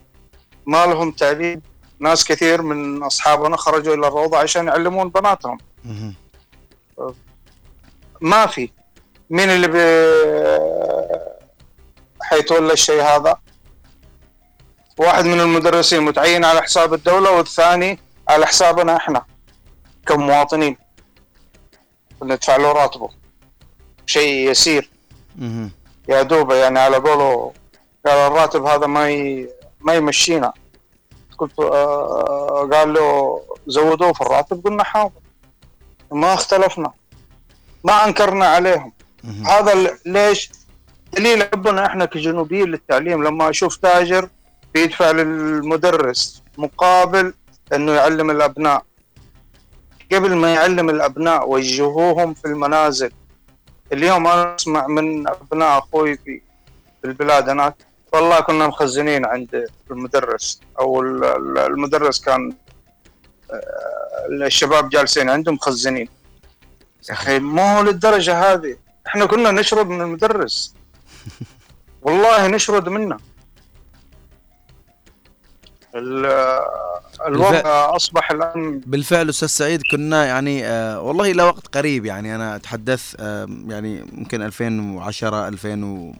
ما 0.66 0.86
لهم 0.86 1.10
تعليم 1.10 1.62
ناس 1.98 2.24
كثير 2.24 2.62
من 2.62 3.02
أصحابنا 3.02 3.56
خرجوا 3.56 3.94
إلى 3.94 4.06
الروضة 4.06 4.38
عشان 4.38 4.66
يعلمون 4.66 5.08
بناتهم. 5.08 5.58
ما 8.24 8.46
في. 8.46 8.70
مين 9.30 9.50
اللي 9.50 9.68
بي... 9.68 9.84
حيتولى 12.22 12.72
الشيء 12.72 13.02
هذا؟ 13.02 13.38
واحد 14.98 15.24
من 15.24 15.40
المدرسين 15.40 16.00
متعين 16.02 16.44
على 16.44 16.62
حساب 16.62 16.94
الدولة 16.94 17.30
والثاني 17.30 18.00
على 18.28 18.46
حسابنا 18.46 18.96
إحنا 18.96 19.24
كمواطنين. 20.06 20.76
ندفع 22.22 22.56
له 22.56 22.72
راتبه. 22.72 23.08
شيء 24.06 24.50
يسير. 24.50 24.90
يا 26.08 26.22
دوبه 26.22 26.54
يعني 26.54 26.78
على 26.78 26.96
قوله 26.96 27.52
قال 28.06 28.18
الراتب 28.18 28.64
هذا 28.64 28.86
ما 28.86 29.10
ي... 29.10 29.48
ما 29.80 29.94
يمشينا. 29.94 30.52
قلت 31.38 31.60
آه 31.60 32.68
قال 32.72 32.92
له 32.92 33.40
زودوه 33.66 34.12
في 34.12 34.20
الراتب. 34.20 34.64
قلنا 34.64 34.84
حاضر. 34.84 35.20
ما 36.12 36.34
اختلفنا. 36.34 36.92
ما 37.84 38.04
أنكرنا 38.06 38.46
عليهم. 38.46 38.92
هذا 39.46 39.96
ليش؟ 40.06 40.50
دليل 41.12 41.42
حبنا 41.42 41.86
إحنا 41.86 42.04
كجنوبيين 42.04 42.64
للتعليم 42.68 43.24
لما 43.24 43.50
أشوف 43.50 43.76
تاجر 43.76 44.28
بيدفع 44.74 45.10
للمدرس 45.10 46.42
مقابل 46.58 47.34
إنه 47.74 47.92
يعلم 47.92 48.30
الأبناء. 48.30 48.82
قبل 50.12 50.34
ما 50.34 50.54
يعلم 50.54 50.90
الأبناء 50.90 51.48
وجهوهم 51.50 52.34
في 52.34 52.44
المنازل. 52.44 53.10
اليوم 53.92 54.26
أنا 54.26 54.54
أسمع 54.54 54.86
من 54.86 55.28
أبناء 55.28 55.78
أخوي 55.78 56.16
في 56.16 56.40
البلاد 57.04 57.48
هناك 57.48 57.74
والله 58.12 58.40
كنا 58.40 58.66
مخزنين 58.66 59.24
عند 59.26 59.66
المدرس 59.90 60.60
أو 60.80 61.02
ال- 61.02 61.24
ال- 61.24 61.58
المدرس 61.58 62.20
كان 62.20 62.52
آه، 63.50 64.46
الشباب 64.46 64.88
جالسين 64.88 65.30
عنده 65.30 65.52
مخزنين. 65.52 66.08
يا 67.08 67.14
أخي 67.14 67.38
ما 67.38 67.78
هو 67.78 67.82
للدرجة 67.82 68.52
هذه. 68.52 68.76
إحنا 69.06 69.26
كنا 69.26 69.50
نشرد 69.50 69.86
من 69.86 70.00
المدرس. 70.00 70.74
والله 72.02 72.46
نشرد 72.48 72.88
منه. 72.88 73.16
ال- 75.94 76.60
الوضع 77.26 77.96
أصبح 77.96 78.30
الآن 78.30 78.80
بالفعل 78.86 79.28
أستاذ 79.28 79.48
سعيد 79.48 79.80
كنا 79.90 80.24
يعني 80.26 80.66
آه 80.66 81.00
والله 81.00 81.30
إلى 81.30 81.42
وقت 81.42 81.76
قريب 81.76 82.04
يعني. 82.06 82.34
أنا 82.34 82.56
أتحدث 82.56 83.14
آه 83.20 83.46
يعني 83.68 83.98
يمكن 84.12 84.42
2010 84.42 85.48
2000 85.48 85.84
و 85.84 86.12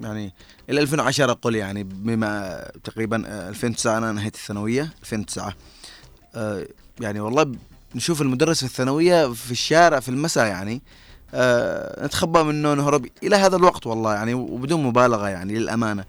يعني 0.00 0.34
إلى 0.70 0.80
2010 0.80 1.32
قل 1.32 1.54
يعني 1.54 1.82
بما 1.84 2.62
تقريبا 2.84 3.22
آه 3.26 3.48
2009 3.48 3.98
أنا 3.98 4.12
نهيت 4.12 4.34
الثانوية 4.34 4.90
2009 5.02 5.54
آه 6.34 6.66
يعني 7.00 7.20
والله 7.20 7.52
نشوف 7.96 8.22
المدرس 8.22 8.58
في 8.58 8.64
الثانوية 8.66 9.32
في 9.32 9.50
الشارع 9.50 10.00
في 10.00 10.08
المساء 10.08 10.46
يعني 10.46 10.82
آه 11.34 12.06
نتخبى 12.06 12.42
منه 12.42 12.74
نهرب 12.74 13.06
إلى 13.22 13.36
هذا 13.36 13.56
الوقت 13.56 13.86
والله 13.86 14.14
يعني 14.14 14.34
وبدون 14.34 14.82
مبالغة 14.82 15.28
يعني 15.28 15.58
للأمانة. 15.58 16.04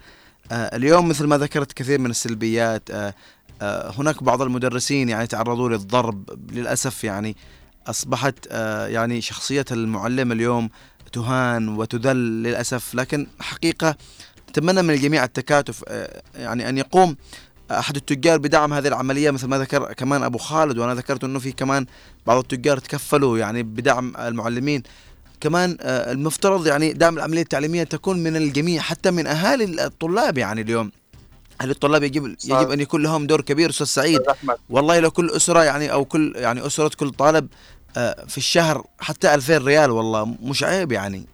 آه 0.51 0.75
اليوم 0.75 1.09
مثل 1.09 1.25
ما 1.25 1.37
ذكرت 1.37 1.73
كثير 1.73 1.99
من 1.99 2.09
السلبيات 2.09 2.91
آه 2.91 3.13
آه، 3.61 3.93
هناك 3.97 4.23
بعض 4.23 4.41
المدرسين 4.41 5.09
يعني 5.09 5.27
تعرضوا 5.27 5.69
للضرب 5.69 6.51
للأسف 6.51 7.03
يعني 7.03 7.35
أصبحت 7.87 8.35
آه، 8.51 8.87
يعني 8.87 9.21
شخصية 9.21 9.65
المعلم 9.71 10.31
اليوم 10.31 10.69
تهان 11.13 11.67
وتذل 11.67 12.43
للأسف 12.43 12.95
لكن 12.95 13.27
حقيقة 13.39 13.95
نتمنى 14.49 14.81
من 14.81 14.89
الجميع 14.89 15.23
التكاتف 15.23 15.83
آه، 15.87 16.21
يعني 16.35 16.69
أن 16.69 16.77
يقوم 16.77 17.15
أحد 17.71 17.95
التجار 17.95 18.37
بدعم 18.37 18.73
هذه 18.73 18.87
العملية 18.87 19.31
مثل 19.31 19.47
ما 19.47 19.57
ذكر 19.59 19.93
كمان 19.93 20.23
أبو 20.23 20.37
خالد 20.37 20.77
وأنا 20.77 20.95
ذكرت 20.95 21.23
إنه 21.23 21.39
في 21.39 21.51
كمان 21.51 21.85
بعض 22.27 22.37
التجار 22.37 22.77
تكفلوا 22.77 23.37
يعني 23.37 23.63
بدعم 23.63 24.13
المعلمين. 24.17 24.83
كمان 25.41 25.77
آه، 25.81 26.11
المفترض 26.11 26.67
يعني 26.67 26.93
دعم 26.93 27.17
العملية 27.17 27.41
التعليمية 27.41 27.83
تكون 27.83 28.23
من 28.23 28.35
الجميع 28.35 28.81
حتى 28.81 29.11
من 29.11 29.27
أهالي 29.27 29.85
الطلاب 29.85 30.37
يعني 30.37 30.61
اليوم. 30.61 30.91
أهل 31.61 31.69
الطلاب 31.71 32.03
يجب 32.03 32.25
يجب 32.45 32.71
أن 32.71 32.79
يكون 32.79 33.03
لهم 33.03 33.27
دور 33.27 33.41
كبير. 33.41 33.69
أستاذ 33.69 33.85
سعيد 33.85 34.21
والله 34.69 34.99
لو 34.99 35.11
كل 35.11 35.29
أسرة 35.29 35.63
يعني 35.63 35.91
أو 35.91 36.05
كل 36.05 36.33
يعني 36.35 36.67
أسرة 36.67 36.91
كل 36.97 37.09
طالب 37.09 37.47
آه، 37.97 38.25
في 38.27 38.37
الشهر 38.37 38.85
حتى 38.99 39.33
2000 39.35 39.57
ريال 39.57 39.91
والله 39.91 40.25
مش 40.25 40.63
عيب 40.63 40.91
يعني. 40.91 41.25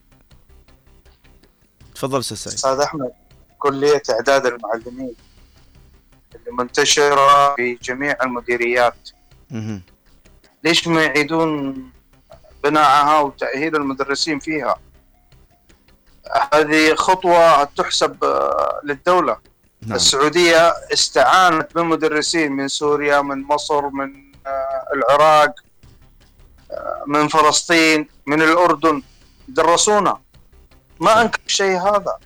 تفضل 1.95 2.19
أستاذ 2.19 2.37
سعيد. 2.37 2.55
أستاذ 2.55 2.79
أحمد 2.79 3.11
كلية 3.59 4.01
إعداد 4.09 4.45
المعلمين. 4.45 5.13
اللي 6.35 6.51
منتشرة 6.51 7.55
في 7.55 7.75
جميع 7.83 8.15
المديريات. 8.23 9.09
ليش 10.63 10.87
ما 10.87 11.03
يعيدون 11.03 11.75
بناءها 12.63 13.19
وتأهيل 13.19 13.75
المدرسين 13.75 14.39
فيها؟ 14.39 14.75
هذه 16.53 16.95
خطوة 16.95 17.63
تحسب 17.63 18.23
آه، 18.23 18.81
للدولة. 18.83 19.37
نعم. 19.81 19.95
السعودية 19.95 20.73
استعانت 20.93 21.75
بمدرسين 21.75 22.51
من 22.51 22.67
سوريا 22.67 23.21
من 23.21 23.43
مصر 23.43 23.89
من 23.89 24.31
آه، 24.47 24.85
العراق 24.93 25.51
آه، 26.71 27.03
من 27.07 27.27
فلسطين 27.27 28.07
من 28.25 28.41
الأردن. 28.41 29.01
درسونا. 29.47 30.21
ما 30.99 31.21
أنكر 31.21 31.39
الشيء 31.47 31.77
هذا. 31.77 32.17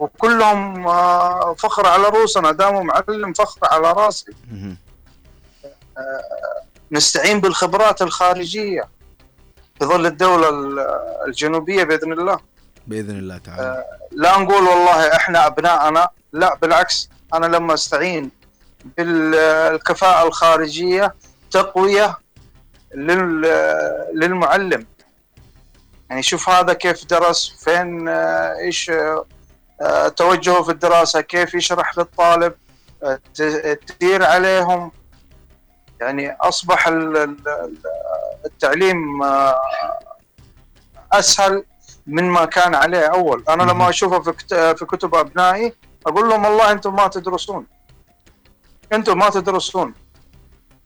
وكلهم 0.00 0.86
آه، 0.88 1.54
فخر 1.58 1.86
على 1.86 2.02
رؤوسنا 2.02 2.52
داموا 2.52 2.82
معلم 2.82 3.32
فخر 3.32 3.58
على 3.62 3.92
راسي. 3.92 4.32
مهم. 4.52 4.76
نستعين 6.92 7.40
بالخبرات 7.40 8.02
الخارجية 8.02 8.82
في 9.78 9.84
ظل 9.86 10.06
الدولة 10.06 10.48
ال- 10.48 10.86
الجنوبية 11.26 11.84
بإذن 11.84 12.12
الله. 12.12 12.38
بإذن 12.86 13.18
الله 13.18 13.38
تعالى. 13.38 13.84
لا 14.12 14.38
نقول 14.38 14.62
والله 14.62 15.16
إحنا 15.16 15.46
ابنائنا 15.46 16.08
لا 16.32 16.54
بالعكس 16.54 17.08
أنا 17.34 17.46
لما 17.46 17.74
أستعين 17.74 18.30
بالكفاءة 18.96 20.26
الخارجية 20.28 21.14
تقوية 21.50 22.18
لل- 22.94 24.10
للمعلم. 24.14 24.86
يعني 26.10 26.22
شوف 26.22 26.48
هذا 26.48 26.72
كيف 26.72 27.04
درس 27.04 27.48
فين 27.64 28.08
آه، 28.08 28.56
إيش 28.58 28.90
آه، 28.90 29.24
توجهه 30.16 30.62
في 30.62 30.70
الدراسة 30.72 31.20
كيف 31.20 31.54
يشرح 31.54 31.98
للطالب 31.98 32.54
آه، 33.02 33.20
تدير 33.86 34.24
عليهم. 34.24 34.92
يعني 36.00 36.36
أصبح 36.40 36.86
ال- 36.88 37.16
ال- 37.16 37.48
ال- 37.48 37.76
التعليم 38.46 39.22
آه، 39.22 39.60
أسهل 41.12 41.64
من 42.06 42.24
ما 42.30 42.44
كان 42.44 42.74
عليه 42.74 43.06
أول. 43.06 43.44
أنا 43.48 43.62
لما 43.62 43.88
أشوفه 43.88 44.20
في 44.20 44.32
كت- 44.32 44.54
في 44.78 44.84
كتب 44.84 45.14
أبنائي 45.14 45.74
أقول 46.06 46.28
لهم 46.28 46.44
والله 46.44 46.70
أنتم 46.70 46.96
ما 46.96 47.08
تدرسون. 47.08 47.66
أنتم 48.92 49.18
ما 49.18 49.30
تدرسون. 49.30 49.94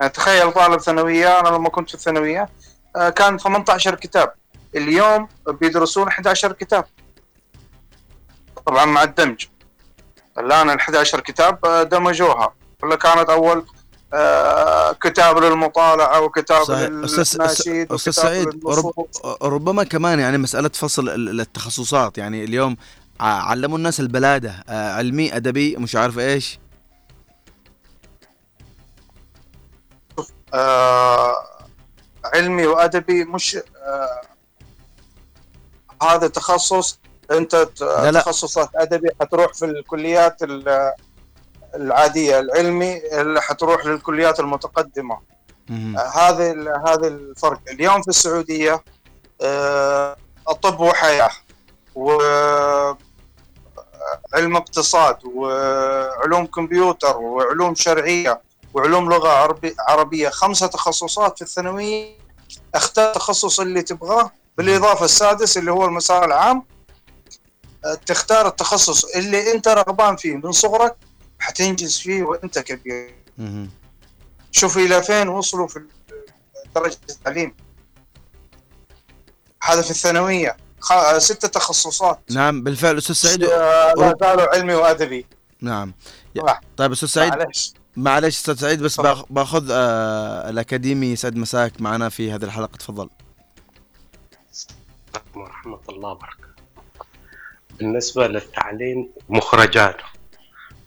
يعني 0.01 0.13
تخيل 0.13 0.53
طالب 0.53 0.81
ثانوية 0.81 1.41
أنا 1.41 1.49
لما 1.49 1.69
كنت 1.69 1.89
في 1.89 1.95
الثانوية 1.95 2.49
آه، 2.97 3.09
كان 3.11 3.39
18 3.39 3.95
كتاب. 3.95 4.33
اليوم 4.77 5.29
بيدرسون 5.49 6.09
11 6.09 6.53
كتاب. 6.53 6.85
طبعا 8.67 8.85
مع 8.85 9.03
الدمج. 9.03 9.45
الآن 10.39 10.71
ال 10.71 10.79
11 10.81 11.21
كتاب 11.21 11.67
آه، 11.67 11.83
دمجوها. 11.83 12.55
ولا 12.83 12.97
كانت 12.97 13.31
أول 13.31 13.67
آه، 14.15 14.93
كتاب 14.93 15.39
للمطالعة 15.39 16.21
وكتاب 16.21 16.71
للناشيد 16.71 17.93
أستاذ 17.93 18.11
سعيد. 18.13 18.49
رب 18.67 18.93
ربما 19.43 19.85
كمان 19.85 20.19
يعني 20.21 20.39
مسألة 20.39 20.69
فصل 20.69 21.09
ال- 21.09 21.41
التخصصات. 21.41 22.19
يعني 22.19 22.45
اليوم 22.45 22.77
ع- 23.21 23.25
علموا 23.51 23.79
الناس 23.79 24.01
البلادة 24.01 24.65
آه، 24.69 24.93
علمي 24.93 25.37
أدبي 25.37 25.77
مش 25.77 25.97
عارف 25.97 26.19
إيش. 26.19 26.59
آه 30.55 31.35
علمي 32.35 32.67
وأدبي 32.67 33.25
مش 33.25 33.57
آه 33.57 34.21
هذا 36.03 36.29
تخصص 36.29 36.99
انت 37.31 37.57
ت- 37.57 37.81
لا 37.83 38.11
لا. 38.11 38.21
تخصصك 38.21 38.69
أدبي 38.77 39.09
حتروح 39.21 39.53
في 39.55 39.65
الكليات 39.65 40.43
ال- 40.43 40.93
العادية 41.75 42.41
العلمي 42.41 42.97
اللي 43.21 43.41
حتروح 43.43 43.87
للكليات 43.87 44.41
المتقدمة. 44.41 45.19
مهم. 45.69 45.99
آه، 45.99 46.09
هذا 46.09 46.51
ال- 46.53 46.83
هذا 46.89 47.07
الفرق. 47.09 47.61
اليوم 47.71 48.03
في 48.03 48.09
السعودية 48.09 48.85
آه 49.43 50.17
الطب 50.49 50.81
وحياة 50.81 51.31
وعلم 51.95 52.97
اقتصاد 54.57 55.17
وعلوم 55.25 56.47
كمبيوتر 56.47 57.17
وعلوم 57.17 57.75
شرعية 57.75 58.41
وعلوم 58.75 59.11
لغة 59.13 59.29
عربي 59.29 59.75
عربية. 59.89 60.29
خمسة 60.29 60.67
تخصصات 60.67 61.37
في 61.39 61.43
الثانوية. 61.43 62.19
اختار 62.75 63.09
التخصص 63.09 63.61
اللي 63.61 63.83
تبغاه 63.83 64.31
بالإضافة 64.59 65.05
السادس 65.05 65.59
اللي 65.59 65.73
هو 65.73 65.85
المسار 65.85 66.25
العام. 66.25 66.57
آه، 66.59 66.65
تختار 68.07 68.49
التخصص 68.49 69.05
اللي 69.05 69.53
انت 69.53 69.69
رغبان 69.69 70.17
فيه 70.17 70.37
من 70.37 70.53
صغرك 70.53 70.97
حتنجز 71.39 71.99
فيه 71.99 72.23
وانت 72.23 72.59
كبير. 72.59 73.15
شوف 74.53 74.77
إلى 74.79 75.03
فين 75.03 75.29
وصلوا 75.29 75.69
في 75.69 75.83
درجة 76.75 76.99
التعليم. 77.11 77.55
هذا 79.63 79.83
في 79.83 79.91
الثانوية. 79.91 80.57
خ- 80.81 81.19
ستة 81.19 81.49
تخصصات. 81.49 82.21
نعم 82.31 82.63
بالفعل 82.63 82.99
أستاذ 82.99 83.15
سعيد. 83.15 83.45
آه، 83.45 83.93
لا 83.97 84.15
زالوا 84.21 84.55
علمي 84.55 84.75
وأدبي. 84.75 85.27
نعم. 85.61 85.95
صح. 86.47 86.61
طيب 86.77 86.93
أستاذ 86.93 87.09
سعيد 87.09 87.33
معلش. 87.35 87.75
معلش 87.97 88.37
أستاذ 88.39 88.57
سعيد 88.61 88.83
بس. 88.83 89.01
باخ- 89.01 89.25
باخذ 89.33 89.69
آه 89.71 90.51
الأكاديمي 90.51 91.07
يسعد 91.13 91.37
مساك 91.37 91.81
معنا 91.81 92.09
في 92.09 92.33
هذه 92.33 92.45
الحلقة. 92.45 92.77
تفضل. 92.77 93.09
عليكم 95.15 95.41
ورحمة 95.41 95.81
الله 95.89 96.09
وبركاته. 96.11 96.54
بالنسبة 97.79 98.27
للتعليم 98.27 99.09
مخرجاته 99.29 100.05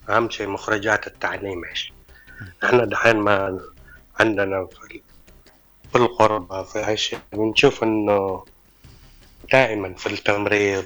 أهم 0.10 0.30
شيء 0.30 0.48
مخرجات 0.48 1.08
التعليم 1.08 1.66
إيش 1.66 1.94
إحنا 2.64 2.86
دحين 2.86 3.16
ما 3.16 3.60
عندنا 4.20 4.68
في 5.92 5.96
الغربة 5.96 6.64
في 6.64 6.88
أي 6.88 6.98
شيء 6.98 7.20
بنشوف 7.34 7.84
إنه 7.84 8.46
دائما 9.52 9.94
في 9.94 10.08
التمريض 10.08 10.86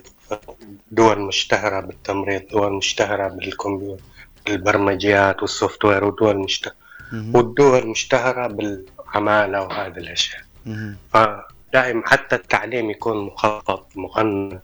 دول 0.92 1.20
مشتهرة 1.22 1.80
بالتمريض 1.80 2.48
دول 2.52 2.74
مشتهرة 2.74 3.28
بالكمبيوتر 3.28 4.04
بالبرمجيات 4.46 5.42
والسوفت 5.42 5.86
وير 5.86 6.04
ودول 6.04 6.38
مشتهرة. 6.38 6.76
والدول 7.34 7.88
مشتهرة 7.88 8.48
بالعمالة 8.48 9.62
وهذه 9.62 9.98
الأشياء. 9.98 10.42
فدائما 11.14 12.04
حتى 12.06 12.36
التعليم 12.36 12.90
يكون 12.92 13.26
مخطط 13.26 13.88
مقنن 13.96 14.60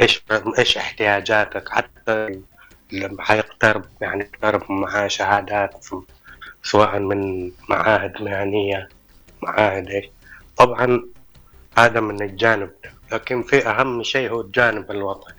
إيش 0.00 0.22
إيش 0.58 0.78
احتياجاتك؟ 0.78 1.68
حتى 1.68 2.40
لما 2.92 3.22
حيقترب 3.22 3.84
يعني 4.00 4.24
يقترب 4.24 4.72
معاه 4.72 5.08
شهادات 5.08 5.86
سواء 6.62 6.98
من 6.98 7.50
معاهد 7.68 8.22
مهنية 8.22 8.88
معاهد 9.42 9.88
إيش. 9.88 10.04
طبعا 10.56 11.06
هذا 11.78 12.00
من 12.00 12.22
الجانب 12.22 12.70
ده 12.84 12.92
لكن 13.12 13.42
في 13.42 13.68
أهم 13.68 14.02
شيء 14.02 14.30
هو 14.30 14.40
الجانب 14.40 14.90
الوطني. 14.90 15.34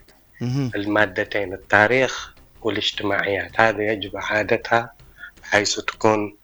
المادتين 0.76 1.54
التاريخ 1.54 2.34
والاجتماعيات. 2.62 3.52
هذه 3.62 3.82
يجب 3.82 4.16
إعادتها 4.16 4.94
بحيث 5.42 5.80
تكون 5.80 6.36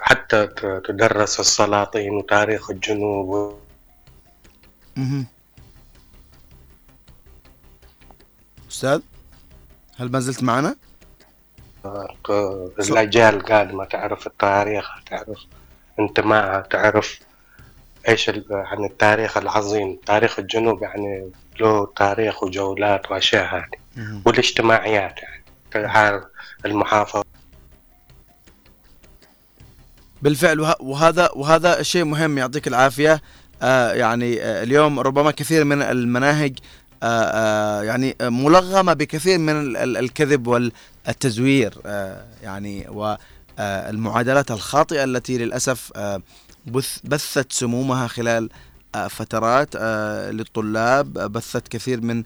حتى 0.00 0.46
تدرس 0.84 1.40
السلاطين 1.40 2.10
وتاريخ 2.12 2.70
الجنوب 2.70 3.58
مهم. 8.72 8.92
أستاذ 8.92 9.00
هل 9.98 10.10
ما 10.12 10.20
زلت 10.20 10.42
معنا؟ 10.42 10.76
الأجيال 12.80 13.34
القادمة 13.34 13.84
تعرف 13.84 14.26
التاريخ 14.26 14.90
تعرف 15.10 15.38
انتمائها 16.00 16.60
تعرف 16.60 17.18
إيش 18.08 18.30
عن 18.50 18.84
التاريخ 18.84 19.36
العظيم 19.36 19.98
تاريخ 20.06 20.38
الجنوب 20.38 20.82
يعني 20.82 21.30
له 21.60 21.92
تاريخ 21.96 22.42
وجولات 22.42 23.10
وأشياء 23.10 23.54
هذه. 23.56 24.22
والاجتماعيات 24.26 25.14
يعني 25.22 25.44
تعرف 25.70 26.24
المحافظة 26.66 27.24
بالفعل 30.22 30.60
وه- 30.60 30.82
وهذا 30.82 31.30
وهذا 31.34 31.82
شيء 31.82 32.04
مهم 32.04 32.38
يعطيك 32.38 32.68
العافية 32.68 33.22
آه 33.62 33.92
يعني 33.92 34.42
آه 34.42 34.62
اليوم 34.62 35.00
ربما 35.00 35.30
كثير 35.30 35.64
من 35.64 35.82
المناهج 35.82 36.58
يعني 37.82 38.16
آه، 38.20 38.28
ملغمه 38.28 38.92
بكثير 38.92 39.38
من 39.38 39.60
ال- 39.60 39.76
ال- 39.76 39.96
الكذب 39.96 40.46
والتزوير 40.46 41.74
آه 41.86 42.24
يعني 42.42 42.86
والمعادلات 42.88 44.50
الخاطئه 44.50 45.04
التي 45.04 45.50
آه 45.96 46.22
بث 46.66 46.98
بثت 47.04 47.52
سمومها 47.52 48.06
خلال 48.06 48.48
آه 48.94 49.08
فترات 49.08 49.68
آه 49.76 50.30
للطلاب 50.30 51.18
آه، 51.18 51.26
بثت 51.26 51.68
كثير 51.68 52.00
من 52.00 52.24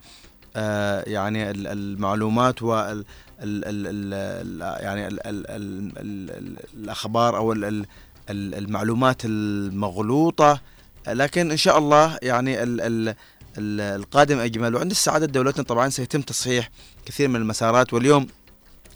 آه 0.56 1.04
يعني 1.06 1.50
ال- 1.50 1.66
المعلومات 1.66 2.62
وال 2.62 3.04
ال 3.42 3.64
ال 3.64 3.86
ال 3.86 4.14
ال 4.62 4.82
يعني 4.84 5.06
ال 5.08 5.26
ال 5.26 5.50
ال 5.50 5.92
ال 5.98 6.30
ال 6.30 6.56
الاخبار 6.74 7.36
أو 7.36 7.52
ال 7.52 7.64
ال 7.64 7.86
ال 8.30 8.54
المعلومات 8.54 9.22
المغلوطه 9.24 10.60
لكن 11.08 11.50
ان 11.50 11.56
شاء 11.56 11.78
الله 11.78 12.18
يعني 12.22 12.62
ال 12.62 12.80
ال 12.80 13.14
القادم 13.58 14.38
أجمل. 14.38 14.74
وعند 14.74 14.90
السعادة 14.90 15.26
دولتنا 15.26 15.64
طبعا 15.64 15.88
سيتم 15.88 16.20
تصحيح 16.20 16.70
كثير 17.06 17.28
من 17.28 17.36
المسارات. 17.36 17.92
واليوم 17.94 18.26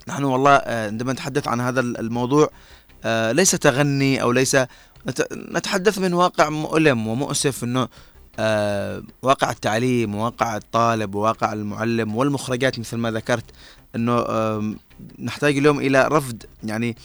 نحن 0.09 0.25
والله 0.25 0.57
آه، 0.57 0.87
عندما 0.87 1.13
نتحدث 1.13 1.49
عن 1.49 1.61
هذا 1.61 1.81
الموضوع 1.81 2.51
آه، 3.05 3.33
ليس 3.33 3.51
تغني 3.51 4.23
أو 4.23 4.33
ليس 4.33 4.57
نت- 5.07 5.29
نتحدث 5.33 5.99
من 5.99 6.13
واقع 6.15 6.49
مؤلم 6.49 7.07
ومؤسف 7.07 7.65
إنه 7.65 7.89
آه، 8.39 9.03
واقع 9.23 9.51
التعليم 9.51 10.15
وواقع 10.15 10.57
الطالب 10.57 11.15
وواقع 11.15 11.53
المعلم 11.53 12.17
والمخرجات 12.17 12.79
مثل 12.79 12.97
ما 12.97 13.11
ذكرت 13.11 13.45
آم، 13.97 14.77
نحتاج 15.19 15.57
اليوم 15.59 15.79
إلى 15.81 16.09
رفض 16.13 16.43
يعني 16.65 16.97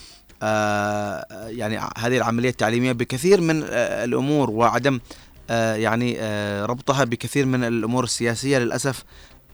يعني 1.48 1.78
هذه 1.98 2.18
العملية 2.18 2.50
التعليمية 2.50 2.92
بكثير 2.92 3.42
من 3.42 3.64
الأمور 3.70 4.50
وعدم 4.50 5.00
يعني 5.50 6.16
آه، 6.20 6.66
ربطها 6.66 7.04
بكثير 7.04 7.46
من 7.46 7.64
الأمور 7.64 8.04
السياسية. 8.04 8.58
للأسف 8.58 9.04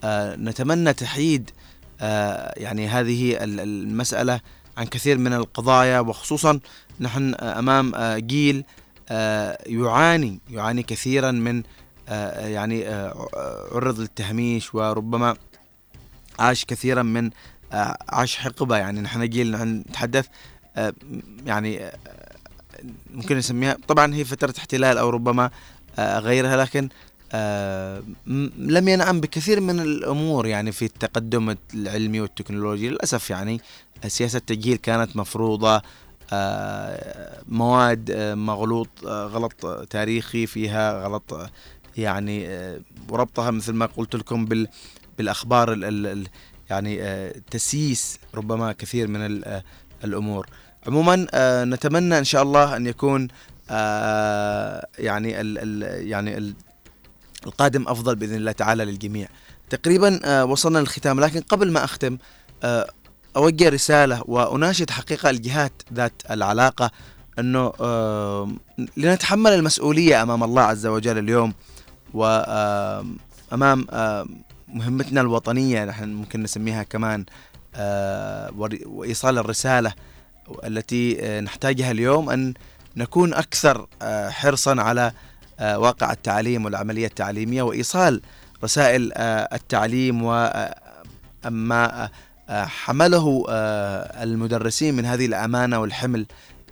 آه، 0.03 0.35
نتمنى 0.35 0.93
تحييد 0.93 1.49
آه، 2.01 2.53
يعني 2.57 2.87
هذه 2.87 3.43
ال- 3.43 3.59
المسألة 3.59 4.39
عن 4.77 4.85
كثير 4.85 5.17
من 5.17 5.33
القضايا 5.33 5.99
وخصوصا 5.99 6.59
نحن 6.99 7.33
آه، 7.39 7.59
أمام 7.59 7.95
آه، 7.95 8.17
جيل 8.17 8.63
آه، 9.09 9.57
يعاني 9.65 10.39
يعاني 10.49 10.83
كثيرا 10.83 11.31
من 11.31 11.63
آه، 12.09 12.47
يعني 12.47 12.87
آه، 12.87 13.27
عرض 13.71 13.99
للتهميش 13.99 14.75
وربما 14.75 15.35
عاش 16.39 16.65
كثيرا 16.65 17.03
من 17.03 17.29
آه، 17.73 17.97
عاش 18.09 18.35
حقبة. 18.37 18.77
يعني 18.77 19.01
نحن 19.01 19.29
جيل 19.29 19.51
نتحدث 19.63 20.25
آه، 20.75 20.93
يعني 21.45 21.83
آه، 21.85 21.93
ممكن 23.13 23.37
نسميها 23.37 23.77
طبعا 23.87 24.13
هي 24.15 24.25
فترة 24.25 24.53
احتلال 24.57 24.97
أو 24.97 25.09
ربما 25.09 25.45
آه، 25.45 25.51
غيرها 25.99 26.55
لكن 26.57 26.89
آه، 27.33 28.03
لم 28.57 28.87
ينعم 28.87 29.19
بكثير 29.21 29.59
من 29.61 29.79
الأمور 29.79 30.47
يعني 30.47 30.71
في 30.71 30.85
التقدم 30.85 31.55
العلمي 31.73 32.21
والتكنولوجي. 32.21 32.89
للأسف 32.89 33.29
يعني 33.29 33.61
سياسة 34.07 34.37
التجهيل 34.37 34.77
كانت 34.77 35.15
مفروضة 35.17 35.81
آه، 36.33 37.41
مواد 37.49 38.11
آه، 38.11 38.35
مغلوط 38.35 38.87
آه، 39.07 39.25
غلط 39.25 39.65
آه، 39.65 39.83
تاريخي 39.83 40.45
فيها 40.47 41.03
غلط 41.03 41.33
آه، 41.33 41.49
يعني 41.97 42.47
آه، 42.47 42.79
وربطها 43.09 43.51
مثل 43.51 43.73
ما 43.73 43.85
قلت 43.85 44.15
لكم 44.15 44.45
بال 44.45 44.67
بالأخبار 45.17 45.73
ال 45.73 45.83
ال 45.83 46.07
ال 46.07 46.27
يعني 46.69 47.01
آه، 47.03 47.35
تسييس 47.51 48.19
ربما 48.35 48.71
كثير 48.71 49.07
من 49.07 49.25
ال- 49.25 49.45
آه، 49.45 49.63
الأمور. 50.03 50.47
عموما 50.87 51.27
آه، 51.33 51.63
نتمنى 51.65 52.17
إن 52.17 52.23
شاء 52.23 52.43
الله 52.43 52.75
أن 52.75 52.87
يكون 52.87 53.23
آه، 53.23 53.27
يعني 54.99 55.41
ال 55.41 55.57
ال 55.57 56.07
يعني 56.07 56.37
ال 56.37 56.53
القادم 57.45 57.87
أفضل 57.87 58.15
بإذن 58.15 58.35
الله 58.35 58.51
تعالى 58.51 58.85
للجميع. 58.85 59.27
تقريبا 59.69 60.19
آه، 60.25 60.45
وصلنا 60.45 60.79
للختام 60.79 61.19
لكن 61.19 61.41
قبل 61.41 61.71
ما 61.71 61.83
أختم 61.83 62.17
آه، 62.63 62.89
أوجه 63.35 63.69
رسالة 63.69 64.23
وأناشد 64.25 64.89
حقيقة 64.89 65.29
الجهات 65.29 65.71
ذات 65.93 66.13
العلاقة 66.31 66.91
أنه 67.39 67.73
آه، 67.81 68.51
لنتحمل 68.97 69.51
المسؤولية 69.51 70.23
أمام 70.23 70.43
الله 70.43 70.61
عز 70.61 70.85
وجل 70.85 71.17
اليوم 71.17 71.53
وامام 72.13 73.85
مهمتنا 74.67 75.21
الوطنية 75.21 75.85
نحن 75.85 76.09
ممكن 76.09 76.43
نسميها 76.43 76.83
كمان 76.83 77.25
آه، 77.75 78.51
وإيصال 78.85 79.37
الرسالة 79.37 79.93
التي 80.63 81.17
آه، 81.21 81.39
نحتاجها 81.39 81.91
اليوم 81.91 82.29
أن 82.29 82.53
نكون 82.97 83.33
أكثر 83.33 83.87
آه، 84.01 84.29
حرصا 84.29 84.81
على 84.81 85.11
آه، 85.59 85.79
واقع 85.79 86.11
التعليم 86.11 86.65
والعملية 86.65 87.07
التعليمية 87.07 87.61
وإيصال 87.61 88.21
رسائل 88.63 89.11
آه، 89.13 89.55
التعليم 89.55 90.23
وما 90.23 92.09
حمله 92.49 93.45
المدرسين 94.23 94.95
من 94.95 95.05
هذه 95.05 95.25
الأمانة 95.25 95.79
والحمل. 95.79 96.25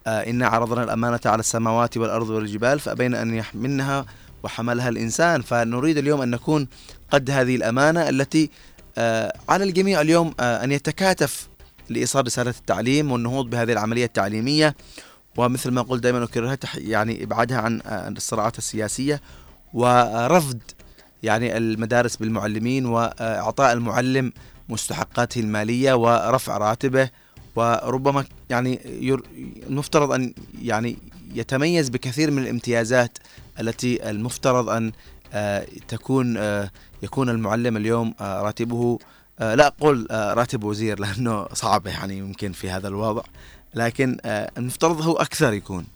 إنا 0.08 0.48
عرضنا 0.48 0.84
الأمانة 0.84 1.20
على 1.26 1.40
السماوات 1.40 1.98
والأرض 1.98 2.30
والجبال 2.30 2.80
فأبين 2.80 3.16
أن 3.16 3.34
يحملنها 3.34 4.06
وحملها 4.44 4.90
الإنسان. 4.90 5.42
فنريد 5.42 5.98
اليوم 5.98 6.22
أن 6.22 6.32
نكون 6.32 6.68
قد 7.12 7.32
هذه 7.32 7.56
الأمانة 7.56 8.10
التي 8.10 8.50
على 9.50 9.64
الجميع 9.64 10.02
اليوم 10.02 10.34
أن 10.40 10.72
يتكاتف 10.72 11.48
لإيصال 11.90 12.26
رسالة 12.26 12.50
التعليم 12.50 13.12
والنهوض 13.12 13.50
بهذه 13.50 13.72
العملية 13.72 14.06
التعليمية. 14.06 14.76
ومثل 15.40 15.72
ما 15.72 15.82
قلت 15.82 16.04
دائما 16.04 16.24
أكررها 16.24 16.56
تح- 16.56 16.76
يعني 16.76 17.24
إبعادها 17.24 17.58
عن 17.58 17.82
آه، 17.86 18.08
الصراعات 18.10 18.58
السياسية 18.58 19.22
ورفض 19.74 20.58
يعني 21.24 21.58
المدارس 21.58 22.16
بالمعلمين 22.16 22.86
وإعطاء 22.86 23.74
المعلم 23.74 24.34
مستحقاته 24.70 25.40
المالية 25.40 25.94
ورفع 25.94 26.58
راتبه 26.58 27.10
وربما 27.56 28.26
يعني 28.50 28.80
المفترض 29.68 30.12
أن 30.12 30.34
يعني 30.62 30.98
يتميز 31.34 31.90
بكثير 31.90 32.32
من 32.32 32.44
الامتيازات 32.44 33.18
التي 33.60 34.10
المفترض 34.10 34.70
أن 34.70 34.92
آه، 35.34 35.66
تكون 35.88 36.38
آه، 36.38 36.72
يكون 37.04 37.30
المعلم 37.30 37.78
اليوم 37.78 38.14
راتبه 38.22 39.00
لا 39.40 39.68
أقول 39.68 40.08
راتب 40.12 40.64
وزير 40.64 41.00
لأنه 41.00 41.48
صعب 41.54 41.88
يعني 41.88 42.18
يمكن 42.18 42.52
في 42.52 42.70
هذا 42.70 42.88
الوضع. 42.88 43.22
لكن 43.74 44.18
آه، 44.26 44.52
المفترض 44.58 45.02
هو 45.02 45.14
أكثر 45.14 45.54
يكون 45.54 45.88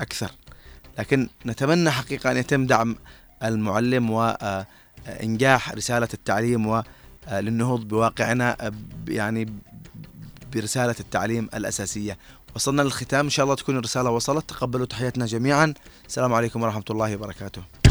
أكثر. 0.00 0.30
لكن 0.98 1.28
نتمنى 1.46 1.90
حقيقة 1.90 2.30
أن 2.30 2.36
يتم 2.36 2.66
دعم 2.66 2.96
المعلم 3.42 4.10
وانجاح 4.10 5.72
رسالة 5.72 6.08
التعليم 6.14 6.82
وللنهوض 7.32 7.88
بواقعنا 7.88 8.66
آه، 8.66 8.72
يعني 9.08 9.52
برسالة 10.52 10.94
التعليم 11.00 11.48
الأساسية. 11.54 12.18
وصلنا 12.54 12.82
للختام. 12.82 13.24
إن 13.24 13.30
شاء 13.30 13.44
الله 13.44 13.56
تكون 13.56 13.76
الرسالة 13.76 14.10
وصلت. 14.10 14.48
تقبلوا 14.48 14.86
تحياتنا 14.86 15.26
جميعا. 15.26 15.74
السلام 16.06 16.34
عليكم 16.34 16.62
ورحمة 16.62 16.84
الله 16.90 17.16
وبركاته. 17.16 17.83